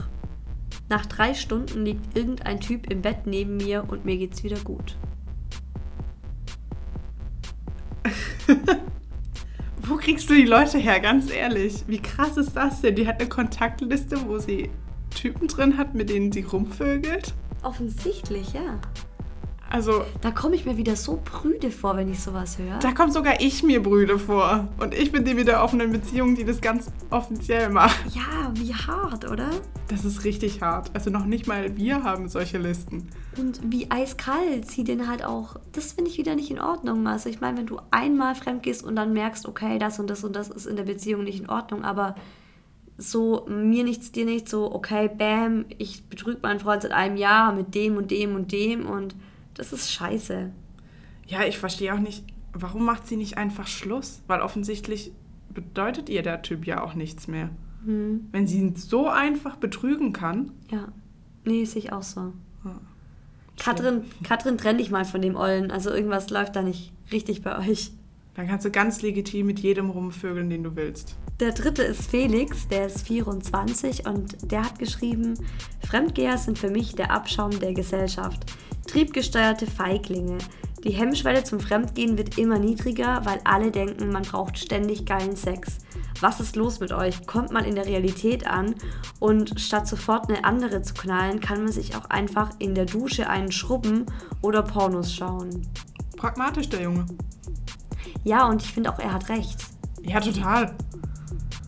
Nach 0.88 1.04
drei 1.04 1.34
Stunden 1.34 1.84
liegt 1.84 2.16
irgendein 2.16 2.60
Typ 2.60 2.90
im 2.90 3.02
Bett 3.02 3.26
neben 3.26 3.58
mir 3.58 3.84
und 3.86 4.04
mir 4.04 4.16
geht's 4.16 4.42
wieder 4.42 4.58
gut. 4.60 4.96
Wo 9.82 9.96
kriegst 9.96 10.30
du 10.30 10.34
die 10.34 10.46
Leute 10.46 10.78
her, 10.78 11.00
ganz 11.00 11.30
ehrlich? 11.30 11.84
Wie 11.86 12.00
krass 12.00 12.36
ist 12.36 12.54
das 12.54 12.80
denn? 12.80 12.94
Die 12.94 13.06
hat 13.06 13.20
eine 13.20 13.28
Kontaktliste, 13.28 14.26
wo 14.26 14.38
sie 14.38 14.70
Typen 15.10 15.48
drin 15.48 15.76
hat, 15.76 15.94
mit 15.94 16.10
denen 16.10 16.32
sie 16.32 16.42
rumvögelt? 16.42 17.34
Offensichtlich, 17.62 18.52
ja. 18.52 18.80
Also. 19.70 20.04
Da 20.20 20.30
komme 20.30 20.54
ich 20.54 20.64
mir 20.64 20.76
wieder 20.76 20.96
so 20.96 21.20
brüde 21.24 21.70
vor, 21.70 21.96
wenn 21.96 22.10
ich 22.10 22.20
sowas 22.20 22.58
höre. 22.58 22.78
Da 22.78 22.92
kommt 22.92 23.12
sogar 23.12 23.40
ich 23.40 23.62
mir 23.62 23.82
brüde 23.82 24.18
vor. 24.18 24.68
Und 24.78 24.94
ich 24.94 25.12
bin 25.12 25.24
die 25.24 25.34
mit 25.34 25.46
der 25.46 25.62
offenen 25.62 25.92
Beziehung, 25.92 26.34
die 26.34 26.44
das 26.44 26.60
ganz 26.60 26.90
offiziell 27.10 27.68
macht. 27.68 27.96
Ja, 28.14 28.50
wie 28.54 28.74
hart, 28.74 29.30
oder? 29.30 29.50
Das 29.88 30.04
ist 30.04 30.24
richtig 30.24 30.62
hart. 30.62 30.90
Also 30.94 31.10
noch 31.10 31.24
nicht 31.24 31.46
mal 31.46 31.76
wir 31.76 32.02
haben 32.02 32.28
solche 32.28 32.58
Listen. 32.58 33.08
Und 33.36 33.60
wie 33.72 33.90
eiskalt 33.90 34.70
sie 34.70 34.84
den 34.84 35.08
halt 35.08 35.24
auch. 35.24 35.56
Das 35.72 35.92
finde 35.92 36.10
ich 36.10 36.18
wieder 36.18 36.34
nicht 36.34 36.50
in 36.50 36.60
Ordnung. 36.60 37.06
Also 37.06 37.28
ich 37.28 37.40
meine, 37.40 37.58
wenn 37.58 37.66
du 37.66 37.78
einmal 37.90 38.34
fremd 38.34 38.62
gehst 38.62 38.84
und 38.84 38.96
dann 38.96 39.12
merkst, 39.12 39.46
okay, 39.46 39.78
das 39.78 39.98
und 39.98 40.08
das 40.08 40.24
und 40.24 40.34
das 40.34 40.48
ist 40.48 40.66
in 40.66 40.76
der 40.76 40.84
Beziehung 40.84 41.24
nicht 41.24 41.40
in 41.40 41.48
Ordnung, 41.48 41.84
aber 41.84 42.14
so 42.98 43.46
mir 43.48 43.84
nichts, 43.84 44.10
dir 44.10 44.24
nichts, 44.24 44.50
so 44.50 44.72
okay, 44.72 45.08
bam, 45.08 45.66
ich 45.78 46.04
betrüge 46.04 46.40
meinen 46.42 46.58
Freund 46.58 46.82
seit 46.82 46.92
einem 46.92 47.16
Jahr 47.16 47.54
mit 47.54 47.74
dem 47.74 47.96
und 47.96 48.10
dem 48.10 48.34
und 48.34 48.50
dem 48.50 48.86
und 48.86 49.14
das 49.58 49.72
ist 49.72 49.92
scheiße. 49.92 50.50
Ja, 51.26 51.44
ich 51.44 51.58
verstehe 51.58 51.92
auch 51.92 51.98
nicht, 51.98 52.24
warum 52.52 52.84
macht 52.84 53.06
sie 53.06 53.16
nicht 53.16 53.36
einfach 53.36 53.66
Schluss? 53.66 54.22
Weil 54.26 54.40
offensichtlich 54.40 55.12
bedeutet 55.52 56.08
ihr 56.08 56.22
der 56.22 56.42
Typ 56.42 56.66
ja 56.66 56.82
auch 56.82 56.94
nichts 56.94 57.28
mehr. 57.28 57.50
Hm. 57.84 58.28
Wenn 58.32 58.46
sie 58.46 58.58
ihn 58.58 58.76
so 58.76 59.08
einfach 59.08 59.56
betrügen 59.56 60.12
kann. 60.12 60.52
Ja, 60.70 60.88
nee, 61.44 61.64
sehe 61.64 61.82
ich 61.82 61.92
auch 61.92 62.02
so. 62.02 62.32
Ja. 62.64 62.80
Katrin, 63.58 64.02
Katrin, 64.22 64.56
trenn 64.56 64.78
dich 64.78 64.90
mal 64.90 65.04
von 65.04 65.20
dem 65.20 65.36
Ollen. 65.36 65.70
Also 65.70 65.90
irgendwas 65.90 66.30
läuft 66.30 66.56
da 66.56 66.62
nicht 66.62 66.92
richtig 67.12 67.42
bei 67.42 67.58
euch. 67.58 67.90
Dann 68.38 68.46
kannst 68.46 68.64
du 68.64 68.70
ganz 68.70 69.02
legitim 69.02 69.46
mit 69.46 69.58
jedem 69.58 69.90
rumvögeln, 69.90 70.48
den 70.48 70.62
du 70.62 70.76
willst. 70.76 71.16
Der 71.40 71.50
dritte 71.50 71.82
ist 71.82 72.08
Felix, 72.08 72.68
der 72.68 72.86
ist 72.86 73.04
24 73.04 74.06
und 74.06 74.52
der 74.52 74.62
hat 74.62 74.78
geschrieben, 74.78 75.34
Fremdgeher 75.84 76.38
sind 76.38 76.56
für 76.56 76.70
mich 76.70 76.94
der 76.94 77.10
Abschaum 77.10 77.50
der 77.58 77.72
Gesellschaft. 77.72 78.44
Triebgesteuerte 78.86 79.66
Feiglinge. 79.66 80.38
Die 80.84 80.92
Hemmschwelle 80.92 81.42
zum 81.42 81.58
Fremdgehen 81.58 82.16
wird 82.16 82.38
immer 82.38 82.60
niedriger, 82.60 83.22
weil 83.24 83.40
alle 83.42 83.72
denken, 83.72 84.12
man 84.12 84.22
braucht 84.22 84.56
ständig 84.56 85.04
geilen 85.04 85.34
Sex. 85.34 85.78
Was 86.20 86.38
ist 86.38 86.54
los 86.54 86.78
mit 86.78 86.92
euch? 86.92 87.26
Kommt 87.26 87.50
man 87.50 87.64
in 87.64 87.74
der 87.74 87.86
Realität 87.86 88.46
an 88.46 88.76
und 89.18 89.58
statt 89.58 89.88
sofort 89.88 90.28
eine 90.28 90.44
andere 90.44 90.82
zu 90.82 90.94
knallen, 90.94 91.40
kann 91.40 91.64
man 91.64 91.72
sich 91.72 91.96
auch 91.96 92.08
einfach 92.08 92.50
in 92.60 92.76
der 92.76 92.86
Dusche 92.86 93.28
einen 93.28 93.50
schrubben 93.50 94.06
oder 94.42 94.62
Pornos 94.62 95.12
schauen. 95.12 95.66
Pragmatisch 96.16 96.68
der 96.68 96.82
Junge. 96.82 97.04
Ja, 98.24 98.46
und 98.46 98.62
ich 98.62 98.72
finde 98.72 98.92
auch, 98.92 98.98
er 98.98 99.12
hat 99.12 99.28
recht. 99.28 99.64
Ja, 100.02 100.20
total. 100.20 100.74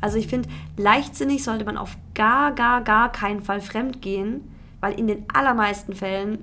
Also 0.00 0.16
ich 0.16 0.28
finde, 0.28 0.48
leichtsinnig 0.76 1.44
sollte 1.44 1.64
man 1.64 1.76
auf 1.76 1.96
gar, 2.14 2.52
gar, 2.52 2.82
gar 2.82 3.12
keinen 3.12 3.42
Fall 3.42 3.60
fremdgehen, 3.60 4.42
weil 4.80 4.98
in 4.98 5.06
den 5.06 5.24
allermeisten 5.32 5.94
Fällen 5.94 6.38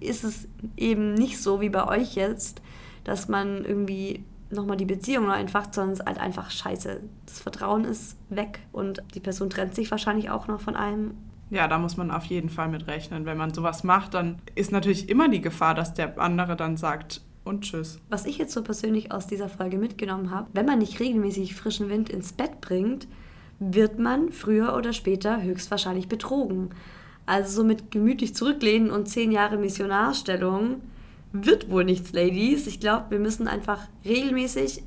ist 0.00 0.24
es 0.24 0.48
eben 0.76 1.14
nicht 1.14 1.40
so 1.40 1.60
wie 1.60 1.70
bei 1.70 1.86
euch 1.86 2.14
jetzt, 2.14 2.62
dass 3.04 3.28
man 3.28 3.64
irgendwie 3.64 4.24
nochmal 4.50 4.76
die 4.76 4.84
Beziehung 4.84 5.26
neu 5.26 5.38
entfacht, 5.38 5.74
sondern 5.74 5.94
es 5.94 6.00
ist 6.00 6.06
halt 6.06 6.20
einfach 6.20 6.50
scheiße. 6.50 7.00
Das 7.26 7.40
Vertrauen 7.40 7.84
ist 7.84 8.16
weg 8.28 8.60
und 8.72 9.02
die 9.14 9.20
Person 9.20 9.50
trennt 9.50 9.74
sich 9.74 9.90
wahrscheinlich 9.90 10.30
auch 10.30 10.46
noch 10.46 10.60
von 10.60 10.76
einem. 10.76 11.14
Ja, 11.50 11.66
da 11.66 11.78
muss 11.78 11.96
man 11.96 12.10
auf 12.10 12.24
jeden 12.26 12.48
Fall 12.48 12.68
mit 12.68 12.86
rechnen. 12.86 13.24
Wenn 13.24 13.38
man 13.38 13.52
sowas 13.52 13.82
macht, 13.82 14.14
dann 14.14 14.38
ist 14.54 14.70
natürlich 14.70 15.08
immer 15.08 15.28
die 15.28 15.40
Gefahr, 15.40 15.74
dass 15.74 15.94
der 15.94 16.18
andere 16.18 16.56
dann 16.56 16.76
sagt, 16.76 17.22
und 17.48 17.62
tschüss. 17.62 17.98
Was 18.08 18.26
ich 18.26 18.38
jetzt 18.38 18.52
so 18.52 18.62
persönlich 18.62 19.10
aus 19.10 19.26
dieser 19.26 19.48
Folge 19.48 19.78
mitgenommen 19.78 20.30
habe, 20.30 20.48
wenn 20.52 20.66
man 20.66 20.78
nicht 20.78 21.00
regelmäßig 21.00 21.54
frischen 21.54 21.88
Wind 21.88 22.10
ins 22.10 22.32
Bett 22.32 22.60
bringt, 22.60 23.08
wird 23.58 23.98
man 23.98 24.30
früher 24.30 24.76
oder 24.76 24.92
später 24.92 25.42
höchstwahrscheinlich 25.42 26.08
betrogen. 26.08 26.70
Also 27.26 27.62
so 27.62 27.64
mit 27.64 27.90
gemütlich 27.90 28.34
zurücklehnen 28.34 28.90
und 28.90 29.08
zehn 29.08 29.32
Jahre 29.32 29.56
Missionarstellung 29.56 30.80
wird 31.32 31.70
wohl 31.70 31.84
nichts, 31.84 32.12
Ladies. 32.12 32.66
Ich 32.66 32.80
glaube, 32.80 33.06
wir 33.10 33.18
müssen 33.18 33.48
einfach 33.48 33.86
regelmäßig 34.04 34.82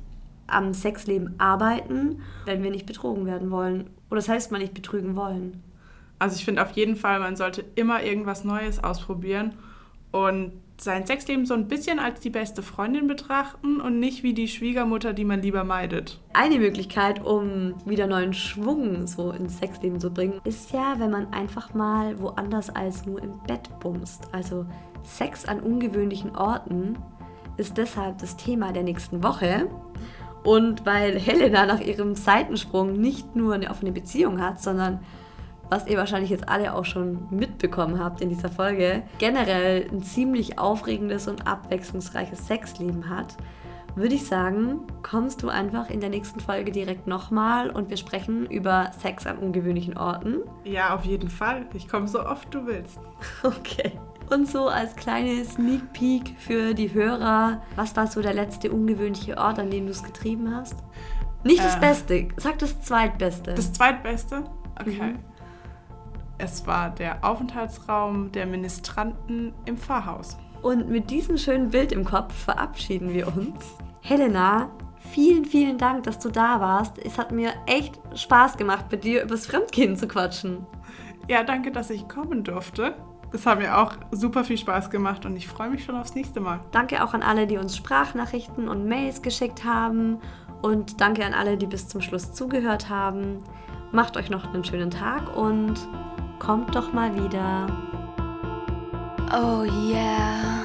am 0.46 0.74
Sexleben 0.74 1.34
arbeiten, 1.38 2.22
wenn 2.44 2.62
wir 2.62 2.70
nicht 2.70 2.86
betrogen 2.86 3.26
werden 3.26 3.50
wollen. 3.50 3.90
Oder 4.10 4.16
das 4.16 4.28
heißt, 4.28 4.50
man 4.50 4.60
nicht 4.60 4.74
betrügen 4.74 5.16
wollen. 5.16 5.62
Also 6.18 6.36
ich 6.36 6.44
finde 6.44 6.62
auf 6.62 6.72
jeden 6.72 6.96
Fall, 6.96 7.20
man 7.20 7.36
sollte 7.36 7.64
immer 7.74 8.02
irgendwas 8.02 8.44
Neues 8.44 8.82
ausprobieren 8.82 9.54
und 10.10 10.52
sein 10.82 11.06
Sexleben 11.06 11.46
so 11.46 11.54
ein 11.54 11.68
bisschen 11.68 11.98
als 11.98 12.20
die 12.20 12.30
beste 12.30 12.62
Freundin 12.62 13.06
betrachten 13.06 13.80
und 13.80 13.98
nicht 13.98 14.22
wie 14.22 14.34
die 14.34 14.48
Schwiegermutter, 14.48 15.12
die 15.12 15.24
man 15.24 15.42
lieber 15.42 15.64
meidet. 15.64 16.20
Eine 16.32 16.58
Möglichkeit, 16.58 17.24
um 17.24 17.74
wieder 17.84 18.06
neuen 18.06 18.34
Schwung 18.34 19.06
so 19.06 19.30
ins 19.30 19.58
Sexleben 19.58 20.00
zu 20.00 20.10
bringen, 20.10 20.40
ist 20.44 20.72
ja, 20.72 20.94
wenn 20.98 21.10
man 21.10 21.32
einfach 21.32 21.74
mal 21.74 22.18
woanders 22.20 22.70
als 22.70 23.06
nur 23.06 23.22
im 23.22 23.38
Bett 23.46 23.68
bumst. 23.80 24.28
Also 24.32 24.66
Sex 25.04 25.44
an 25.44 25.60
ungewöhnlichen 25.60 26.34
Orten 26.36 26.98
ist 27.56 27.76
deshalb 27.76 28.18
das 28.18 28.36
Thema 28.36 28.72
der 28.72 28.82
nächsten 28.82 29.22
Woche. 29.22 29.68
Und 30.44 30.84
weil 30.84 31.18
Helena 31.18 31.66
nach 31.66 31.80
ihrem 31.80 32.14
Seitensprung 32.16 32.94
nicht 32.94 33.36
nur 33.36 33.54
eine 33.54 33.70
offene 33.70 33.92
Beziehung 33.92 34.40
hat, 34.40 34.60
sondern 34.60 35.00
was 35.72 35.86
ihr 35.86 35.96
wahrscheinlich 35.96 36.28
jetzt 36.28 36.50
alle 36.50 36.74
auch 36.74 36.84
schon 36.84 37.26
mitbekommen 37.30 37.98
habt 37.98 38.20
in 38.20 38.28
dieser 38.28 38.50
Folge, 38.50 39.04
generell 39.16 39.88
ein 39.90 40.02
ziemlich 40.02 40.58
aufregendes 40.58 41.28
und 41.28 41.46
abwechslungsreiches 41.46 42.46
Sexleben 42.46 43.08
hat, 43.08 43.38
würde 43.94 44.14
ich 44.14 44.26
sagen, 44.26 44.80
kommst 45.02 45.42
du 45.42 45.48
einfach 45.48 45.88
in 45.88 46.00
der 46.00 46.10
nächsten 46.10 46.40
Folge 46.40 46.72
direkt 46.72 47.06
nochmal 47.06 47.70
und 47.70 47.88
wir 47.88 47.96
sprechen 47.96 48.44
über 48.50 48.90
Sex 49.00 49.26
an 49.26 49.38
ungewöhnlichen 49.38 49.96
Orten. 49.96 50.40
Ja, 50.64 50.94
auf 50.94 51.06
jeden 51.06 51.30
Fall. 51.30 51.64
Ich 51.72 51.88
komme 51.88 52.06
so 52.06 52.22
oft 52.22 52.52
du 52.52 52.66
willst. 52.66 53.00
Okay. 53.42 53.92
Und 54.30 54.46
so 54.48 54.68
als 54.68 54.94
kleine 54.94 55.42
Sneak 55.44 55.92
Peek 55.94 56.34
für 56.38 56.74
die 56.74 56.92
Hörer, 56.92 57.62
was 57.76 57.96
war 57.96 58.06
so 58.06 58.20
der 58.20 58.34
letzte 58.34 58.70
ungewöhnliche 58.70 59.38
Ort, 59.38 59.58
an 59.58 59.70
dem 59.70 59.86
du 59.86 59.92
es 59.92 60.02
getrieben 60.02 60.54
hast? 60.54 60.76
Nicht 61.44 61.60
das 61.64 61.76
Äh. 61.76 61.80
Beste, 61.80 62.28
sag 62.36 62.58
das 62.58 62.80
Zweitbeste. 62.82 63.54
Das 63.54 63.72
zweitbeste? 63.72 64.44
Okay. 64.78 65.12
Mhm. 65.12 65.31
Es 66.38 66.66
war 66.66 66.90
der 66.90 67.24
Aufenthaltsraum 67.24 68.32
der 68.32 68.46
Ministranten 68.46 69.52
im 69.64 69.76
Pfarrhaus. 69.76 70.36
Und 70.62 70.88
mit 70.88 71.10
diesem 71.10 71.36
schönen 71.36 71.70
Bild 71.70 71.92
im 71.92 72.04
Kopf 72.04 72.32
verabschieden 72.32 73.12
wir 73.12 73.28
uns. 73.28 73.76
Helena, 74.00 74.70
vielen, 75.10 75.44
vielen 75.44 75.78
Dank, 75.78 76.04
dass 76.04 76.18
du 76.18 76.30
da 76.30 76.60
warst. 76.60 76.98
Es 77.04 77.18
hat 77.18 77.32
mir 77.32 77.52
echt 77.66 78.00
Spaß 78.14 78.56
gemacht, 78.56 78.86
mit 78.90 79.04
dir 79.04 79.24
übers 79.24 79.46
Fremdgehen 79.46 79.96
zu 79.96 80.08
quatschen. 80.08 80.66
Ja, 81.28 81.42
danke, 81.42 81.70
dass 81.70 81.90
ich 81.90 82.08
kommen 82.08 82.44
durfte. 82.44 82.94
Das 83.32 83.46
hat 83.46 83.58
mir 83.58 83.78
auch 83.78 83.94
super 84.10 84.44
viel 84.44 84.58
Spaß 84.58 84.90
gemacht 84.90 85.24
und 85.24 85.36
ich 85.36 85.48
freue 85.48 85.70
mich 85.70 85.84
schon 85.84 85.96
aufs 85.96 86.14
nächste 86.14 86.40
Mal. 86.40 86.60
Danke 86.70 87.02
auch 87.02 87.14
an 87.14 87.22
alle, 87.22 87.46
die 87.46 87.56
uns 87.56 87.76
Sprachnachrichten 87.76 88.68
und 88.68 88.86
Mails 88.86 89.22
geschickt 89.22 89.64
haben. 89.64 90.18
Und 90.60 91.00
danke 91.00 91.24
an 91.24 91.32
alle, 91.32 91.56
die 91.56 91.66
bis 91.66 91.88
zum 91.88 92.02
Schluss 92.02 92.32
zugehört 92.34 92.88
haben. 92.88 93.38
Macht 93.92 94.16
euch 94.16 94.30
noch 94.30 94.52
einen 94.52 94.64
schönen 94.64 94.90
Tag 94.90 95.36
und 95.36 95.74
kommt 96.38 96.74
doch 96.74 96.94
mal 96.94 97.14
wieder. 97.14 97.66
Oh 99.30 99.64
yeah. 99.64 100.61